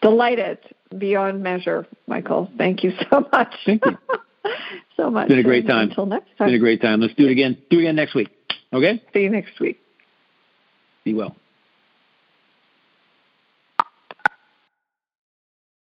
delighted 0.01 0.59
beyond 0.97 1.41
measure, 1.41 1.87
Michael. 2.07 2.51
Thank 2.57 2.83
you 2.83 2.91
so 3.09 3.25
much. 3.31 3.53
Thank 3.65 3.85
you 3.85 3.97
so 4.97 5.09
much. 5.09 5.25
It's 5.25 5.31
been 5.31 5.39
a 5.39 5.43
great 5.43 5.67
time. 5.67 5.89
Until 5.89 6.05
next 6.05 6.25
time. 6.37 6.47
It's 6.47 6.51
been 6.51 6.55
a 6.55 6.59
great 6.59 6.81
time. 6.81 7.01
Let's 7.01 7.15
do 7.15 7.25
it 7.25 7.31
again. 7.31 7.57
Do 7.69 7.77
it 7.77 7.81
again 7.81 7.95
next 7.95 8.15
week. 8.15 8.29
Okay. 8.73 9.01
See 9.13 9.21
you 9.21 9.29
next 9.29 9.59
week. 9.59 9.79
Be 11.03 11.13
well. 11.13 11.35